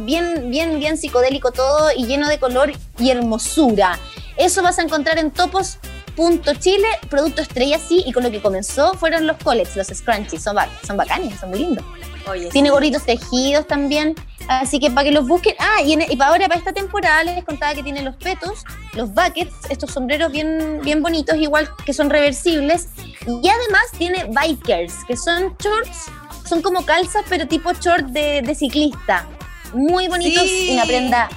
bien, 0.00 0.50
bien, 0.50 0.78
bien 0.78 0.96
psicodélico 0.96 1.50
todo 1.52 1.90
y 1.96 2.06
lleno 2.06 2.28
de 2.28 2.38
color 2.38 2.72
y 2.98 3.10
hermosura. 3.10 3.98
Eso 4.36 4.62
vas 4.62 4.78
a 4.78 4.82
encontrar 4.82 5.18
en 5.18 5.30
topos.chile, 5.30 6.86
producto 7.10 7.42
estrella 7.42 7.78
sí, 7.78 8.02
y 8.06 8.12
con 8.12 8.22
lo 8.22 8.30
que 8.30 8.40
comenzó 8.40 8.94
fueron 8.94 9.26
los 9.26 9.36
collets, 9.38 9.76
los 9.76 9.88
scrunchies, 9.88 10.42
son, 10.42 10.56
ba- 10.56 10.68
son 10.86 10.96
bacanes, 10.96 11.38
son 11.40 11.50
muy 11.50 11.58
lindos. 11.60 11.84
Oye, 12.28 12.48
Tiene 12.50 12.68
sí. 12.68 12.72
gorritos 12.72 13.02
tejidos 13.04 13.66
también. 13.66 14.14
Así 14.48 14.78
que 14.80 14.90
para 14.90 15.04
que 15.04 15.12
los 15.12 15.26
busquen. 15.26 15.54
Ah, 15.58 15.82
y, 15.82 15.92
en- 15.92 16.10
y 16.10 16.16
para 16.16 16.30
ahora, 16.30 16.46
para 16.48 16.58
esta 16.58 16.72
temporada, 16.72 17.22
les 17.24 17.44
contaba 17.44 17.74
que 17.74 17.82
tiene 17.82 18.02
los 18.02 18.16
petos, 18.16 18.64
los 18.94 19.12
buckets, 19.14 19.54
estos 19.70 19.90
sombreros 19.92 20.32
bien, 20.32 20.80
bien 20.82 21.02
bonitos, 21.02 21.36
igual 21.36 21.68
que 21.84 21.92
son 21.92 22.10
reversibles. 22.10 22.88
Y 23.26 23.48
además 23.48 23.82
tiene 23.98 24.24
bikers, 24.30 24.94
que 25.06 25.16
son 25.16 25.56
shorts, 25.58 26.06
son 26.44 26.60
como 26.60 26.84
calzas, 26.84 27.22
pero 27.28 27.46
tipo 27.46 27.72
short 27.72 28.06
de, 28.06 28.42
de 28.42 28.54
ciclista. 28.54 29.26
Muy 29.72 30.08
bonitos 30.08 30.42
Sí. 30.42 30.70
y 30.70 30.74
una 30.74 30.84
prenda 30.84 31.28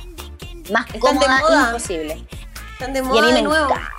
más 0.71 0.85
Están 0.87 0.93
de 0.93 0.99
cómoda 0.99 1.39
moda. 1.41 1.65
imposible. 1.67 2.25
Están 2.73 2.93
de 2.93 2.99
Y 2.99 3.03
a 3.03 3.05
moda 3.05 3.21
mí, 3.21 3.27
de 3.27 3.33
me 3.33 3.41
nuevo. 3.43 3.65
encanta, 3.65 3.91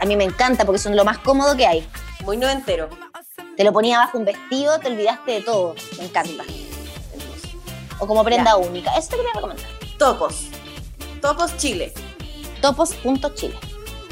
a 0.00 0.06
mí 0.06 0.16
me 0.16 0.24
encanta 0.24 0.64
porque 0.64 0.78
son 0.78 0.96
lo 0.96 1.04
más 1.04 1.18
cómodo 1.18 1.54
que 1.56 1.66
hay. 1.66 1.86
Muy 2.24 2.38
noventero. 2.38 2.88
Te 3.56 3.62
lo 3.62 3.72
ponía 3.72 3.98
bajo 3.98 4.18
un 4.18 4.24
vestido, 4.24 4.78
te 4.80 4.88
olvidaste 4.88 5.32
de 5.32 5.40
todo. 5.42 5.74
Me 5.98 6.04
encanta. 6.04 6.44
O 7.98 8.06
como 8.06 8.24
prenda 8.24 8.56
única. 8.56 8.92
Eso 8.96 9.10
te 9.10 9.16
quería 9.16 9.32
recomendar. 9.34 9.66
Topos. 9.98 10.46
Topos 11.20 11.56
Chile. 11.56 11.92
Topos.chile. 12.60 13.54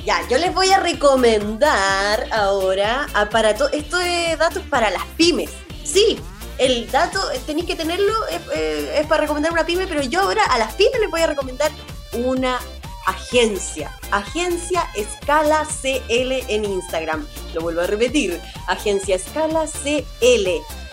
Ya, 0.05 0.21
yo 0.29 0.39
les 0.39 0.55
voy 0.55 0.71
a 0.71 0.79
recomendar 0.79 2.27
ahora 2.33 3.07
aparato. 3.15 3.69
Esto 3.71 4.01
es 4.01 4.39
datos 4.39 4.63
para 4.69 4.91
las 4.91 5.05
pymes. 5.17 5.51
Sí, 5.85 6.19
el 6.59 6.91
dato 6.91 7.31
eh, 7.33 7.41
tenéis 7.45 7.67
que 7.67 7.77
tenerlo, 7.77 8.13
es, 8.29 8.41
eh, 8.55 9.01
es 9.01 9.07
para 9.07 9.23
recomendar 9.23 9.53
una 9.53 9.65
pyme, 9.65 9.87
pero 9.87 10.03
yo 10.03 10.21
ahora 10.21 10.45
a 10.45 10.59
las 10.59 10.75
pymes 10.75 11.01
les 11.01 11.11
voy 11.11 11.21
a 11.21 11.27
recomendar 11.27 11.71
una 12.13 12.59
agencia. 13.07 13.91
Agencia 14.11 14.89
Escala 14.95 15.67
CL 15.67 16.33
en 16.49 16.65
Instagram. 16.65 17.27
Lo 17.55 17.63
vuelvo 17.63 17.83
a 17.83 17.87
repetir. 17.87 18.41
Agencia 18.67 19.17
Escala 19.17 19.67
CL. 19.67 20.49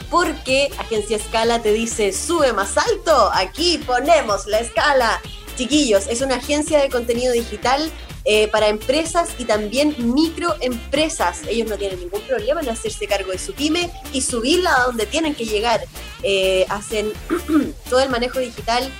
Porque 0.09 0.71
Agencia 0.77 1.17
Escala 1.17 1.61
te 1.61 1.71
dice, 1.71 2.13
sube 2.13 2.51
más 2.53 2.77
alto, 2.77 3.29
aquí 3.33 3.77
ponemos 3.85 4.47
la 4.47 4.59
escala. 4.59 5.21
Chiquillos, 5.55 6.07
es 6.07 6.21
una 6.21 6.35
agencia 6.35 6.79
de 6.79 6.89
contenido 6.89 7.33
digital 7.33 7.91
eh, 8.25 8.47
para 8.49 8.67
empresas 8.67 9.29
y 9.37 9.45
también 9.45 9.95
microempresas. 9.97 11.41
Ellos 11.47 11.69
no 11.69 11.77
tienen 11.77 11.99
ningún 11.99 12.21
problema 12.21 12.61
en 12.61 12.69
hacerse 12.69 13.07
cargo 13.07 13.31
de 13.31 13.39
su 13.39 13.53
pyme 13.53 13.89
y 14.13 14.21
subirla 14.21 14.75
a 14.75 14.85
donde 14.85 15.05
tienen 15.05 15.35
que 15.35 15.45
llegar. 15.45 15.85
Eh, 16.23 16.65
hacen 16.69 17.11
todo 17.89 18.01
el 18.01 18.09
manejo 18.09 18.39
digital, 18.39 18.91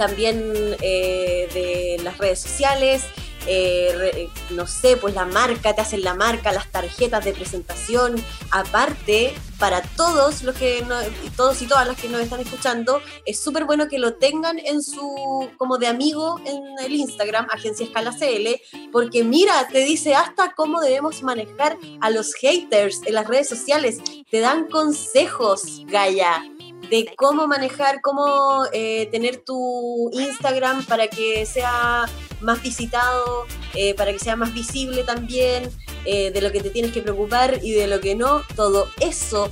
también 0.00 0.52
eh, 0.80 1.46
de 1.52 2.02
las 2.02 2.16
redes 2.16 2.40
sociales. 2.40 3.02
eh, 3.46 4.28
no 4.50 4.66
sé, 4.66 4.98
pues 4.98 5.14
la 5.14 5.24
marca, 5.24 5.74
te 5.74 5.80
hacen 5.80 6.02
la 6.04 6.12
marca, 6.14 6.52
las 6.52 6.70
tarjetas 6.70 7.24
de 7.24 7.32
presentación. 7.32 8.22
Aparte, 8.50 9.32
para 9.58 9.80
todos 9.80 10.42
los 10.42 10.54
que 10.56 10.82
no- 10.86 11.00
todos 11.36 11.62
y 11.62 11.66
todas 11.66 11.86
las 11.88 11.96
que 11.98 12.08
nos 12.10 12.20
están 12.20 12.40
escuchando, 12.40 13.00
es 13.24 13.40
súper 13.42 13.64
bueno 13.64 13.88
que 13.88 13.98
lo 13.98 14.14
tengan 14.14 14.58
en 14.58 14.82
su 14.82 15.48
como 15.56 15.78
de 15.78 15.86
amigo 15.86 16.38
en 16.44 16.62
el 16.84 16.92
Instagram, 16.92 17.46
Agencia 17.50 17.86
Escala 17.86 18.12
CL, 18.12 18.60
porque 18.92 19.24
mira, 19.24 19.66
te 19.72 19.80
dice 19.84 20.14
hasta 20.14 20.52
cómo 20.54 20.80
debemos 20.80 21.22
manejar 21.22 21.78
a 22.02 22.10
los 22.10 22.34
haters 22.34 23.00
en 23.06 23.14
las 23.14 23.26
redes 23.26 23.48
sociales. 23.48 23.98
Te 24.30 24.40
dan 24.40 24.68
consejos, 24.68 25.80
Gaia, 25.86 26.44
de 26.90 27.12
cómo 27.16 27.46
manejar, 27.46 28.00
cómo 28.02 28.64
eh, 28.72 29.06
tener 29.12 29.38
tu 29.38 30.10
Instagram 30.12 30.84
para 30.86 31.08
que 31.08 31.46
sea 31.46 32.06
más 32.40 32.60
visitado, 32.62 33.46
eh, 33.74 33.94
para 33.94 34.12
que 34.12 34.18
sea 34.18 34.36
más 34.36 34.52
visible 34.52 35.04
también, 35.04 35.70
eh, 36.04 36.30
de 36.32 36.40
lo 36.40 36.50
que 36.52 36.60
te 36.60 36.70
tienes 36.70 36.92
que 36.92 37.02
preocupar 37.02 37.60
y 37.62 37.72
de 37.72 37.86
lo 37.86 38.00
que 38.00 38.14
no. 38.14 38.42
Todo 38.56 38.88
eso 39.00 39.50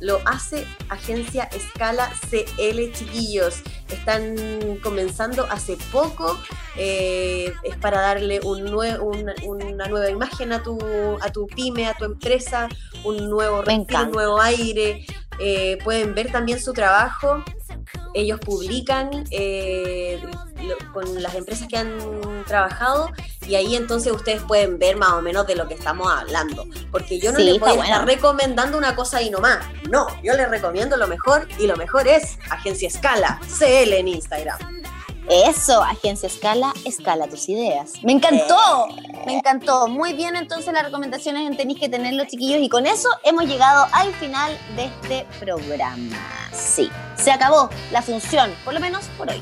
lo 0.00 0.20
hace 0.24 0.66
Agencia 0.88 1.44
Escala 1.52 2.10
CL, 2.28 2.90
chiquillos. 2.92 3.62
Están 3.88 4.34
comenzando 4.82 5.46
hace 5.50 5.76
poco. 5.92 6.36
eh, 6.74 7.52
es 7.64 7.76
para 7.76 8.00
darle 8.00 8.40
un 8.42 8.64
nue- 8.64 8.98
un- 8.98 9.30
una 9.46 9.86
nueva 9.88 10.08
imagen 10.08 10.52
a 10.54 10.62
tu, 10.62 10.78
a 11.20 11.30
tu 11.30 11.46
pyme, 11.46 11.86
a 11.86 11.92
tu 11.94 12.06
empresa, 12.06 12.66
un 13.04 13.28
nuevo 13.28 13.60
respiro, 13.60 14.04
un 14.06 14.10
nuevo 14.12 14.40
aire. 14.40 15.04
Eh, 15.38 15.78
pueden 15.82 16.14
ver 16.14 16.30
también 16.30 16.60
su 16.60 16.72
trabajo. 16.72 17.42
Ellos 18.14 18.38
publican 18.40 19.24
eh, 19.30 20.20
lo- 20.62 20.92
con 20.92 21.22
las 21.22 21.34
empresas 21.34 21.66
que 21.68 21.76
han 21.78 21.98
trabajado 22.46 23.10
y 23.46 23.54
ahí 23.54 23.74
entonces 23.74 24.12
ustedes 24.12 24.42
pueden 24.42 24.78
ver 24.78 24.96
más 24.96 25.12
o 25.12 25.22
menos 25.22 25.46
de 25.46 25.56
lo 25.56 25.66
que 25.66 25.74
estamos 25.74 26.10
hablando. 26.12 26.66
Porque 26.90 27.18
yo 27.18 27.32
no 27.32 27.38
Sí, 27.38 27.44
les 27.44 27.58
voy 27.58 27.70
a 27.70 27.72
estar 27.74 27.86
bueno. 27.88 28.04
recomendando 28.04 28.76
una 28.78 28.94
cosa 28.94 29.22
y 29.22 29.30
no 29.30 29.38
más. 29.40 29.58
No, 29.90 30.06
yo 30.22 30.34
les 30.34 30.48
recomiendo 30.50 30.96
lo 30.96 31.08
mejor 31.08 31.48
y 31.58 31.66
lo 31.66 31.76
mejor 31.76 32.06
es 32.06 32.38
Agencia 32.50 32.88
Escala, 32.88 33.40
CL 33.58 33.92
en 33.98 34.08
Instagram. 34.08 34.81
Eso, 35.28 35.82
Agencia 35.82 36.26
Escala, 36.26 36.74
escala 36.84 37.28
tus 37.28 37.48
ideas. 37.48 37.92
Me 38.02 38.12
encantó, 38.12 38.88
me 39.24 39.34
encantó. 39.34 39.88
Muy 39.88 40.12
bien, 40.14 40.36
entonces 40.36 40.72
las 40.72 40.84
recomendaciones 40.84 41.46
en 41.46 41.56
tenéis 41.56 41.78
que 41.78 41.88
tenerlos, 41.88 42.26
chiquillos. 42.26 42.60
Y 42.60 42.68
con 42.68 42.86
eso 42.86 43.08
hemos 43.22 43.44
llegado 43.44 43.86
al 43.92 44.12
final 44.14 44.58
de 44.76 44.86
este 44.86 45.26
programa. 45.38 46.18
Sí, 46.52 46.90
se 47.16 47.30
acabó 47.30 47.70
la 47.92 48.02
función, 48.02 48.52
por 48.64 48.74
lo 48.74 48.80
menos 48.80 49.06
por 49.16 49.30
hoy. 49.30 49.40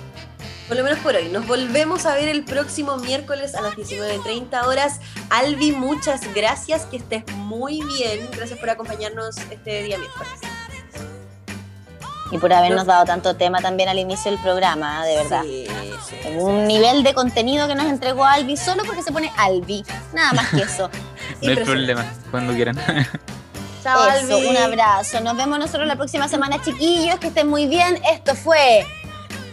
Por 0.68 0.76
lo 0.76 0.84
menos 0.84 1.00
por 1.00 1.16
hoy. 1.16 1.28
Nos 1.28 1.48
volvemos 1.48 2.06
a 2.06 2.14
ver 2.14 2.28
el 2.28 2.44
próximo 2.44 2.96
miércoles 2.96 3.56
a 3.56 3.60
las 3.60 3.74
19.30 3.74 4.66
horas. 4.66 5.00
Albi, 5.28 5.72
muchas 5.72 6.32
gracias. 6.32 6.86
Que 6.86 6.98
estés 6.98 7.24
muy 7.38 7.82
bien. 7.98 8.28
Gracias 8.36 8.56
por 8.56 8.70
acompañarnos 8.70 9.36
este 9.50 9.82
día 9.82 9.98
miércoles 9.98 10.38
y 12.30 12.38
por 12.38 12.52
habernos 12.52 12.86
dado 12.86 13.04
tanto 13.04 13.34
tema 13.34 13.60
también 13.60 13.88
al 13.88 13.98
inicio 13.98 14.30
del 14.30 14.40
programa, 14.40 15.04
¿eh? 15.04 15.10
de 15.10 15.16
verdad. 15.16 15.42
Sí, 15.42 15.66
sí. 16.08 16.28
Un 16.36 16.66
nivel 16.66 17.02
de 17.02 17.14
contenido 17.14 17.66
que 17.68 17.74
nos 17.74 17.86
entregó 17.86 18.24
Albi 18.24 18.56
solo 18.56 18.84
porque 18.84 19.02
se 19.02 19.12
pone 19.12 19.32
Albi, 19.36 19.84
nada 20.12 20.32
más 20.32 20.48
que 20.50 20.62
eso. 20.62 20.90
no 21.42 21.50
hay 21.50 21.56
problema, 21.56 22.04
cuando 22.30 22.54
quieran. 22.54 22.78
Chao, 23.82 24.02
Albi. 24.02 24.46
Un 24.46 24.56
abrazo. 24.56 25.20
Nos 25.20 25.36
vemos 25.36 25.58
nosotros 25.58 25.86
la 25.86 25.96
próxima 25.96 26.28
semana, 26.28 26.60
chiquillos. 26.62 27.18
Que 27.18 27.28
estén 27.28 27.48
muy 27.48 27.66
bien. 27.66 27.98
Esto 28.12 28.34
fue. 28.34 28.86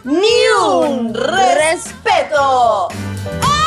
¡Ni 0.04 0.20
un 0.62 1.14
respeto! 1.14 2.88
¡Oh! 2.88 3.67